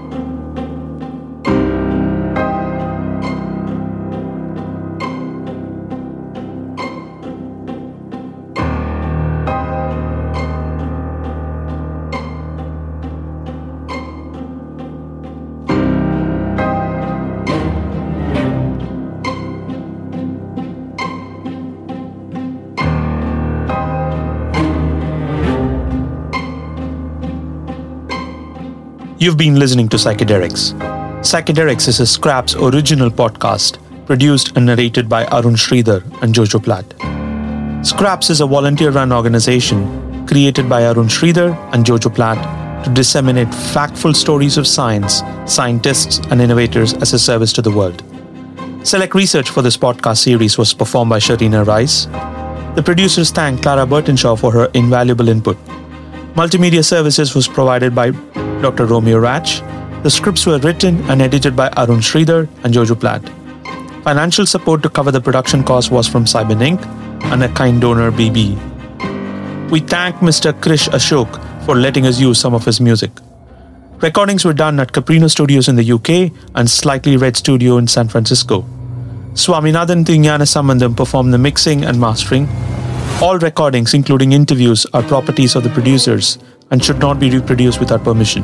You've 29.28 29.36
been 29.36 29.58
listening 29.58 29.90
to 29.90 29.98
Psychedelics. 29.98 30.72
Psychedelics 31.20 31.86
is 31.86 32.00
a 32.00 32.04
Skraps 32.04 32.56
original 32.56 33.10
podcast 33.10 33.76
produced 34.06 34.56
and 34.56 34.64
narrated 34.64 35.06
by 35.06 35.26
Arun 35.26 35.54
Sridhar 35.54 36.02
and 36.22 36.34
Jojo 36.34 36.64
Platt. 36.64 36.86
Skraps 37.84 38.30
is 38.30 38.40
a 38.40 38.46
volunteer 38.46 38.90
run 38.90 39.12
organization 39.12 40.26
created 40.26 40.66
by 40.66 40.84
Arun 40.84 41.08
Sridhar 41.08 41.52
and 41.74 41.84
Jojo 41.84 42.14
Platt 42.14 42.38
to 42.86 42.90
disseminate 42.94 43.48
factful 43.48 44.16
stories 44.16 44.56
of 44.56 44.66
science, 44.66 45.20
scientists, 45.44 46.20
and 46.30 46.40
innovators 46.40 46.94
as 46.94 47.12
a 47.12 47.18
service 47.18 47.52
to 47.52 47.60
the 47.60 47.70
world. 47.70 48.02
Select 48.82 49.14
research 49.14 49.50
for 49.50 49.60
this 49.60 49.76
podcast 49.76 50.22
series 50.22 50.56
was 50.56 50.72
performed 50.72 51.10
by 51.10 51.18
Sharina 51.18 51.66
Rice. 51.66 52.06
The 52.76 52.82
producers 52.82 53.30
thank 53.30 53.60
Clara 53.60 53.84
Burtonshaw 53.84 54.38
for 54.40 54.52
her 54.52 54.70
invaluable 54.72 55.28
input. 55.28 55.58
Multimedia 56.32 56.82
services 56.82 57.34
was 57.34 57.46
provided 57.46 57.94
by 57.94 58.12
Dr. 58.60 58.86
Romeo 58.86 59.18
Ratch. 59.18 59.60
The 60.02 60.10
scripts 60.10 60.44
were 60.46 60.58
written 60.58 61.00
and 61.10 61.22
edited 61.22 61.54
by 61.54 61.68
Arun 61.76 62.00
Sridhar 62.00 62.48
and 62.64 62.74
Jojo 62.74 62.98
Platt. 62.98 63.22
Financial 64.02 64.46
support 64.46 64.82
to 64.82 64.88
cover 64.88 65.12
the 65.12 65.20
production 65.20 65.62
cost 65.62 65.90
was 65.90 66.08
from 66.08 66.24
Cyber 66.24 66.56
Inc. 66.56 66.84
and 67.32 67.44
a 67.44 67.48
kind 67.48 67.80
donor 67.80 68.10
BB. 68.10 69.70
We 69.70 69.80
thank 69.80 70.16
Mr. 70.16 70.52
Krish 70.52 70.88
Ashok 70.88 71.64
for 71.64 71.76
letting 71.76 72.06
us 72.06 72.18
use 72.18 72.38
some 72.40 72.54
of 72.54 72.64
his 72.64 72.80
music. 72.80 73.10
Recordings 74.00 74.44
were 74.44 74.54
done 74.54 74.80
at 74.80 74.92
Caprino 74.92 75.30
Studios 75.30 75.68
in 75.68 75.76
the 75.76 75.92
UK 75.92 76.32
and 76.54 76.70
Slightly 76.70 77.16
Red 77.16 77.36
Studio 77.36 77.78
in 77.78 77.86
San 77.86 78.08
Francisco. 78.08 78.64
Swaminathan 79.34 80.04
Tingyana 80.04 80.46
Sambandam 80.46 80.96
performed 80.96 81.32
the 81.32 81.38
mixing 81.38 81.84
and 81.84 82.00
mastering. 82.00 82.48
All 83.20 83.38
recordings, 83.38 83.94
including 83.94 84.32
interviews, 84.32 84.86
are 84.94 85.02
properties 85.02 85.54
of 85.54 85.64
the 85.64 85.70
producers 85.70 86.38
and 86.70 86.84
should 86.84 86.98
not 86.98 87.18
be 87.18 87.30
reproduced 87.30 87.80
without 87.80 88.04
permission. 88.04 88.42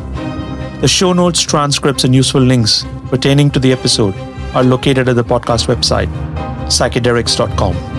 The 0.80 0.88
show 0.88 1.12
notes, 1.12 1.40
transcripts, 1.40 2.04
and 2.04 2.14
useful 2.14 2.40
links 2.40 2.84
pertaining 3.08 3.50
to 3.52 3.58
the 3.58 3.72
episode 3.72 4.14
are 4.54 4.64
located 4.64 5.08
at 5.08 5.16
the 5.16 5.24
podcast 5.24 5.66
website, 5.66 6.08
psychedelics.com. 6.66 7.93